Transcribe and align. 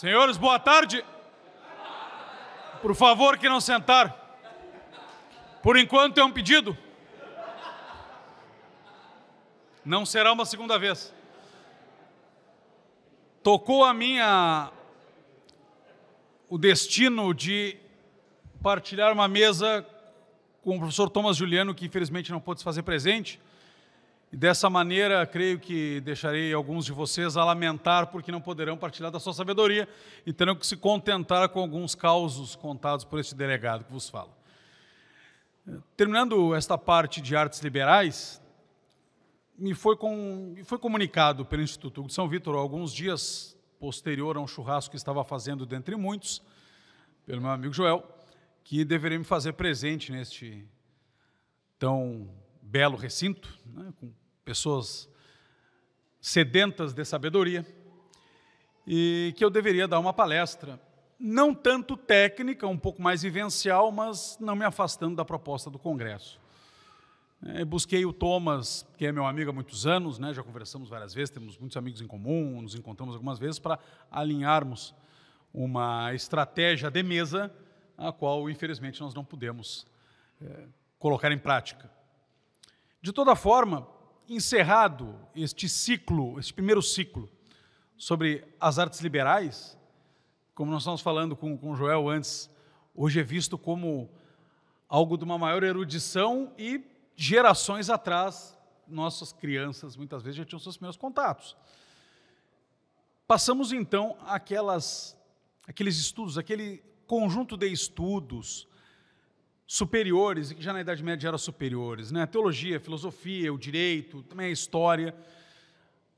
Senhores, 0.00 0.38
boa 0.38 0.58
tarde. 0.58 1.04
Por 2.80 2.94
favor, 2.94 3.36
que 3.36 3.50
não 3.50 3.60
sentar. 3.60 4.38
Por 5.62 5.76
enquanto 5.76 6.16
é 6.16 6.24
um 6.24 6.32
pedido. 6.32 6.74
Não 9.84 10.06
será 10.06 10.32
uma 10.32 10.46
segunda 10.46 10.78
vez. 10.78 11.14
Tocou 13.42 13.84
a 13.84 13.92
minha 13.92 14.72
o 16.48 16.56
destino 16.56 17.34
de 17.34 17.76
partilhar 18.62 19.12
uma 19.12 19.28
mesa 19.28 19.86
com 20.62 20.76
o 20.76 20.78
professor 20.78 21.10
Thomas 21.10 21.36
Juliano, 21.36 21.74
que 21.74 21.84
infelizmente 21.84 22.32
não 22.32 22.40
pôde 22.40 22.60
se 22.60 22.64
fazer 22.64 22.84
presente. 22.84 23.38
E 24.32 24.36
dessa 24.36 24.70
maneira, 24.70 25.26
creio 25.26 25.58
que 25.58 26.00
deixarei 26.02 26.52
alguns 26.52 26.84
de 26.84 26.92
vocês 26.92 27.36
a 27.36 27.44
lamentar 27.44 28.06
porque 28.08 28.30
não 28.30 28.40
poderão 28.40 28.76
partilhar 28.76 29.10
da 29.10 29.18
sua 29.18 29.32
sabedoria 29.32 29.88
e 30.24 30.32
terão 30.32 30.54
que 30.54 30.66
se 30.66 30.76
contentar 30.76 31.48
com 31.48 31.60
alguns 31.60 31.96
causos 31.96 32.54
contados 32.54 33.04
por 33.04 33.18
este 33.18 33.34
delegado 33.34 33.84
que 33.84 33.92
vos 33.92 34.08
fala. 34.08 34.30
Terminando 35.96 36.54
esta 36.54 36.78
parte 36.78 37.20
de 37.20 37.34
artes 37.34 37.60
liberais, 37.60 38.40
me 39.58 39.74
foi, 39.74 39.96
com, 39.96 40.52
me 40.54 40.62
foi 40.62 40.78
comunicado 40.78 41.44
pelo 41.44 41.62
Instituto 41.62 42.06
de 42.06 42.14
São 42.14 42.28
Vítor, 42.28 42.54
alguns 42.54 42.92
dias 42.92 43.58
posterior 43.80 44.36
a 44.36 44.40
um 44.40 44.46
churrasco 44.46 44.92
que 44.92 44.96
estava 44.96 45.24
fazendo 45.24 45.66
dentre 45.66 45.96
muitos, 45.96 46.40
pelo 47.26 47.40
meu 47.40 47.50
amigo 47.50 47.74
Joel, 47.74 48.06
que 48.62 48.84
deveria 48.84 49.18
me 49.18 49.24
fazer 49.24 49.54
presente 49.54 50.12
neste 50.12 50.66
tão 51.78 52.28
belo 52.70 52.96
recinto, 52.96 53.52
né, 53.66 53.92
com 53.98 54.12
pessoas 54.44 55.08
sedentas 56.20 56.92
de 56.94 57.04
sabedoria, 57.04 57.66
e 58.86 59.34
que 59.36 59.44
eu 59.44 59.50
deveria 59.50 59.88
dar 59.88 59.98
uma 59.98 60.12
palestra, 60.12 60.80
não 61.18 61.52
tanto 61.52 61.96
técnica, 61.96 62.66
um 62.66 62.78
pouco 62.78 63.02
mais 63.02 63.22
vivencial, 63.22 63.90
mas 63.90 64.38
não 64.40 64.54
me 64.54 64.64
afastando 64.64 65.16
da 65.16 65.24
proposta 65.24 65.68
do 65.68 65.78
Congresso. 65.78 66.40
É, 67.42 67.64
busquei 67.64 68.04
o 68.06 68.12
Thomas, 68.12 68.86
que 68.96 69.06
é 69.06 69.10
meu 69.10 69.26
amigo 69.26 69.50
há 69.50 69.52
muitos 69.52 69.86
anos, 69.86 70.18
né, 70.18 70.32
já 70.32 70.42
conversamos 70.42 70.88
várias 70.88 71.12
vezes, 71.12 71.30
temos 71.30 71.58
muitos 71.58 71.76
amigos 71.76 72.00
em 72.00 72.06
comum, 72.06 72.62
nos 72.62 72.74
encontramos 72.74 73.14
algumas 73.14 73.38
vezes 73.38 73.58
para 73.58 73.78
alinharmos 74.10 74.94
uma 75.52 76.14
estratégia 76.14 76.88
de 76.88 77.02
mesa, 77.02 77.52
a 77.98 78.12
qual, 78.12 78.48
infelizmente, 78.48 79.00
nós 79.00 79.12
não 79.12 79.24
pudemos 79.24 79.86
é, 80.40 80.66
colocar 80.98 81.32
em 81.32 81.38
prática. 81.38 81.90
De 83.02 83.12
toda 83.12 83.34
forma, 83.34 83.88
encerrado 84.28 85.18
este 85.34 85.68
ciclo, 85.68 86.38
este 86.38 86.52
primeiro 86.52 86.82
ciclo, 86.82 87.30
sobre 87.96 88.46
as 88.60 88.78
artes 88.78 89.00
liberais, 89.00 89.78
como 90.54 90.70
nós 90.70 90.82
estamos 90.82 91.00
falando 91.00 91.34
com, 91.34 91.56
com 91.56 91.74
Joel 91.74 92.10
antes, 92.10 92.50
hoje 92.94 93.20
é 93.20 93.22
visto 93.22 93.56
como 93.56 94.10
algo 94.86 95.16
de 95.16 95.24
uma 95.24 95.38
maior 95.38 95.62
erudição 95.62 96.52
e 96.58 96.84
gerações 97.16 97.88
atrás, 97.88 98.58
nossas 98.86 99.32
crianças 99.32 99.96
muitas 99.96 100.22
vezes 100.22 100.36
já 100.36 100.44
tinham 100.44 100.58
seus 100.58 100.76
primeiros 100.76 100.96
contatos. 100.98 101.56
Passamos 103.26 103.72
então 103.72 104.18
aquelas, 104.26 105.16
aqueles 105.66 105.96
estudos, 105.96 106.36
aquele 106.36 106.82
conjunto 107.06 107.56
de 107.56 107.68
estudos 107.68 108.68
superiores, 109.72 110.52
que 110.52 110.60
já 110.60 110.72
na 110.72 110.80
Idade 110.80 111.00
Média 111.00 111.28
eram 111.28 111.38
superiores, 111.38 112.10
né? 112.10 112.22
a 112.22 112.26
teologia, 112.26 112.78
a 112.78 112.80
filosofia, 112.80 113.54
o 113.54 113.56
direito, 113.56 114.20
também 114.24 114.46
a 114.46 114.50
história. 114.50 115.14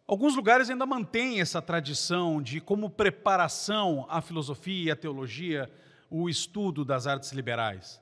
Alguns 0.06 0.34
lugares 0.34 0.70
ainda 0.70 0.86
mantêm 0.86 1.38
essa 1.38 1.60
tradição 1.60 2.40
de, 2.40 2.62
como 2.62 2.88
preparação 2.88 4.06
à 4.08 4.22
filosofia 4.22 4.84
e 4.84 4.90
à 4.90 4.96
teologia, 4.96 5.70
o 6.08 6.30
estudo 6.30 6.82
das 6.82 7.06
artes 7.06 7.30
liberais. 7.32 8.00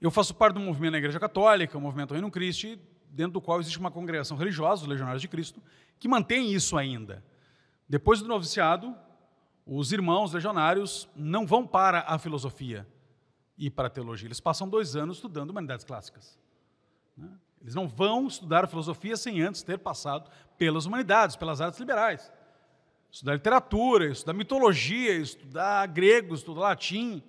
Eu 0.00 0.10
faço 0.10 0.34
parte 0.34 0.54
do 0.54 0.60
movimento 0.60 0.90
da 0.90 0.98
Igreja 0.98 1.20
Católica, 1.20 1.78
o 1.78 1.80
movimento 1.80 2.12
Reino 2.12 2.32
Christi, 2.32 2.80
dentro 3.10 3.34
do 3.34 3.40
qual 3.40 3.60
existe 3.60 3.78
uma 3.78 3.92
congregação 3.92 4.36
religiosa, 4.36 4.82
os 4.82 4.88
Legionários 4.88 5.22
de 5.22 5.28
Cristo, 5.28 5.62
que 6.00 6.08
mantém 6.08 6.52
isso 6.52 6.76
ainda. 6.76 7.22
Depois 7.88 8.20
do 8.20 8.26
noviciado, 8.26 8.92
os 9.64 9.92
irmãos 9.92 10.32
legionários 10.32 11.08
não 11.14 11.46
vão 11.46 11.64
para 11.64 12.00
a 12.08 12.18
filosofia, 12.18 12.84
e 13.60 13.68
para 13.68 13.90
teologia. 13.90 14.26
Eles 14.26 14.40
passam 14.40 14.66
dois 14.66 14.96
anos 14.96 15.18
estudando 15.18 15.50
humanidades 15.50 15.84
clássicas. 15.84 16.38
Né? 17.14 17.28
Eles 17.60 17.74
não 17.74 17.86
vão 17.86 18.26
estudar 18.26 18.66
filosofia 18.66 19.18
sem 19.18 19.42
antes 19.42 19.62
ter 19.62 19.78
passado 19.78 20.30
pelas 20.56 20.86
humanidades, 20.86 21.36
pelas 21.36 21.60
artes 21.60 21.78
liberais. 21.78 22.32
Estudar 23.12 23.34
literatura, 23.34 24.06
estudar 24.06 24.32
mitologia, 24.32 25.12
estudar 25.12 25.86
grego, 25.88 26.34
estudar 26.34 26.60
latim, 26.60 27.22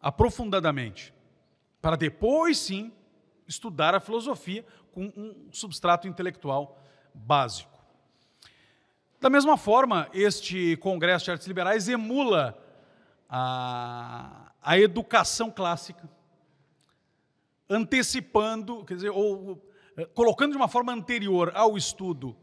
aprofundadamente, 0.00 1.12
para 1.82 1.96
depois 1.96 2.58
sim 2.58 2.92
estudar 3.48 3.94
a 3.94 4.00
filosofia 4.00 4.64
com 4.92 5.06
um 5.16 5.48
substrato 5.50 6.06
intelectual 6.06 6.78
básico. 7.12 7.76
Da 9.20 9.28
mesma 9.28 9.56
forma, 9.56 10.08
este 10.12 10.76
Congresso 10.76 11.24
de 11.24 11.30
Artes 11.32 11.46
Liberais 11.48 11.88
emula 11.88 12.56
a, 13.28 14.47
a 14.68 14.78
educação 14.78 15.50
clássica, 15.50 16.06
antecipando, 17.70 18.84
quer 18.84 18.96
dizer, 18.96 19.08
ou 19.08 19.66
eh, 19.96 20.04
colocando 20.04 20.50
de 20.50 20.58
uma 20.58 20.68
forma 20.68 20.92
anterior 20.92 21.50
ao 21.54 21.74
estudo 21.74 22.36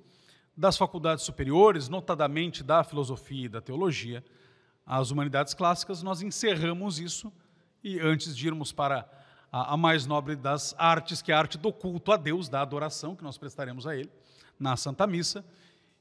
das 0.58 0.76
faculdades 0.76 1.24
superiores, 1.24 1.88
notadamente 1.88 2.64
da 2.64 2.84
filosofia 2.84 3.46
e 3.46 3.50
da 3.50 3.62
teologia, 3.62 4.26
as 4.84 5.12
humanidades 5.12 5.54
clássicas, 5.54 6.02
nós 6.02 6.24
encerramos 6.24 6.98
isso 6.98 7.32
e 7.84 8.00
antes 8.00 8.36
de 8.36 8.48
irmos 8.48 8.72
para 8.72 9.08
a, 9.52 9.76
a 9.76 9.78
mais 9.78 10.08
nobre 10.08 10.36
das 10.36 10.74
artes, 10.80 11.22
que 11.22 11.32
é 11.32 11.36
a 11.36 11.38
arte 11.38 11.60
do 11.60 11.72
culto 11.72 12.12
a 12.12 12.18
Deus, 12.18 12.50
da 12.50 12.60
adoração 12.60 13.16
que 13.16 13.24
nós 13.24 13.38
prestaremos 13.38 13.86
a 13.86 13.96
Ele 13.96 14.10
na 14.60 14.76
Santa 14.76 15.06
Missa, 15.06 15.46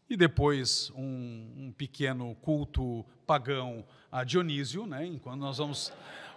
e 0.08 0.16
depois 0.16 0.90
um, 0.94 1.52
um 1.56 1.72
pequeno 1.76 2.34
culto 2.36 3.04
pagão 3.26 3.84
a 4.12 4.22
Dionísio, 4.22 4.86
né, 4.86 5.06
enquanto 5.06 5.40
nós 5.40 5.58
vamos 5.58 5.92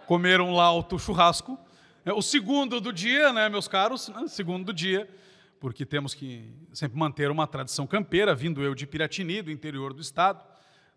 comer 0.06 0.40
um 0.40 0.54
lauto 0.54 0.98
churrasco. 0.98 1.58
É 2.04 2.12
o 2.12 2.22
segundo 2.22 2.80
do 2.80 2.92
dia, 2.92 3.32
né, 3.32 3.48
meus 3.48 3.68
caros, 3.68 4.08
né, 4.08 4.26
segundo 4.26 4.66
do 4.66 4.72
dia, 4.72 5.08
porque 5.60 5.84
temos 5.84 6.14
que 6.14 6.50
sempre 6.72 6.98
manter 6.98 7.30
uma 7.30 7.46
tradição 7.46 7.86
campeira, 7.86 8.34
vindo 8.34 8.62
eu 8.62 8.74
de 8.74 8.86
Piratini, 8.86 9.42
do 9.42 9.50
interior 9.50 9.92
do 9.92 10.00
estado, 10.00 10.42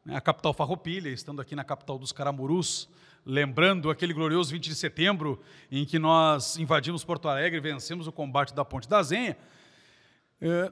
né, 0.05 0.15
a 0.15 0.21
capital 0.21 0.53
farroupilha, 0.53 1.09
estando 1.09 1.41
aqui 1.41 1.55
na 1.55 1.63
capital 1.63 1.99
dos 1.99 2.11
Caramurus, 2.11 2.87
lembrando 3.25 3.89
aquele 3.89 4.13
glorioso 4.13 4.51
20 4.51 4.69
de 4.69 4.75
setembro 4.75 5.39
em 5.71 5.85
que 5.85 5.99
nós 5.99 6.57
invadimos 6.57 7.03
Porto 7.03 7.27
Alegre 7.27 7.57
e 7.57 7.61
vencemos 7.61 8.07
o 8.07 8.11
combate 8.11 8.53
da 8.53 8.65
Ponte 8.65 8.89
da 8.89 9.03
Zenha, 9.03 9.37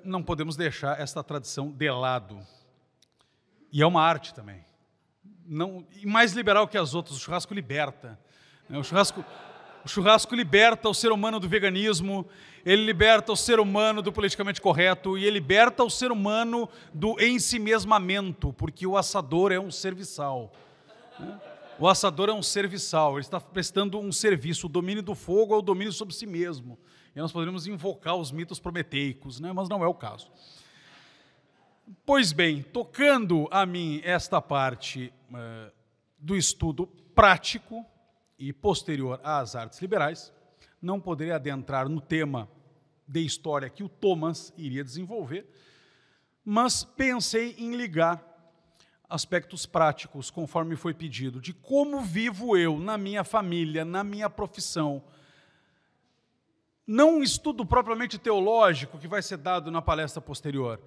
não 0.03 0.23
podemos 0.23 0.55
deixar 0.55 0.99
esta 0.99 1.23
tradição 1.23 1.69
de 1.71 1.89
lado. 1.91 2.39
E 3.71 3.81
é 3.81 3.85
uma 3.85 4.01
arte 4.01 4.33
também. 4.33 4.65
Não, 5.45 5.85
e 5.95 6.05
mais 6.05 6.33
liberal 6.33 6.67
que 6.67 6.77
as 6.77 6.93
outras, 6.93 7.17
o 7.17 7.19
churrasco 7.19 7.53
liberta. 7.53 8.19
Né? 8.67 8.77
O 8.79 8.83
churrasco, 8.83 9.23
o 9.85 9.87
churrasco 9.87 10.33
liberta 10.33 10.89
o 10.89 10.93
ser 10.93 11.11
humano 11.11 11.39
do 11.39 11.47
veganismo, 11.47 12.27
ele 12.65 12.83
liberta 12.83 13.31
o 13.31 13.35
ser 13.35 13.59
humano 13.59 14.01
do 14.01 14.11
politicamente 14.11 14.59
correto 14.59 15.17
e 15.17 15.23
ele 15.23 15.39
liberta 15.39 15.83
o 15.83 15.89
ser 15.89 16.11
humano 16.11 16.67
do 16.93 17.19
ensimesmamento, 17.19 18.51
porque 18.53 18.85
o 18.85 18.97
assador 18.97 19.51
é 19.51 19.59
um 19.59 19.71
serviçal. 19.71 20.51
Né? 21.19 21.39
O 21.79 21.87
assador 21.87 22.27
é 22.29 22.33
um 22.33 22.43
serviçal, 22.43 23.13
ele 23.13 23.21
está 23.21 23.39
prestando 23.39 23.99
um 23.99 24.11
serviço. 24.11 24.65
O 24.65 24.69
domínio 24.69 25.01
do 25.01 25.15
fogo 25.15 25.53
é 25.53 25.57
o 25.57 25.61
domínio 25.61 25.93
sobre 25.93 26.13
si 26.13 26.25
mesmo. 26.25 26.77
E 27.15 27.19
nós 27.19 27.31
poderíamos 27.31 27.67
invocar 27.67 28.15
os 28.15 28.31
mitos 28.31 28.59
prometeicos, 28.59 29.39
né? 29.39 29.51
mas 29.51 29.67
não 29.67 29.83
é 29.83 29.87
o 29.87 29.93
caso. 29.93 30.31
Pois 32.05 32.31
bem, 32.31 32.61
tocando 32.61 33.47
a 33.51 33.65
mim 33.65 34.01
esta 34.03 34.41
parte 34.41 35.11
uh, 35.31 35.71
do 36.19 36.35
estudo 36.35 36.85
prático 37.15 37.85
e 38.37 38.53
posterior 38.53 39.19
às 39.23 39.55
artes 39.55 39.81
liberais, 39.81 40.31
não 40.81 40.99
poderia 40.99 41.35
adentrar 41.35 41.89
no 41.89 41.99
tema 41.99 42.47
de 43.07 43.25
história 43.25 43.69
que 43.69 43.83
o 43.83 43.89
Thomas 43.89 44.53
iria 44.55 44.83
desenvolver, 44.83 45.49
mas 46.45 46.83
pensei 46.83 47.55
em 47.57 47.75
ligar 47.75 48.23
aspectos 49.09 49.65
práticos, 49.65 50.29
conforme 50.29 50.75
foi 50.75 50.93
pedido, 50.93 51.41
de 51.41 51.51
como 51.51 52.01
vivo 52.01 52.55
eu 52.55 52.77
na 52.77 52.97
minha 52.97 53.23
família, 53.23 53.83
na 53.83 54.03
minha 54.03 54.29
profissão, 54.29 55.03
não 56.89 57.19
um 57.19 57.23
estudo 57.23 57.63
propriamente 57.63 58.17
teológico 58.17 58.97
que 58.97 59.07
vai 59.07 59.21
ser 59.21 59.37
dado 59.37 59.69
na 59.69 59.79
palestra 59.79 60.19
posterior, 60.19 60.81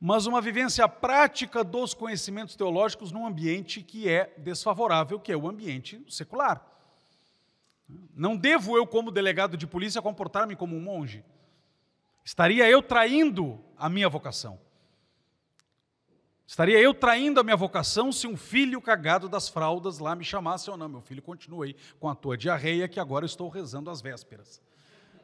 mas 0.00 0.24
uma 0.24 0.40
vivência 0.40 0.88
prática 0.88 1.62
dos 1.62 1.92
conhecimentos 1.92 2.56
teológicos 2.56 3.12
num 3.12 3.26
ambiente 3.26 3.82
que 3.82 4.08
é 4.08 4.32
desfavorável, 4.38 5.20
que 5.20 5.30
é 5.30 5.36
o 5.36 5.46
ambiente 5.46 6.02
secular. 6.08 6.66
Não 8.14 8.34
devo 8.34 8.74
eu, 8.78 8.86
como 8.86 9.10
delegado 9.10 9.54
de 9.54 9.66
polícia, 9.66 10.00
comportar-me 10.00 10.56
como 10.56 10.74
um 10.74 10.80
monge. 10.80 11.22
Estaria 12.24 12.66
eu 12.70 12.80
traindo 12.80 13.62
a 13.76 13.90
minha 13.90 14.08
vocação. 14.08 14.58
Estaria 16.46 16.80
eu 16.80 16.94
traindo 16.94 17.38
a 17.38 17.44
minha 17.44 17.56
vocação 17.56 18.10
se 18.10 18.26
um 18.26 18.34
filho 18.36 18.80
cagado 18.80 19.28
das 19.28 19.50
fraldas 19.50 19.98
lá 19.98 20.16
me 20.16 20.24
chamasse 20.24 20.70
ou 20.70 20.78
não? 20.78 20.88
Meu 20.88 21.02
filho 21.02 21.20
continua 21.20 21.66
aí 21.66 21.76
com 22.00 22.08
a 22.08 22.14
tua 22.14 22.34
diarreia 22.34 22.88
que 22.88 22.98
agora 22.98 23.26
estou 23.26 23.50
rezando 23.50 23.90
as 23.90 24.00
vésperas. 24.00 24.63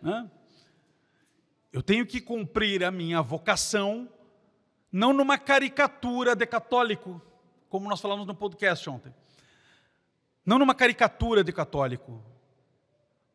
Né? 0.03 0.31
Eu 1.73 1.83
tenho 1.83 2.07
que 2.07 2.21
cumprir 2.21 2.85
a 2.85 2.91
minha 2.91 3.23
vocação, 3.23 4.09
não 4.91 5.13
numa 5.13 5.39
caricatura 5.39 6.35
de 6.35 6.47
católico, 6.47 7.21
como 7.69 7.89
nós 7.89 8.01
falamos 8.01 8.27
no 8.27 8.35
podcast 8.35 8.89
ontem. 8.91 9.15
Não 10.45 10.59
numa 10.59 10.75
caricatura 10.75 11.45
de 11.45 11.53
católico, 11.53 12.25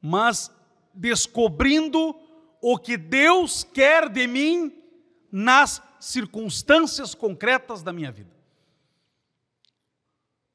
mas 0.02 0.52
descobrindo 0.94 2.16
o 2.62 2.78
que 2.78 2.98
Deus 2.98 3.64
quer 3.64 4.10
de 4.10 4.28
mim 4.28 4.82
nas 5.32 5.82
circunstâncias 6.00 7.14
concretas 7.14 7.84
da 7.84 7.94
minha 7.94 8.12
vida. 8.12 8.36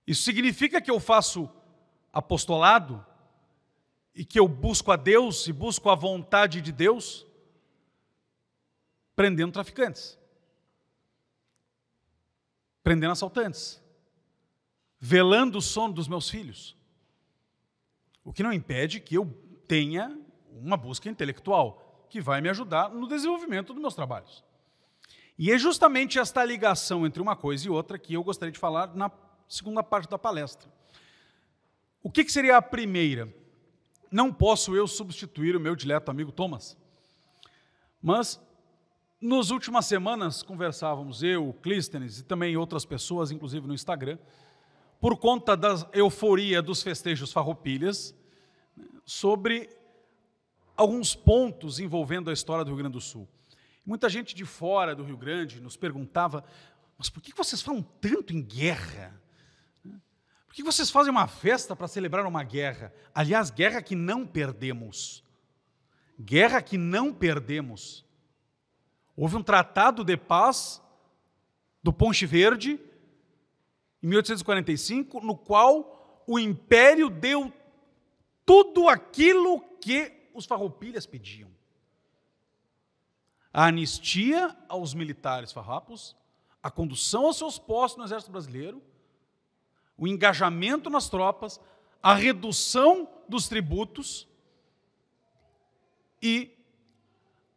Isso 0.07 0.23
significa 0.23 0.81
que 0.81 0.91
eu 0.91 0.99
faço 0.99 1.49
apostolado 2.13 3.05
e 4.21 4.25
que 4.27 4.39
eu 4.39 4.47
busco 4.47 4.93
a 4.93 4.97
Deus 4.97 5.47
e 5.47 5.53
busco 5.53 5.89
a 5.89 5.95
vontade 5.95 6.61
de 6.61 6.71
Deus 6.71 7.27
prendendo 9.17 9.51
traficantes, 9.51 10.19
prendendo 12.83 13.13
assaltantes, 13.13 13.83
velando 14.99 15.57
o 15.57 15.63
sono 15.63 15.95
dos 15.95 16.07
meus 16.07 16.29
filhos. 16.29 16.77
O 18.23 18.31
que 18.31 18.43
não 18.43 18.53
impede 18.53 19.01
que 19.01 19.15
eu 19.15 19.25
tenha 19.67 20.15
uma 20.51 20.77
busca 20.77 21.09
intelectual 21.09 22.07
que 22.11 22.21
vai 22.21 22.43
me 22.43 22.51
ajudar 22.51 22.91
no 22.91 23.09
desenvolvimento 23.09 23.73
dos 23.73 23.81
meus 23.81 23.95
trabalhos. 23.95 24.45
E 25.39 25.51
é 25.51 25.57
justamente 25.57 26.19
esta 26.19 26.45
ligação 26.45 27.07
entre 27.07 27.23
uma 27.23 27.35
coisa 27.35 27.67
e 27.67 27.71
outra 27.71 27.99
que 27.99 28.13
eu 28.13 28.23
gostaria 28.23 28.53
de 28.53 28.59
falar 28.59 28.95
na 28.95 29.11
segunda 29.49 29.83
parte 29.83 30.11
da 30.11 30.19
palestra. 30.19 30.71
O 32.03 32.11
que, 32.11 32.23
que 32.23 32.31
seria 32.31 32.59
a 32.59 32.63
primeira? 32.63 33.40
Não 34.11 34.33
posso 34.33 34.75
eu 34.75 34.87
substituir 34.87 35.55
o 35.55 35.61
meu 35.61 35.77
dileto 35.77 36.11
amigo 36.11 36.33
Thomas, 36.33 36.77
mas 38.03 38.41
nas 39.21 39.51
últimas 39.51 39.87
semanas 39.87 40.43
conversávamos, 40.43 41.23
eu, 41.23 41.53
Clístenes 41.63 42.21
e 42.21 42.25
também 42.25 42.57
outras 42.57 42.85
pessoas, 42.85 43.31
inclusive 43.31 43.67
no 43.67 43.75
Instagram, 43.75 44.19
por 45.01 45.19
conta 45.19 45.57
da 45.57 45.89
euforia 45.93 46.63
dos 46.63 46.83
festejos 46.83 47.33
farroupilhas, 47.33 48.15
sobre 49.05 49.69
alguns 50.77 51.15
pontos 51.15 51.79
envolvendo 51.79 52.31
a 52.31 52.33
história 52.33 52.65
do 52.65 52.71
Rio 52.71 52.79
Grande 52.79 52.95
do 52.95 53.01
Sul. 53.01 53.29
Muita 53.85 54.09
gente 54.09 54.35
de 54.35 54.45
fora 54.45 54.95
do 54.95 55.03
Rio 55.03 55.17
Grande 55.17 55.61
nos 55.61 55.77
perguntava: 55.77 56.45
mas 56.97 57.11
por 57.11 57.23
que 57.23 57.35
vocês 57.37 57.61
falam 57.61 57.83
tanto 58.01 58.33
em 58.33 58.43
guerra? 58.43 59.21
Por 60.51 60.57
que 60.57 60.65
vocês 60.65 60.91
fazem 60.91 61.13
uma 61.13 61.29
festa 61.29 61.77
para 61.77 61.87
celebrar 61.87 62.27
uma 62.27 62.43
guerra? 62.43 62.93
Aliás, 63.15 63.51
guerra 63.51 63.81
que 63.81 63.95
não 63.95 64.27
perdemos. 64.27 65.23
Guerra 66.19 66.61
que 66.61 66.77
não 66.77 67.15
perdemos. 67.15 68.05
Houve 69.17 69.37
um 69.37 69.45
tratado 69.45 70.03
de 70.03 70.17
paz 70.17 70.83
do 71.81 71.93
Ponte 71.93 72.27
Verde, 72.27 72.81
em 74.03 74.09
1845, 74.09 75.21
no 75.21 75.37
qual 75.37 76.25
o 76.27 76.37
império 76.37 77.09
deu 77.09 77.53
tudo 78.45 78.89
aquilo 78.89 79.61
que 79.81 80.29
os 80.35 80.47
farroupilhas 80.47 81.07
pediam 81.07 81.49
a 83.53 83.67
anistia 83.67 84.57
aos 84.69 84.95
militares 84.95 85.53
farrapos, 85.53 86.17
a 86.63 86.71
condução 86.71 87.27
aos 87.27 87.37
seus 87.37 87.59
postos 87.59 87.99
no 87.99 88.05
Exército 88.05 88.31
Brasileiro, 88.31 88.83
o 90.01 90.09
engajamento 90.09 90.89
nas 90.89 91.11
tropas, 91.11 91.61
a 92.03 92.15
redução 92.15 93.07
dos 93.29 93.47
tributos 93.47 94.27
e 96.23 96.51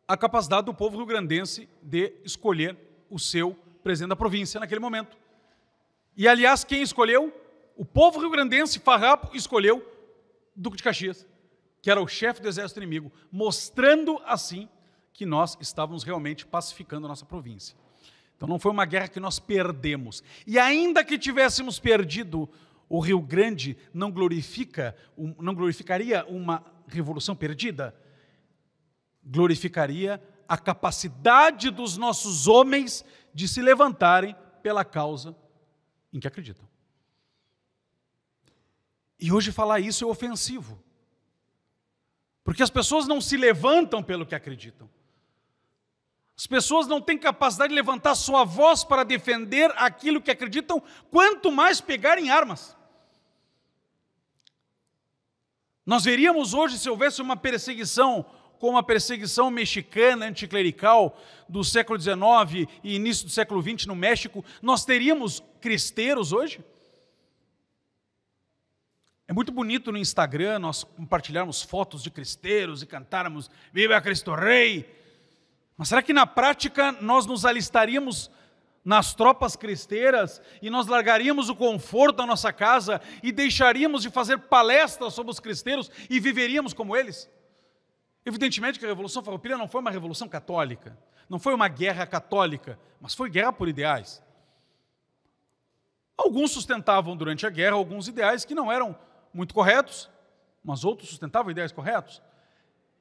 a 0.06 0.18
capacidade 0.18 0.66
do 0.66 0.74
povo 0.74 0.98
rio-grandense 0.98 1.70
de 1.82 2.14
escolher 2.26 2.78
o 3.10 3.18
seu 3.18 3.58
presidente 3.82 4.10
da 4.10 4.16
província 4.18 4.60
naquele 4.60 4.82
momento. 4.82 5.18
E, 6.18 6.28
aliás, 6.28 6.66
quem 6.66 6.82
escolheu? 6.82 7.34
O 7.78 7.86
povo 7.86 8.20
rio-grandense, 8.20 8.78
farrapo, 8.78 9.36
escolheu 9.36 9.82
Duque 10.54 10.78
de 10.78 10.84
Caxias, 10.84 11.26
que 11.82 11.90
era 11.90 12.02
o 12.02 12.08
chefe 12.08 12.42
do 12.42 12.50
exército 12.50 12.80
inimigo, 12.80 13.10
mostrando 13.32 14.22
assim 14.26 14.68
que 15.14 15.26
nós 15.26 15.58
estávamos 15.62 16.04
realmente 16.04 16.46
pacificando 16.46 17.06
a 17.06 17.10
nossa 17.10 17.26
província. 17.26 17.78
Então 18.44 18.52
não 18.52 18.60
foi 18.60 18.74
uma 18.74 18.84
guerra 18.84 19.08
que 19.08 19.22
nós 19.22 19.40
perdemos. 19.40 20.22
E 20.46 20.60
ainda 20.60 21.02
que 21.02 21.18
tivéssemos 21.18 21.80
perdido, 21.80 22.50
o 22.90 23.00
Rio 23.00 23.22
Grande 23.22 23.78
não 23.94 24.12
glorifica, 24.12 24.98
não 25.40 25.56
glorificaria 25.56 26.26
uma 26.26 26.62
revolução 26.86 27.38
perdida? 27.38 27.96
Glorificaria 29.24 30.22
a 30.46 30.58
capacidade 30.58 31.70
dos 31.70 31.96
nossos 31.96 32.46
homens 32.46 33.06
de 33.34 33.48
se 33.48 33.62
levantarem 33.62 34.36
pela 34.62 34.84
causa 34.84 35.34
em 36.12 36.20
que 36.20 36.28
acreditam. 36.28 36.68
E 39.18 39.32
hoje 39.32 39.54
falar 39.54 39.80
isso 39.80 40.04
é 40.04 40.08
ofensivo. 40.08 40.84
Porque 42.44 42.62
as 42.62 42.70
pessoas 42.70 43.08
não 43.08 43.22
se 43.22 43.38
levantam 43.38 44.04
pelo 44.04 44.26
que 44.26 44.36
acreditam. 44.36 44.90
As 46.36 46.48
pessoas 46.48 46.88
não 46.88 47.00
têm 47.00 47.18
capacidade 47.18 47.70
de 47.70 47.76
levantar 47.76 48.16
sua 48.16 48.44
voz 48.44 48.84
para 48.84 49.04
defender 49.04 49.72
aquilo 49.76 50.22
que 50.22 50.32
acreditam, 50.32 50.82
quanto 51.12 51.52
mais 51.52 51.80
pegarem 51.80 52.30
armas. 52.30 52.76
Nós 55.86 56.06
veríamos 56.06 56.54
hoje, 56.54 56.80
se 56.80 56.90
houvesse 56.90 57.22
uma 57.22 57.38
perseguição, 57.38 58.26
como 58.58 58.78
a 58.78 58.84
perseguição 58.84 59.52
mexicana 59.52 60.26
anticlerical 60.26 61.20
do 61.48 61.64
século 61.64 62.00
XIX 62.00 62.68
e 62.84 62.96
início 62.96 63.26
do 63.26 63.32
século 63.32 63.62
XX 63.62 63.86
no 63.86 63.96
México, 63.96 64.44
nós 64.62 64.86
teríamos 64.86 65.44
cristeiros 65.60 66.32
hoje? 66.32 66.64
É 69.28 69.34
muito 69.34 69.52
bonito 69.52 69.92
no 69.92 69.98
Instagram 69.98 70.60
nós 70.60 70.84
compartilharmos 70.84 71.62
fotos 71.62 72.02
de 72.02 72.10
cristeiros 72.10 72.82
e 72.82 72.88
cantarmos 72.88 73.52
Viva 73.72 74.00
Cristo 74.02 74.34
Rei! 74.34 75.03
Mas 75.78 75.90
será 75.90 76.02
que 76.02 76.14
na 76.14 76.28
prática 76.28 76.92
nós 76.92 77.26
nos 77.26 77.46
alistaríamos 77.46 78.30
nas 78.84 79.14
tropas 79.14 79.56
cristeiras 79.56 80.42
e 80.62 80.70
nós 80.70 80.88
largaríamos 80.88 81.50
o 81.50 81.56
conforto 81.56 82.18
da 82.18 82.26
nossa 82.26 82.52
casa 82.52 83.02
e 83.22 83.32
deixaríamos 83.32 84.02
de 84.02 84.10
fazer 84.10 84.38
palestras 84.38 85.14
sobre 85.14 85.32
os 85.32 85.40
cristeiros 85.40 85.90
e 86.10 86.20
viveríamos 86.20 86.74
como 86.74 86.96
eles? 86.96 87.30
Evidentemente 88.26 88.80
que 88.80 88.86
a 88.86 88.90
Revolução 88.90 89.24
Farroupilha 89.24 89.58
não 89.58 89.68
foi 89.68 89.82
uma 89.82 89.92
revolução 89.92 90.28
católica, 90.28 90.98
não 91.30 91.40
foi 91.40 91.54
uma 91.54 91.68
guerra 91.68 92.06
católica, 92.06 92.80
mas 93.02 93.14
foi 93.14 93.30
guerra 93.30 93.52
por 93.52 93.68
ideais. 93.68 94.22
Alguns 96.18 96.52
sustentavam 96.52 97.18
durante 97.18 97.46
a 97.46 97.50
guerra 97.50 97.76
alguns 97.76 98.08
ideais 98.08 98.46
que 98.46 98.56
não 98.56 98.72
eram 98.72 98.98
muito 99.34 99.54
corretos, 99.54 100.10
mas 100.64 100.84
outros 100.86 101.10
sustentavam 101.10 101.52
ideais 101.52 101.72
corretos. 101.72 102.22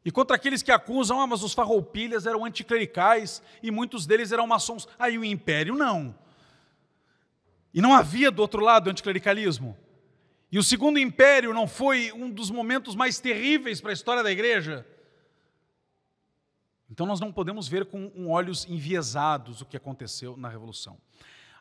E 0.04 0.10
contra 0.10 0.36
aqueles 0.36 0.62
que 0.62 0.72
acusam, 0.72 1.20
ah, 1.20 1.26
mas 1.26 1.42
os 1.42 1.52
farroupilhas 1.52 2.26
eram 2.26 2.44
anticlericais 2.44 3.42
e 3.62 3.70
muitos 3.70 4.04
deles 4.06 4.32
eram 4.32 4.46
maçons. 4.46 4.88
Aí 4.98 5.16
o 5.16 5.24
império 5.24 5.74
não. 5.74 6.14
E 7.72 7.80
não 7.80 7.94
havia 7.94 8.30
do 8.30 8.42
outro 8.42 8.60
lado 8.60 8.90
anticlericalismo. 8.90 9.76
E 10.50 10.58
o 10.58 10.62
segundo 10.62 10.98
império 10.98 11.54
não 11.54 11.66
foi 11.66 12.12
um 12.12 12.28
dos 12.28 12.50
momentos 12.50 12.94
mais 12.94 13.20
terríveis 13.20 13.80
para 13.80 13.90
a 13.90 13.94
história 13.94 14.22
da 14.22 14.30
igreja. 14.30 14.86
Então 16.90 17.06
nós 17.06 17.20
não 17.20 17.32
podemos 17.32 17.68
ver 17.68 17.86
com 17.86 18.28
olhos 18.28 18.66
enviesados 18.68 19.62
o 19.62 19.64
que 19.64 19.76
aconteceu 19.76 20.36
na 20.36 20.48
Revolução. 20.48 20.98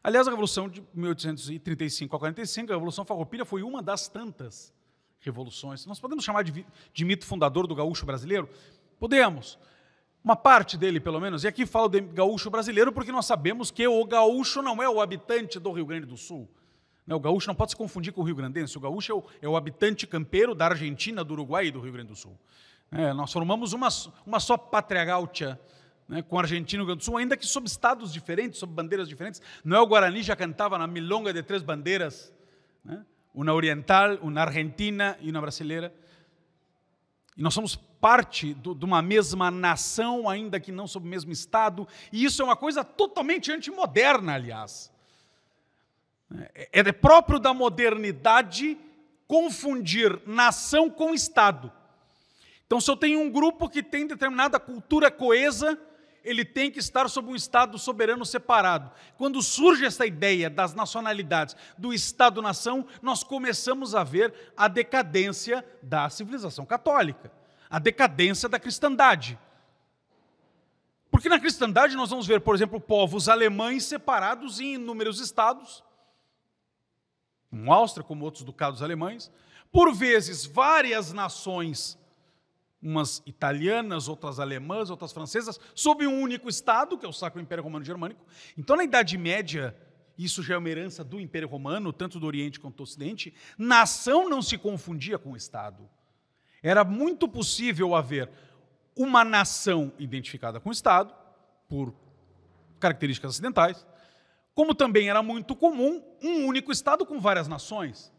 Aliás, 0.04 0.28
a 0.28 0.32
Revolução 0.32 0.68
de 0.68 0.84
1835 0.94 2.16
a 2.16 2.20
45, 2.20 2.72
a 2.72 2.76
Revolução 2.76 3.06
Farroupilha 3.06 3.46
foi 3.46 3.62
uma 3.62 3.84
das 3.84 4.08
tantas 4.10 4.74
revoluções. 5.22 5.86
Nós 5.86 6.00
podemos 6.00 6.24
chamar 6.24 6.44
de, 6.44 6.66
de 6.94 7.06
mito 7.06 7.26
fundador 7.26 7.68
do 7.68 7.76
gaúcho 7.76 8.06
brasileiro? 8.06 8.50
Podemos. 9.00 9.58
Uma 10.24 10.36
parte 10.36 10.78
dele, 10.78 11.00
pelo 11.00 11.20
menos. 11.20 11.44
E 11.44 11.48
aqui 11.48 11.66
falo 11.66 11.88
de 11.88 12.02
gaúcho 12.02 12.50
brasileiro 12.50 12.92
porque 12.92 13.12
nós 13.12 13.26
sabemos 13.26 13.72
que 13.72 13.88
o 13.88 14.06
gaúcho 14.06 14.62
não 14.62 14.82
é 14.82 14.90
o 14.90 15.02
habitante 15.02 15.60
do 15.60 15.72
Rio 15.72 15.86
Grande 15.86 16.06
do 16.06 16.18
Sul. 16.18 16.48
Né, 17.06 17.16
o 17.16 17.20
gaúcho 17.20 17.48
não 17.48 17.56
pode 17.56 17.72
se 17.72 17.78
confundir 17.78 18.14
com 18.14 18.22
o 18.22 18.24
Rio 18.24 18.36
Grandense. 18.36 18.78
O 18.78 18.82
gaúcho 18.82 19.12
é 19.12 19.16
o, 19.16 19.24
é 19.44 19.50
o 19.50 19.56
habitante 19.56 20.06
campeiro 20.06 20.54
da 20.54 20.68
Argentina, 20.68 21.24
do 21.24 21.34
Uruguai 21.34 21.68
e 21.68 21.72
do 21.72 21.80
Rio 21.80 21.94
Grande 21.94 22.10
do 22.10 22.16
Sul. 22.16 22.38
É, 22.92 23.14
nós 23.14 23.32
formamos 23.32 23.74
uma, 23.74 23.88
uma 24.26 24.40
só 24.40 24.58
pátria 24.58 25.04
gaúcha 25.06 25.60
né, 26.08 26.22
com 26.22 26.38
Argentina 26.38 26.82
e 26.82 26.84
o 26.84 26.86
Rio 26.86 26.88
Grande 26.88 27.00
do 27.00 27.06
Sul, 27.06 27.18
ainda 27.18 27.36
que 27.38 27.46
sob 27.46 27.66
estados 27.66 28.14
diferentes, 28.14 28.60
sob 28.60 28.74
bandeiras 28.74 29.08
diferentes. 29.08 29.42
Não 29.64 29.78
é 29.78 29.80
o 29.80 29.88
Guarani 29.88 30.22
já 30.22 30.36
cantava 30.36 30.78
na 30.78 30.86
milonga 30.86 31.34
de 31.34 31.42
três 31.42 31.64
bandeiras. 31.64 32.34
Né? 32.84 33.04
Uma 33.34 33.54
oriental, 33.54 34.16
uma 34.22 34.42
argentina 34.42 35.18
e 35.22 35.30
uma 35.30 35.42
brasileira. 35.42 35.94
E 37.38 37.42
nós 37.42 37.54
somos 37.54 37.76
parte 37.76 38.54
do, 38.54 38.74
de 38.74 38.84
uma 38.84 39.02
mesma 39.02 39.50
nação, 39.50 40.28
ainda 40.28 40.60
que 40.60 40.72
não 40.72 40.88
sob 40.88 41.06
o 41.06 41.10
mesmo 41.10 41.32
Estado, 41.32 41.88
e 42.12 42.26
isso 42.26 42.42
é 42.42 42.46
uma 42.46 42.56
coisa 42.56 42.84
totalmente 42.84 43.52
antimoderna, 43.52 44.34
aliás. 44.34 44.92
É, 46.56 46.80
é 46.80 46.92
próprio 46.92 47.40
da 47.40 47.54
modernidade 47.54 48.78
confundir 49.28 50.22
nação 50.26 50.90
com 50.90 51.14
Estado. 51.14 51.72
Então, 52.66 52.82
se 52.82 52.90
eu 52.90 52.98
tenho 52.98 53.20
um 53.20 53.30
grupo 53.30 53.70
que 53.70 53.84
tem 53.84 54.08
determinada 54.08 54.60
cultura 54.60 55.12
coesa, 55.12 55.80
ele 56.24 56.46
tem 56.46 56.70
que 56.70 56.80
estar 56.80 57.10
sob 57.10 57.30
um 57.30 57.36
Estado 57.36 57.78
soberano 57.78 58.26
separado. 58.26 58.92
Quando 59.18 59.42
surge 59.42 59.86
essa 59.86 60.06
ideia 60.06 60.50
das 60.50 60.74
nacionalidades, 60.74 61.56
do 61.78 61.94
Estado-nação, 61.94 62.86
nós 63.02 63.24
começamos 63.24 63.96
a 63.96 64.04
ver 64.04 64.34
a 64.56 64.68
decadência 64.68 65.66
da 65.82 66.10
civilização 66.10 66.66
católica, 66.66 67.32
a 67.70 67.80
decadência 67.80 68.48
da 68.48 68.60
cristandade. 68.60 69.38
Porque 71.10 71.28
na 71.28 71.40
cristandade 71.40 71.96
nós 71.96 72.10
vamos 72.10 72.26
ver, 72.26 72.42
por 72.42 72.56
exemplo, 72.56 72.80
povos 72.80 73.28
alemães 73.28 73.84
separados 73.84 74.60
em 74.60 74.76
inúmeros 74.76 75.20
estados, 75.20 75.84
como 77.50 77.74
Áustria, 77.74 78.04
como 78.04 78.24
outros 78.24 78.46
ducados 78.46 78.82
alemães, 78.82 79.30
por 79.72 79.94
vezes 79.94 80.46
várias 80.46 81.12
nações 81.12 82.00
umas 82.82 83.22
italianas, 83.26 84.08
outras 84.08 84.40
alemãs, 84.40 84.90
outras 84.90 85.12
francesas, 85.12 85.60
sob 85.76 86.08
um 86.08 86.22
único 86.22 86.50
Estado, 86.50 86.98
que 86.98 87.06
é 87.06 87.10
o 87.10 87.14
Sacro 87.14 87.40
Império 87.40 87.64
Romano 87.64 87.86
Germânico. 87.86 88.26
Então, 88.58 88.76
na 88.76 88.84
Idade 88.84 89.18
Média, 89.18 89.76
isso 90.18 90.42
já 90.42 90.56
é 90.56 90.58
uma 90.58 90.70
herança 90.70 91.04
do 91.04 91.20
Império 91.20 91.48
Romano, 91.48 91.94
tanto 91.94 92.20
do 92.20 92.26
Oriente 92.26 92.60
quanto 92.60 92.78
do 92.78 92.84
Ocidente, 92.84 93.34
nação 93.58 94.30
não 94.30 94.42
se 94.42 94.58
confundia 94.58 95.20
com 95.20 95.36
Estado. 95.36 95.88
Era 96.64 96.84
muito 96.84 97.28
possível 97.28 97.96
haver 97.96 98.30
uma 98.96 99.24
nação 99.24 99.92
identificada 99.98 100.60
com 100.60 100.70
o 100.70 100.72
Estado, 100.72 101.14
por 101.68 101.94
características 102.80 103.32
ocidentais, 103.32 103.86
como 104.54 104.76
também 104.76 105.10
era 105.10 105.24
muito 105.24 105.56
comum 105.56 106.04
um 106.22 106.46
único 106.46 106.72
Estado 106.72 107.06
com 107.06 107.20
várias 107.20 107.48
nações, 107.48 108.12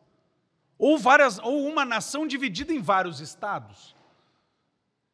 ou, 0.78 0.98
várias, 0.98 1.38
ou 1.38 1.66
uma 1.68 1.84
nação 1.84 2.26
dividida 2.26 2.72
em 2.72 2.80
vários 2.80 3.20
estados. 3.20 3.94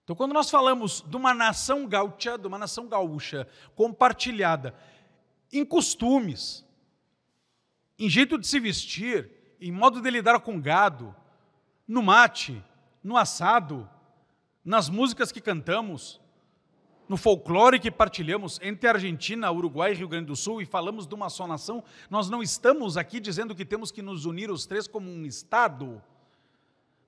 Então, 0.09 0.17
quando 0.17 0.33
nós 0.33 0.49
falamos 0.49 1.05
de 1.07 1.15
uma 1.19 1.35
nação 1.35 1.87
gaúcha, 1.87 2.39
de 2.39 2.47
uma 2.47 2.57
nação 2.57 2.89
gaúcha 2.89 3.47
compartilhada 3.77 4.75
em 5.53 5.63
costumes, 5.67 6.65
em 7.99 8.09
jeito 8.09 8.39
de 8.39 8.47
se 8.47 8.59
vestir, 8.59 9.31
em 9.61 9.71
modo 9.71 10.01
de 10.01 10.11
lidar 10.11 10.41
com 10.41 10.59
gado, 10.59 11.15
no 11.87 12.03
mate, 12.03 12.65
no 13.05 13.19
assado, 13.19 13.87
nas 14.65 14.89
músicas 14.89 15.31
que 15.31 15.43
cantamos, 15.43 16.19
no 17.07 17.19
folclore 17.19 17.79
que 17.79 17.91
partilhamos 17.91 18.59
entre 18.63 18.89
Argentina, 18.89 19.53
Uruguai 19.53 19.93
e 19.93 19.97
Rio 19.97 20.09
Grande 20.09 20.29
do 20.29 20.37
Sul 20.37 20.63
e 20.63 20.65
falamos 20.65 21.07
de 21.07 21.15
uma 21.15 21.29
só 21.29 21.47
nação, 21.47 21.85
nós 22.09 22.31
não 22.31 22.43
estamos 22.43 22.97
aqui 22.97 23.21
dizendo 23.21 23.55
que 23.55 23.63
temos 23.63 23.93
que 23.93 24.01
nos 24.01 24.25
unir 24.25 24.51
os 24.51 24.65
três 24.65 24.89
como 24.89 25.11
um 25.11 25.27
Estado. 25.27 26.03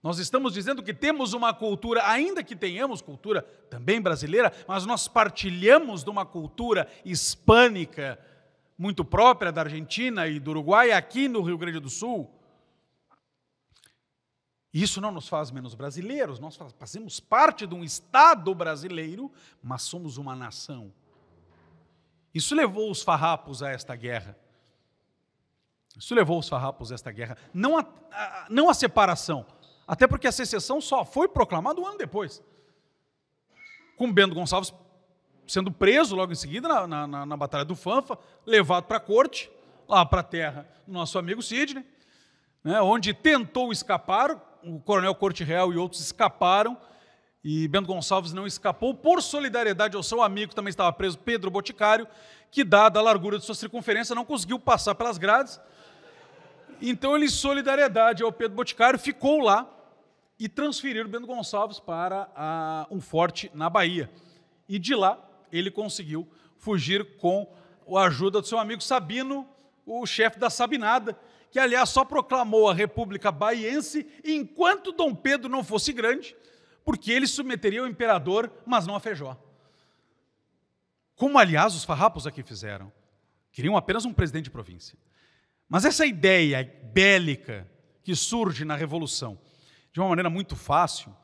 Nós 0.03 0.19
estamos 0.19 0.55
dizendo 0.55 0.83
que 0.83 0.95
temos 0.95 1.35
uma 1.35 1.53
cultura, 1.53 2.09
ainda 2.09 2.43
que 2.43 2.57
tenhamos 2.57 3.03
cultura 3.03 3.43
também 3.69 4.01
brasileira, 4.01 4.53
mas 4.67 4.87
nós 4.87 5.07
partilhamos 5.07 6.03
de 6.03 6.09
uma 6.09 6.25
cultura 6.25 6.89
hispânica 7.05 8.19
muito 8.79 9.05
própria 9.05 9.53
da 9.53 9.61
Argentina 9.61 10.27
e 10.27 10.41
do 10.41 10.53
Uruguai, 10.53 10.91
aqui 10.91 11.29
no 11.29 11.43
Rio 11.43 11.59
Grande 11.59 11.79
do 11.81 11.91
Sul. 11.91 12.31
Isso 14.73 15.03
não 15.03 15.11
nos 15.11 15.29
faz 15.29 15.51
menos 15.51 15.75
brasileiros, 15.75 16.39
nós 16.39 16.57
fazemos 16.79 17.21
parte 17.21 17.67
de 17.67 17.75
um 17.75 17.85
Estado 17.85 18.55
brasileiro, 18.55 19.31
mas 19.63 19.83
somos 19.83 20.17
uma 20.17 20.35
nação. 20.35 20.95
Isso 22.33 22.55
levou 22.55 22.91
os 22.91 23.03
farrapos 23.03 23.63
a 23.63 23.71
esta 23.71 23.95
guerra. 23.95 24.39
Isso 25.99 26.15
levou 26.15 26.39
os 26.39 26.49
farrapos 26.49 26.91
a 26.91 26.95
esta 26.95 27.11
guerra. 27.11 27.37
Não 27.53 27.77
a, 27.77 27.81
a 28.13 28.47
não 28.49 28.71
a 28.71 28.75
separação, 28.75 29.45
até 29.91 30.07
porque 30.07 30.29
a 30.29 30.33
secessão 30.33 30.81
só 30.81 31.05
foi 31.05 31.27
proclamada 31.27 31.81
um 31.81 31.85
ano 31.85 31.99
depois. 31.99 32.41
Com 33.97 34.13
Bento 34.13 34.37
Gonçalves 34.37 34.73
sendo 35.49 35.73
preso 35.73 36.15
logo 36.15 36.31
em 36.31 36.37
seguida 36.37 36.69
na, 36.69 37.09
na, 37.09 37.27
na 37.27 37.37
Batalha 37.37 37.65
do 37.65 37.75
Fanfa, 37.75 38.17
levado 38.47 38.85
para 38.85 38.99
a 38.99 39.01
corte, 39.01 39.51
lá 39.89 40.07
para 40.07 40.21
a 40.21 40.23
terra 40.23 40.65
do 40.87 40.93
nosso 40.93 41.19
amigo 41.19 41.43
Sidney, 41.43 41.85
né, 42.63 42.81
onde 42.81 43.13
tentou 43.13 43.73
escapar, 43.73 44.31
o 44.63 44.79
coronel 44.79 45.13
Corte 45.13 45.43
Real 45.43 45.73
e 45.73 45.77
outros 45.77 46.01
escaparam, 46.01 46.79
e 47.43 47.67
Bento 47.67 47.89
Gonçalves 47.89 48.33
não 48.33 48.47
escapou 48.47 48.95
por 48.95 49.21
solidariedade 49.21 49.97
ao 49.97 50.05
seu 50.05 50.23
amigo, 50.23 50.55
também 50.55 50.71
estava 50.71 50.93
preso, 50.93 51.19
Pedro 51.19 51.51
Boticário, 51.51 52.07
que, 52.49 52.63
dada 52.63 53.01
a 53.01 53.03
largura 53.03 53.41
de 53.41 53.45
sua 53.45 53.57
circunferência, 53.57 54.15
não 54.15 54.25
conseguiu 54.25 54.61
passar 54.61 54.95
pelas 54.95 55.19
grades. 55.19 55.61
Então 56.81 57.17
ele, 57.17 57.29
solidariedade 57.29 58.23
ao 58.23 58.31
Pedro 58.31 58.55
Boticário, 58.55 58.97
ficou 58.97 59.41
lá 59.41 59.69
e 60.41 60.49
transferiram 60.49 61.09
Bento 61.09 61.27
Gonçalves 61.27 61.79
para 61.79 62.33
a, 62.35 62.87
um 62.91 62.99
forte 62.99 63.51
na 63.53 63.69
Bahia. 63.69 64.11
E 64.67 64.79
de 64.79 64.95
lá 64.95 65.23
ele 65.53 65.71
conseguiu 65.71 66.27
fugir 66.57 67.19
com 67.19 67.47
a 67.95 68.05
ajuda 68.05 68.41
do 68.41 68.47
seu 68.47 68.59
amigo 68.59 68.83
Sabino, 68.83 69.47
o 69.85 70.07
chefe 70.07 70.39
da 70.39 70.49
Sabinada, 70.49 71.19
que 71.51 71.59
aliás 71.59 71.91
só 71.91 72.07
proclamou 72.07 72.71
a 72.71 72.75
República 72.75 73.31
Baiense 73.31 74.09
enquanto 74.25 74.93
Dom 74.93 75.15
Pedro 75.15 75.51
não 75.51 75.63
fosse 75.63 75.93
grande, 75.93 76.35
porque 76.85 77.13
ele 77.13 77.27
submeteria 77.27 77.83
o 77.83 77.89
imperador, 77.89 78.51
mas 78.65 78.87
não 78.87 78.95
a 78.97 79.01
Feijó. 79.01 79.37
Como 81.17 81.39
aliás 81.39 81.75
os 81.75 81.85
farrapos 81.85 82.27
aqui 82.27 82.43
fizeram. 82.43 82.91
Queriam 83.53 83.77
apenas 83.77 84.07
um 84.07 84.13
presidente 84.13 84.45
de 84.45 84.51
província. 84.51 84.97
Mas 85.69 85.85
essa 85.85 86.07
ideia 86.07 86.65
bélica 86.95 87.71
que 88.03 88.15
surge 88.15 88.65
na 88.65 88.75
Revolução, 88.75 89.39
de 89.93 90.01
uma 90.01 90.09
maneira 90.09 90.31
muito 90.31 90.57
fácil, 90.57 91.15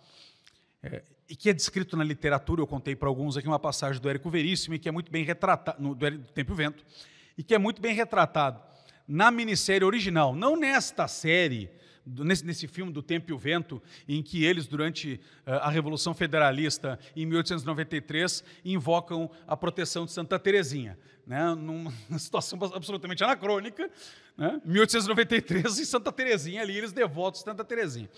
é, 0.82 1.02
e 1.28 1.35
que 1.35 1.50
é 1.50 1.52
descrito 1.52 1.96
na 1.96 2.04
literatura, 2.04 2.61
eu 2.61 2.66
contei 2.66 2.94
para 2.94 3.08
alguns 3.08 3.37
aqui 3.37 3.49
uma 3.49 3.58
passagem 3.58 4.00
do 4.00 4.08
Érico 4.08 4.30
Veríssimo, 4.30 4.75
e 4.75 4.78
que 4.78 4.88
é 4.88 4.92
muito 4.92 5.11
bem 5.11 5.25
retratado, 5.25 5.94
do, 5.94 6.11
do 6.11 6.32
Tempo 6.32 6.52
e 6.52 6.56
Vento, 6.56 6.85
e 7.37 7.42
que 7.42 7.54
é 7.54 7.58
muito 7.58 7.80
bem 7.82 7.94
retratado 7.94 8.61
na 9.06 9.30
minissérie 9.30 9.85
original, 9.85 10.35
não 10.35 10.56
nesta 10.56 11.06
série, 11.06 11.70
nesse, 12.04 12.44
nesse 12.44 12.66
filme 12.66 12.92
do 12.92 13.02
Tempo 13.02 13.30
e 13.30 13.32
o 13.32 13.38
Vento, 13.38 13.82
em 14.08 14.23
que 14.23 14.44
eles, 14.44 14.66
durante 14.66 15.20
uh, 15.46 15.52
a 15.62 15.70
Revolução 15.70 16.12
Federalista, 16.14 16.99
em 17.14 17.25
1893, 17.26 18.42
invocam 18.64 19.30
a 19.46 19.56
proteção 19.56 20.04
de 20.04 20.12
Santa 20.12 20.38
Teresinha, 20.38 20.99
né, 21.26 21.54
numa 21.54 21.92
situação 22.18 22.58
absolutamente 22.75 23.23
anacrônica, 23.23 23.90
né, 24.37 24.61
1893, 24.64 25.78
em 25.78 25.85
Santa 25.85 26.11
Teresinha, 26.11 26.62
ali 26.62 26.76
eles 26.76 26.92
devotos 26.92 27.42
Santa 27.42 27.64
Teresinha. 27.64 28.08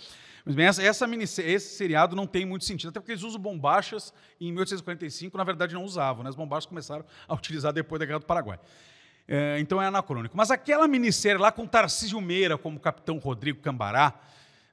Mas 0.48 0.56
bem, 0.56 0.64
essa, 0.64 0.82
essa 0.82 1.06
esse 1.42 1.76
seriado 1.76 2.16
não 2.16 2.26
tem 2.26 2.46
muito 2.46 2.64
sentido, 2.64 2.88
até 2.88 2.98
porque 3.00 3.12
eles 3.12 3.22
usam 3.22 3.38
bombachas 3.38 4.14
e 4.40 4.48
em 4.48 4.52
1845, 4.52 5.36
na 5.36 5.44
verdade, 5.44 5.74
não 5.74 5.84
usavam. 5.84 6.24
Né? 6.24 6.30
As 6.30 6.34
bombachas 6.34 6.64
começaram 6.64 7.04
a 7.28 7.34
utilizar 7.34 7.70
depois 7.70 8.00
da 8.00 8.06
Guerra 8.06 8.20
do 8.20 8.24
Paraguai. 8.24 8.58
É, 9.28 9.58
então 9.60 9.80
é 9.80 9.86
anacrônico. 9.86 10.34
Mas 10.34 10.50
aquela 10.50 10.88
minissérie 10.88 11.38
lá 11.38 11.52
com 11.52 11.66
Tarcísio 11.66 12.18
Meira 12.18 12.56
como 12.56 12.80
capitão 12.80 13.18
Rodrigo 13.18 13.60
Cambará 13.60 14.18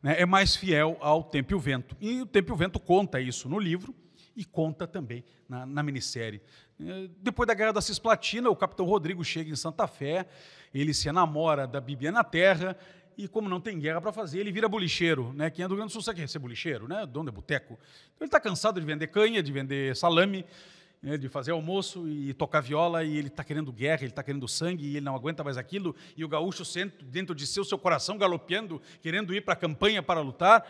né, 0.02 0.16
é 0.18 0.26
mais 0.26 0.56
fiel 0.56 0.98
ao 1.02 1.22
Tempo 1.22 1.52
e 1.52 1.56
o 1.56 1.60
Vento. 1.60 1.94
E 2.00 2.22
o 2.22 2.26
Tempo 2.26 2.52
e 2.52 2.54
o 2.54 2.56
Vento 2.56 2.80
conta 2.80 3.20
isso 3.20 3.50
no 3.50 3.60
livro 3.60 3.94
e 4.34 4.46
conta 4.46 4.88
também 4.88 5.26
na, 5.50 5.66
na 5.66 5.84
minissérie. 5.84 6.42
É, 6.80 7.10
depois 7.20 7.48
da 7.48 7.54
Guerra 7.54 7.74
da 7.74 7.82
Cisplatina, 7.82 8.50
o 8.50 8.56
capitão 8.56 8.86
Rodrigo 8.86 9.26
chega 9.26 9.52
em 9.52 9.58
Santa 9.58 9.88
Fé, 9.88 10.26
ele 10.74 10.94
se 10.94 11.10
enamora 11.10 11.68
da 11.68 11.82
Bibiana 11.82 12.24
Terra 12.24 12.78
e 13.18 13.28
como 13.28 13.50
não 13.50 13.60
tem 13.60 13.80
guerra 13.80 14.02
para 14.02 14.12
fazer, 14.12 14.40
ele 14.40 14.52
vira 14.52 14.68
bolicheiro, 14.68 15.34
né? 15.34 15.50
Quem 15.50 15.64
é 15.64 15.68
do 15.68 15.74
Rio 15.74 15.80
Grande 15.80 15.94
Sul 15.94 16.02
sabe 16.02 16.18
que 16.18 16.24
é 16.24 16.28
ser 16.28 16.40
bolicheiro, 16.40 16.88
né? 16.88 17.06
Dono 17.06 17.30
de 17.30 17.36
boteco. 17.36 17.74
Então 17.74 18.22
ele 18.22 18.28
está 18.28 18.40
cansado 18.40 18.80
de 18.80 18.86
vender 18.86 19.08
canha, 19.08 19.42
de 19.42 19.52
vender 19.52 19.96
salame, 19.96 20.46
né? 21.02 21.18
de 21.18 21.30
fazer 21.30 21.52
almoço 21.52 22.08
e 22.08 22.34
tocar 22.34 22.62
viola, 22.62 23.04
e 23.04 23.18
ele 23.18 23.28
está 23.28 23.44
querendo 23.44 23.72
guerra, 23.72 24.02
ele 24.02 24.12
está 24.12 24.24
querendo 24.24 24.48
sangue, 24.48 24.86
e 24.86 24.98
ele 24.98 25.06
não 25.06 25.16
aguenta 25.16 25.44
mais 25.44 25.58
aquilo, 25.58 25.96
e 26.18 26.26
o 26.26 26.28
gaúcho 26.28 26.64
dentro 27.04 27.36
de 27.36 27.46
seu, 27.46 27.64
seu 27.64 27.78
coração 27.78 28.18
galopeando, 28.18 28.82
querendo 29.02 29.34
ir 29.34 29.42
para 29.42 29.54
a 29.54 29.58
campanha 29.58 30.02
para 30.02 30.20
lutar. 30.22 30.66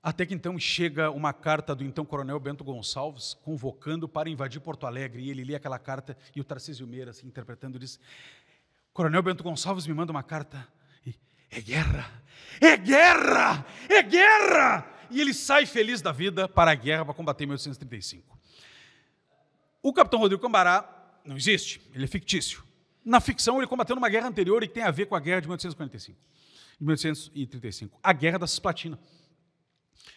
Até 0.00 0.24
que 0.24 0.32
então 0.32 0.56
chega 0.58 1.10
uma 1.10 1.32
carta 1.32 1.74
do 1.74 1.82
então 1.82 2.04
coronel 2.04 2.38
Bento 2.38 2.62
Gonçalves, 2.62 3.34
convocando 3.42 4.08
para 4.08 4.28
invadir 4.28 4.60
Porto 4.60 4.86
Alegre, 4.86 5.22
e 5.22 5.30
ele 5.30 5.42
lê 5.42 5.54
aquela 5.54 5.78
carta, 5.78 6.16
e 6.36 6.40
o 6.40 6.44
Tarcísio 6.44 6.86
Meira, 6.86 7.10
assim, 7.10 7.26
interpretando, 7.26 7.78
diz, 7.78 7.98
Coronel 8.92 9.22
Bento 9.22 9.42
Gonçalves 9.42 9.86
me 9.86 9.94
manda 9.94 10.12
uma 10.12 10.22
carta 10.22 10.66
é 11.50 11.60
guerra, 11.60 12.22
é 12.60 12.76
guerra, 12.76 13.66
é 13.88 14.02
guerra! 14.02 14.86
E 15.10 15.20
ele 15.20 15.32
sai 15.32 15.64
feliz 15.64 16.02
da 16.02 16.12
vida 16.12 16.48
para 16.48 16.70
a 16.70 16.74
guerra 16.74 17.04
para 17.04 17.14
combater 17.14 17.44
em 17.44 17.46
1835. 17.46 18.38
O 19.82 19.92
capitão 19.92 20.18
Rodrigo 20.20 20.42
Cambará 20.42 21.20
não 21.24 21.36
existe, 21.36 21.80
ele 21.94 22.04
é 22.04 22.08
fictício. 22.08 22.62
Na 23.04 23.20
ficção, 23.20 23.56
ele 23.58 23.66
combateu 23.66 23.96
numa 23.96 24.08
guerra 24.08 24.28
anterior 24.28 24.62
e 24.62 24.68
que 24.68 24.74
tem 24.74 24.82
a 24.82 24.90
ver 24.90 25.06
com 25.06 25.16
a 25.16 25.20
guerra 25.20 25.40
de 25.40 25.46
1845, 25.46 26.18
de 26.78 26.84
1835, 26.84 27.98
a 28.02 28.12
Guerra 28.12 28.38
da 28.38 28.46
Cisplatina. 28.46 28.98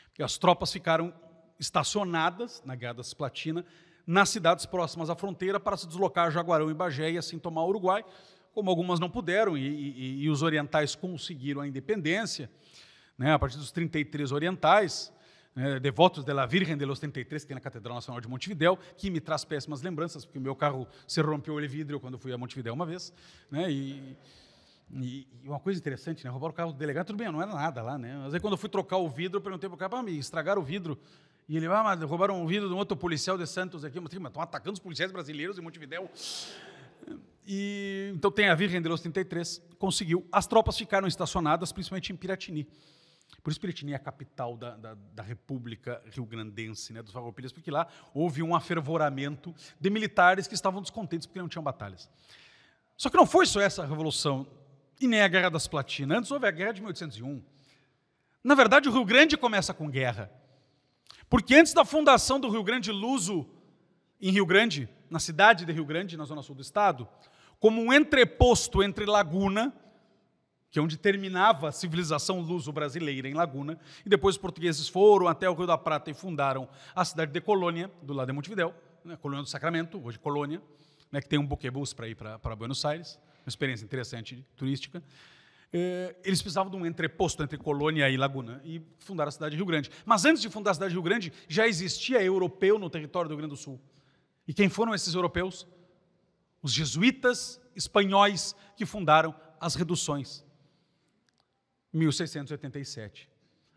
Porque 0.07 0.21
as 0.21 0.37
tropas 0.37 0.73
ficaram 0.73 1.13
estacionadas 1.57 2.61
na 2.65 2.75
Guerra 2.75 2.95
da 2.95 3.03
Cisplatina 3.03 3.65
nas 4.05 4.29
cidades 4.29 4.65
próximas 4.65 5.09
à 5.09 5.15
fronteira 5.15 5.59
para 5.59 5.77
se 5.77 5.87
deslocar 5.87 6.27
a 6.27 6.29
Jaguarão 6.29 6.69
e 6.69 6.73
Bagé 6.73 7.11
e 7.11 7.17
assim 7.17 7.39
tomar 7.39 7.63
o 7.63 7.69
Uruguai 7.69 8.03
como 8.53 8.69
algumas 8.69 8.99
não 8.99 9.09
puderam, 9.09 9.57
e, 9.57 9.67
e, 9.67 10.23
e 10.23 10.29
os 10.29 10.41
orientais 10.41 10.95
conseguiram 10.95 11.61
a 11.61 11.67
independência, 11.67 12.49
né, 13.17 13.33
a 13.33 13.39
partir 13.39 13.57
dos 13.57 13.71
33 13.71 14.31
orientais, 14.31 15.11
né, 15.55 15.79
devotos 15.79 16.23
da 16.23 16.45
Virgem 16.45 16.77
de 16.77 16.85
los 16.85 16.99
33, 16.99 17.43
que 17.43 17.47
tem 17.47 17.55
na 17.55 17.61
Catedral 17.61 17.95
Nacional 17.95 18.21
de 18.21 18.27
Montevidéu, 18.27 18.77
que 18.97 19.09
me 19.09 19.19
traz 19.19 19.43
péssimas 19.43 19.81
lembranças, 19.81 20.25
porque 20.25 20.39
o 20.39 20.41
meu 20.41 20.55
carro 20.55 20.87
se 21.07 21.21
rompeu 21.21 21.55
o 21.55 21.67
vidro 21.67 21.99
quando 21.99 22.17
fui 22.17 22.33
a 22.33 22.37
Montevidéu 22.37 22.73
uma 22.73 22.85
vez. 22.85 23.13
Né, 23.49 23.71
e, 23.71 24.17
e, 24.93 25.27
uma 25.43 25.59
coisa 25.59 25.79
interessante, 25.79 26.23
né, 26.23 26.29
roubaram 26.29 26.53
o 26.53 26.55
carro 26.55 26.71
do 26.73 26.77
delegado, 26.77 27.07
tudo 27.07 27.17
bem, 27.17 27.31
não 27.31 27.41
era 27.41 27.53
nada 27.53 27.81
lá. 27.81 27.97
Né, 27.97 28.19
mas 28.23 28.33
aí 28.33 28.39
quando 28.39 28.53
eu 28.53 28.57
fui 28.57 28.69
trocar 28.69 28.97
o 28.97 29.09
vidro, 29.09 29.37
eu 29.37 29.41
perguntei 29.41 29.69
para 29.69 29.75
o 29.75 29.77
cara, 29.77 30.03
me 30.03 30.17
estragaram 30.17 30.61
o 30.61 30.65
vidro. 30.65 30.97
E 31.51 31.57
ele, 31.57 31.65
ah, 31.65 31.83
mas 31.83 32.01
roubaram 32.03 32.41
o 32.41 32.47
vidro 32.47 32.69
de 32.69 32.73
um 32.73 32.77
outro 32.77 32.95
policial 32.95 33.37
de 33.37 33.45
Santos 33.45 33.83
aqui. 33.83 33.99
Mas 33.99 34.13
estão 34.13 34.41
atacando 34.41 34.73
os 34.73 34.79
policiais 34.79 35.11
brasileiros 35.11 35.57
em 35.57 35.61
Montevidéu. 35.61 36.09
E, 37.53 38.13
então 38.15 38.31
tem 38.31 38.47
a 38.47 38.55
Virgem 38.55 38.81
de 38.81 38.87
los 38.87 39.01
33, 39.01 39.61
conseguiu. 39.77 40.25
As 40.31 40.47
tropas 40.47 40.77
ficaram 40.77 41.05
estacionadas, 41.05 41.73
principalmente 41.73 42.13
em 42.13 42.15
Piratini. 42.15 42.65
Por 43.43 43.51
isso 43.51 43.59
Piratini 43.59 43.91
é 43.91 43.95
a 43.97 43.99
capital 43.99 44.55
da, 44.55 44.77
da, 44.77 44.93
da 44.93 45.21
República 45.21 46.01
Rio-Grandense, 46.11 46.93
né, 46.93 47.03
dos 47.03 47.11
Farroupilhas, 47.11 47.51
porque 47.51 47.69
lá 47.69 47.87
houve 48.13 48.41
um 48.41 48.55
afervoramento 48.55 49.53
de 49.77 49.89
militares 49.89 50.47
que 50.47 50.53
estavam 50.53 50.81
descontentes 50.81 51.27
porque 51.27 51.41
não 51.41 51.49
tinham 51.49 51.61
batalhas. 51.61 52.09
Só 52.95 53.09
que 53.09 53.17
não 53.17 53.25
foi 53.25 53.45
só 53.45 53.59
essa 53.59 53.85
revolução, 53.85 54.47
e 55.01 55.05
nem 55.05 55.21
a 55.21 55.27
Guerra 55.27 55.49
das 55.49 55.67
Platinas. 55.67 56.19
Antes 56.19 56.31
houve 56.31 56.47
a 56.47 56.51
Guerra 56.51 56.71
de 56.71 56.79
1801. 56.79 57.43
Na 58.41 58.55
verdade, 58.55 58.87
o 58.87 58.93
Rio 58.93 59.03
Grande 59.03 59.35
começa 59.35 59.73
com 59.73 59.89
guerra. 59.89 60.31
Porque 61.29 61.53
antes 61.55 61.73
da 61.73 61.83
fundação 61.83 62.39
do 62.39 62.49
Rio 62.49 62.63
Grande 62.63 62.93
Luso, 62.93 63.45
em 64.21 64.31
Rio 64.31 64.45
Grande, 64.45 64.87
na 65.09 65.19
cidade 65.19 65.65
de 65.65 65.71
Rio 65.73 65.83
Grande, 65.83 66.15
na 66.15 66.23
zona 66.23 66.41
sul 66.41 66.55
do 66.55 66.61
estado, 66.61 67.05
como 67.61 67.79
um 67.79 67.93
entreposto 67.93 68.81
entre 68.81 69.05
Laguna, 69.05 69.71
que 70.71 70.79
é 70.79 70.81
onde 70.81 70.97
terminava 70.97 71.69
a 71.69 71.71
civilização 71.71 72.41
luso-brasileira 72.41 73.29
em 73.29 73.35
Laguna, 73.35 73.77
e 74.03 74.09
depois 74.09 74.35
os 74.35 74.41
portugueses 74.41 74.89
foram 74.89 75.27
até 75.27 75.47
o 75.47 75.53
Rio 75.53 75.67
da 75.67 75.77
Prata 75.77 76.09
e 76.09 76.13
fundaram 76.13 76.67
a 76.95 77.05
cidade 77.05 77.31
de 77.31 77.39
Colônia, 77.39 77.91
do 78.01 78.13
lado 78.13 78.27
de 78.27 78.33
Montevidéu, 78.33 78.73
né, 79.05 79.15
Colônia 79.15 79.43
do 79.43 79.49
Sacramento, 79.49 80.01
hoje 80.03 80.17
Colônia, 80.17 80.59
né, 81.11 81.21
que 81.21 81.29
tem 81.29 81.37
um 81.37 81.45
buquebus 81.45 81.93
para 81.93 82.07
ir 82.07 82.15
para 82.15 82.55
Buenos 82.55 82.83
Aires, 82.83 83.19
uma 83.45 83.49
experiência 83.49 83.85
interessante 83.85 84.43
turística. 84.55 85.03
Eh, 85.71 86.15
eles 86.23 86.41
precisavam 86.41 86.71
de 86.71 86.77
um 86.77 86.85
entreposto 86.85 87.43
entre 87.43 87.59
Colônia 87.59 88.09
e 88.09 88.17
Laguna 88.17 88.59
e 88.65 88.81
fundaram 88.99 89.29
a 89.29 89.31
cidade 89.31 89.51
de 89.51 89.57
Rio 89.57 89.67
Grande. 89.67 89.91
Mas 90.03 90.25
antes 90.25 90.41
de 90.41 90.49
fundar 90.49 90.71
a 90.71 90.73
cidade 90.73 90.89
de 90.89 90.95
Rio 90.95 91.03
Grande, 91.03 91.31
já 91.47 91.67
existia 91.67 92.23
europeu 92.23 92.79
no 92.79 92.89
território 92.89 93.29
do 93.29 93.33
Rio 93.33 93.37
Grande 93.37 93.53
do 93.53 93.57
Sul. 93.57 93.79
E 94.47 94.53
quem 94.53 94.67
foram 94.67 94.95
esses 94.95 95.13
europeus? 95.13 95.67
Os 96.61 96.71
jesuítas 96.71 97.59
espanhóis 97.75 98.55
que 98.75 98.85
fundaram 98.85 99.35
as 99.59 99.75
reduções. 99.75 100.45
1687. 101.93 103.29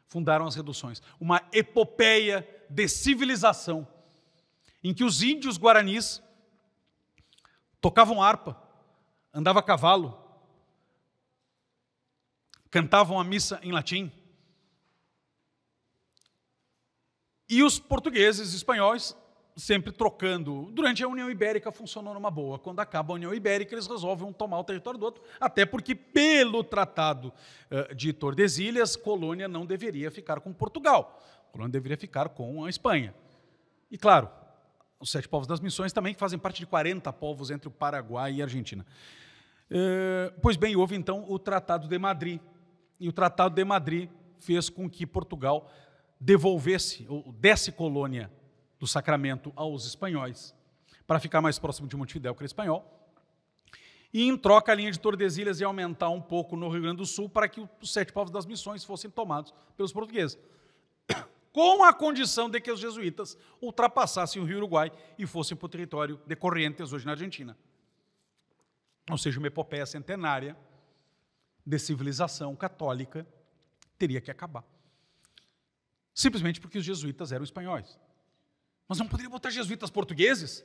Fundaram 0.07 0.47
as 0.47 0.55
reduções. 0.55 1.03
Uma 1.19 1.43
epopeia 1.53 2.47
de 2.69 2.89
civilização 2.89 3.87
em 4.83 4.93
que 4.93 5.03
os 5.03 5.23
índios 5.23 5.57
guaranis 5.57 6.23
tocavam 7.81 8.23
harpa, 8.23 8.61
andavam 9.33 9.61
a 9.61 9.63
cavalo, 9.63 10.23
cantavam 12.71 13.19
a 13.19 13.25
missa 13.25 13.59
em 13.63 13.73
latim. 13.73 14.13
E 17.49 17.63
os 17.63 17.79
portugueses 17.79 18.53
e 18.53 18.57
espanhóis 18.57 19.17
sempre 19.57 19.93
trocando. 19.93 20.71
Durante 20.73 21.03
a 21.03 21.09
União 21.09 21.31
Ibérica 21.31 21.71
funcionou 21.71 22.15
numa 22.15 22.31
boa. 22.31 22.59
Quando 22.59 22.81
acaba 22.81 23.13
a 23.13 23.17
União 23.17 23.33
Ibérica, 23.33 23.75
eles 23.75 23.87
resolvem 23.87 24.27
um 24.27 24.33
tomar 24.33 24.59
o 24.59 24.65
território 24.65 24.99
do 24.99 25.07
outro, 25.07 25.23
até 25.41 25.65
porque, 25.65 25.95
pelo 25.95 26.65
Tratado 26.65 27.33
uh, 27.71 27.95
de 27.95 28.13
Tordesilhas, 28.13 28.97
Colônia 28.97 29.47
não 29.47 29.65
deveria 29.65 30.11
ficar 30.11 30.41
com 30.41 30.53
Portugal. 30.53 31.23
Colônia 31.53 31.73
deveria 31.73 31.97
ficar 31.97 32.29
com 32.31 32.65
a 32.65 32.71
Espanha. 32.71 33.15
E, 33.91 33.97
claro, 33.97 34.29
os 34.99 35.11
sete 35.11 35.29
povos 35.29 35.47
das 35.47 35.61
missões 35.61 35.93
também, 35.93 36.15
fazem 36.15 36.39
parte 36.39 36.59
de 36.59 36.67
40 36.67 37.13
povos 37.13 37.51
entre 37.51 37.69
o 37.69 37.71
Paraguai 37.71 38.35
e 38.35 38.43
a 38.43 38.45
Argentina. 38.45 38.85
Uh, 39.71 40.39
pois 40.43 40.57
bem, 40.57 40.75
houve 40.77 40.97
então 40.97 41.25
o 41.29 41.39
Tratado 41.39 41.87
de 41.87 41.99
Madrid. 41.99 42.41
E 42.99 43.09
o 43.09 43.13
Tratado 43.13 43.55
de 43.55 43.65
Madrid 43.65 44.11
fez 44.39 44.69
com 44.69 44.89
que 44.89 45.07
Portugal 45.07 45.71
devolvesse, 46.21 47.07
ou 47.09 47.33
desse 47.33 47.71
colônia 47.71 48.31
do 48.85 48.89
Sacramento 48.89 49.51
aos 49.57 49.87
espanhóis, 49.87 50.55
para 51.07 51.19
ficar 51.19 51.41
mais 51.41 51.59
próximo 51.59 51.89
de 51.89 51.97
Montevidéu, 51.97 52.35
que 52.35 52.41
era 52.41 52.47
espanhol. 52.47 53.11
E, 54.13 54.29
em 54.29 54.37
troca, 54.37 54.73
a 54.73 54.75
linha 54.75 54.93
de 54.93 55.01
Tordesilhas 55.01 55.59
ia 55.59 55.67
aumentar 55.67 56.11
um 56.11 56.21
pouco 56.21 56.55
no 56.55 56.69
Rio 56.69 56.83
Grande 56.83 56.99
do 56.99 57.07
Sul 57.07 57.27
para 57.27 57.49
que 57.49 57.67
os 57.81 57.91
sete 57.91 58.13
povos 58.13 58.31
das 58.31 58.45
missões 58.45 58.85
fossem 58.85 59.11
tomados 59.11 59.55
pelos 59.75 59.91
portugueses. 59.91 60.39
Com 61.51 61.83
a 61.83 61.95
condição 61.95 62.51
de 62.51 62.61
que 62.61 62.71
os 62.71 62.79
jesuítas 62.79 63.39
ultrapassassem 63.63 64.43
o 64.43 64.45
Rio 64.45 64.59
Uruguai 64.59 64.93
e 65.19 65.27
fossem 65.27 65.57
para 65.57 65.65
o 65.65 65.69
território 65.71 66.21
de 66.27 66.37
Corrientes, 66.37 66.93
hoje 66.93 67.07
na 67.07 67.13
Argentina. 67.13 67.57
Ou 69.11 69.17
seja, 69.17 69.39
uma 69.39 69.49
epopeia 69.49 69.87
centenária 69.87 70.55
de 71.65 71.79
civilização 71.79 72.55
católica 72.55 73.27
teria 73.99 74.21
que 74.21 74.31
acabar. 74.31 74.63
Simplesmente 76.13 76.61
porque 76.61 76.77
os 76.77 76.85
jesuítas 76.85 77.33
eram 77.33 77.45
espanhóis. 77.45 77.99
Nós 78.89 78.99
não 78.99 79.09
poderíamos 79.09 79.37
botar 79.37 79.51
jesuítas 79.51 79.91
portugueses? 79.91 80.65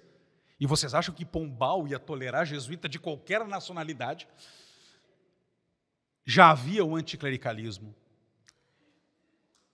E 0.60 0.68
vocês 0.68 0.94
acham 0.94 1.16
que 1.16 1.24
Pombal 1.24 1.88
ia 1.88 1.98
tolerar 1.98 2.46
jesuíta 2.46 2.90
de 2.90 3.00
qualquer 3.00 3.46
nacionalidade? 3.48 4.28
Já 6.26 6.52
havia 6.52 6.84
o 6.84 6.96
anticlericalismo. 6.96 7.96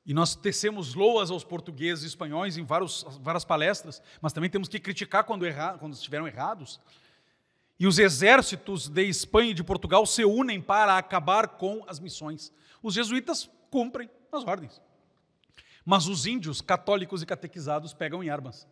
E 0.06 0.14
nós 0.14 0.36
tecemos 0.36 0.94
loas 0.94 1.32
aos 1.32 1.44
portugueses 1.44 2.04
e 2.04 2.08
espanhóis 2.08 2.58
em 2.58 2.64
vários, 2.64 3.04
várias 3.22 3.44
palestras, 3.44 4.02
mas 4.22 4.32
também 4.32 4.50
temos 4.50 4.70
que 4.70 4.80
criticar 4.80 5.24
quando, 5.24 5.46
erra, 5.46 5.80
quando 5.80 5.94
estiveram 5.94 6.28
errados. 6.28 6.80
E 7.80 7.88
os 7.88 7.98
exércitos 7.98 8.88
de 8.88 9.04
Espanha 9.04 9.50
e 9.50 9.54
de 9.56 9.64
Portugal 9.64 10.06
se 10.06 10.24
unem 10.24 10.62
para 10.62 10.98
acabar 10.98 11.48
com 11.48 11.84
as 11.88 12.00
missões. 12.00 12.54
Os 12.84 12.94
jesuítas 12.94 13.50
cumprem 13.72 14.08
as 14.32 14.44
ordens. 14.44 14.80
Mas 15.86 16.08
os 16.08 16.26
índios, 16.26 16.62
católicos 16.62 17.22
e 17.22 17.26
catequizados, 17.26 17.94
pegam 17.94 18.24
em 18.24 18.30
armas. 18.30 18.68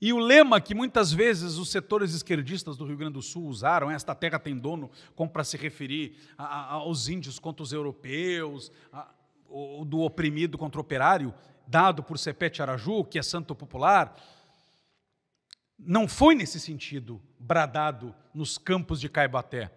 E 0.00 0.14
o 0.14 0.18
lema 0.18 0.60
que 0.62 0.74
muitas 0.74 1.12
vezes 1.12 1.58
os 1.58 1.68
setores 1.70 2.14
esquerdistas 2.14 2.78
do 2.78 2.86
Rio 2.86 2.96
Grande 2.96 3.14
do 3.14 3.22
Sul 3.22 3.44
usaram, 3.44 3.90
esta 3.90 4.14
terra 4.14 4.38
tem 4.38 4.56
dono, 4.56 4.90
como 5.14 5.30
para 5.30 5.44
se 5.44 5.58
referir 5.58 6.16
a, 6.38 6.44
a, 6.44 6.72
aos 6.72 7.08
índios 7.08 7.38
contra 7.38 7.62
os 7.62 7.70
europeus, 7.70 8.72
a, 8.90 9.12
o, 9.46 9.84
do 9.84 10.00
oprimido 10.00 10.56
contra 10.56 10.78
o 10.78 10.80
operário, 10.80 11.34
dado 11.66 12.02
por 12.02 12.18
Sepete 12.18 12.62
Araju, 12.62 13.04
que 13.04 13.18
é 13.18 13.22
santo 13.22 13.54
popular, 13.54 14.16
não 15.78 16.08
foi 16.08 16.34
nesse 16.34 16.58
sentido 16.58 17.20
bradado 17.38 18.14
nos 18.32 18.56
campos 18.56 19.00
de 19.00 19.08
Caibaté. 19.08 19.70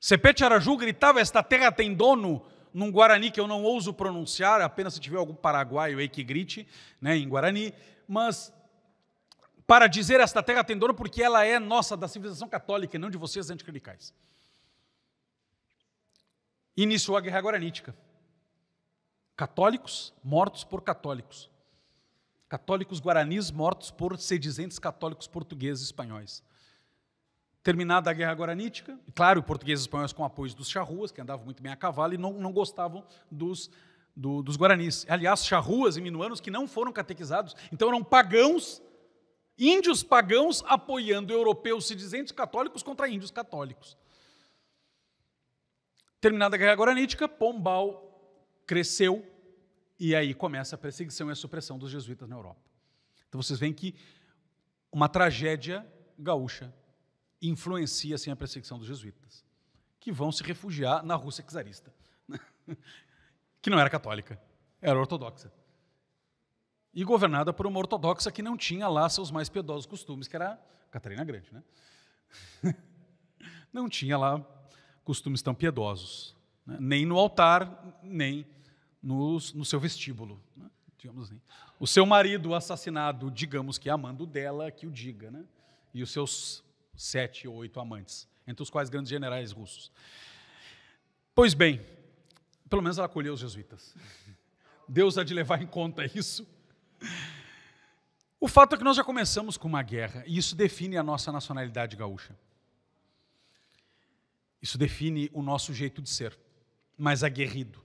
Sepete 0.00 0.44
Araju 0.44 0.76
gritava: 0.76 1.20
Esta 1.20 1.42
terra 1.42 1.72
tem 1.72 1.94
dono, 1.94 2.44
num 2.72 2.90
Guarani 2.90 3.30
que 3.30 3.40
eu 3.40 3.46
não 3.46 3.62
ouso 3.62 3.92
pronunciar, 3.92 4.60
apenas 4.60 4.94
se 4.94 5.00
tiver 5.00 5.16
algum 5.16 5.34
paraguaio 5.34 5.98
aí 5.98 6.08
que 6.08 6.22
grite, 6.22 6.66
né, 7.00 7.16
em 7.16 7.28
Guarani, 7.28 7.74
mas 8.06 8.52
para 9.66 9.86
dizer 9.86 10.20
esta 10.20 10.42
terra 10.42 10.64
tem 10.64 10.78
dono 10.78 10.94
porque 10.94 11.22
ela 11.22 11.44
é 11.44 11.58
nossa, 11.58 11.96
da 11.96 12.08
civilização 12.08 12.48
católica 12.48 12.96
e 12.96 12.98
não 12.98 13.10
de 13.10 13.18
vocês 13.18 13.50
anticlericais. 13.50 14.14
Iniciou 16.76 17.16
a 17.16 17.20
Guerra 17.20 17.40
Guaranítica. 17.40 17.94
Católicos 19.36 20.14
mortos 20.22 20.64
por 20.64 20.82
católicos. 20.82 21.50
Católicos 22.48 22.98
guaranis 22.98 23.50
mortos 23.50 23.90
por 23.90 24.18
sedizentes 24.18 24.78
católicos 24.78 25.26
portugueses 25.26 25.82
e 25.82 25.86
espanhóis. 25.86 26.42
Terminada 27.68 28.10
a 28.10 28.14
Guerra 28.14 28.32
Guaranítica, 28.32 28.98
claro, 29.14 29.42
portugueses 29.42 29.84
e 29.84 29.86
espanhóis 29.86 30.10
com 30.10 30.24
apoio 30.24 30.54
dos 30.54 30.70
charruas, 30.70 31.12
que 31.12 31.20
andavam 31.20 31.44
muito 31.44 31.62
bem 31.62 31.70
a 31.70 31.76
cavalo 31.76 32.14
e 32.14 32.16
não, 32.16 32.32
não 32.32 32.50
gostavam 32.50 33.04
dos, 33.30 33.70
do, 34.16 34.42
dos 34.42 34.56
guaranis. 34.56 35.04
Aliás, 35.06 35.44
charruas 35.44 35.98
e 35.98 36.00
minuanos 36.00 36.40
que 36.40 36.50
não 36.50 36.66
foram 36.66 36.90
catequizados, 36.90 37.54
então 37.70 37.88
eram 37.88 38.02
pagãos, 38.02 38.80
índios 39.58 40.02
pagãos 40.02 40.64
apoiando 40.66 41.30
europeus 41.30 41.86
sedizentes 41.86 42.32
católicos 42.32 42.82
contra 42.82 43.06
índios 43.06 43.30
católicos. 43.30 43.98
Terminada 46.22 46.56
a 46.56 46.58
Guerra 46.58 46.74
Guaranítica, 46.74 47.28
Pombal 47.28 48.42
cresceu 48.66 49.30
e 50.00 50.16
aí 50.16 50.32
começa 50.32 50.74
a 50.74 50.78
perseguição 50.78 51.28
e 51.28 51.32
a 51.32 51.36
supressão 51.36 51.78
dos 51.78 51.90
jesuítas 51.90 52.26
na 52.30 52.36
Europa. 52.36 52.62
Então 53.28 53.42
vocês 53.42 53.58
veem 53.58 53.74
que 53.74 53.94
uma 54.90 55.06
tragédia 55.06 55.86
gaúcha 56.18 56.72
influencia 57.40 58.14
assim, 58.14 58.30
a 58.30 58.36
perseguição 58.36 58.78
dos 58.78 58.86
jesuítas, 58.86 59.44
que 60.00 60.10
vão 60.10 60.32
se 60.32 60.42
refugiar 60.42 61.04
na 61.04 61.14
Rússia 61.14 61.44
czarista, 61.44 61.92
que 63.62 63.70
não 63.70 63.78
era 63.78 63.90
católica, 63.90 64.40
era 64.80 64.98
ortodoxa. 64.98 65.52
E 66.94 67.04
governada 67.04 67.52
por 67.52 67.66
uma 67.66 67.78
ortodoxa 67.78 68.32
que 68.32 68.42
não 68.42 68.56
tinha 68.56 68.88
lá 68.88 69.08
seus 69.08 69.30
mais 69.30 69.48
piedosos 69.48 69.86
costumes, 69.86 70.26
que 70.26 70.34
era 70.34 70.60
Catarina 70.90 71.24
Grande. 71.24 71.52
Né? 71.52 71.62
não 73.72 73.88
tinha 73.88 74.16
lá 74.18 74.44
costumes 75.04 75.42
tão 75.42 75.54
piedosos, 75.54 76.34
né? 76.66 76.76
nem 76.80 77.06
no 77.06 77.18
altar, 77.18 77.98
nem 78.02 78.46
no, 79.02 79.34
no 79.54 79.64
seu 79.64 79.78
vestíbulo. 79.78 80.42
Né? 80.56 80.68
Digamos 80.96 81.24
assim. 81.26 81.40
O 81.78 81.86
seu 81.86 82.04
marido 82.04 82.54
assassinado, 82.54 83.30
digamos 83.30 83.78
que 83.78 83.88
amando 83.88 84.26
dela, 84.26 84.70
que 84.70 84.86
o 84.86 84.90
diga, 84.90 85.30
né? 85.30 85.44
e 85.94 86.02
os 86.02 86.10
seus 86.10 86.64
sete 86.98 87.46
ou 87.46 87.54
oito 87.54 87.80
amantes, 87.80 88.28
entre 88.46 88.62
os 88.62 88.68
quais 88.68 88.90
grandes 88.90 89.08
generais 89.08 89.52
russos. 89.52 89.90
Pois 91.34 91.54
bem, 91.54 91.80
pelo 92.68 92.82
menos 92.82 92.98
ela 92.98 93.06
acolheu 93.06 93.32
os 93.32 93.40
jesuítas. 93.40 93.94
Deus 94.86 95.16
há 95.16 95.24
de 95.24 95.32
levar 95.32 95.62
em 95.62 95.66
conta 95.66 96.04
isso. 96.04 96.46
O 98.40 98.48
fato 98.48 98.74
é 98.74 98.78
que 98.78 98.84
nós 98.84 98.96
já 98.96 99.04
começamos 99.04 99.56
com 99.56 99.68
uma 99.68 99.82
guerra, 99.82 100.24
e 100.26 100.36
isso 100.36 100.56
define 100.56 100.96
a 100.96 101.02
nossa 101.02 101.30
nacionalidade 101.30 101.96
gaúcha. 101.96 102.36
Isso 104.60 104.76
define 104.76 105.30
o 105.32 105.42
nosso 105.42 105.72
jeito 105.72 106.02
de 106.02 106.10
ser, 106.10 106.36
mais 106.96 107.22
aguerrido. 107.22 107.82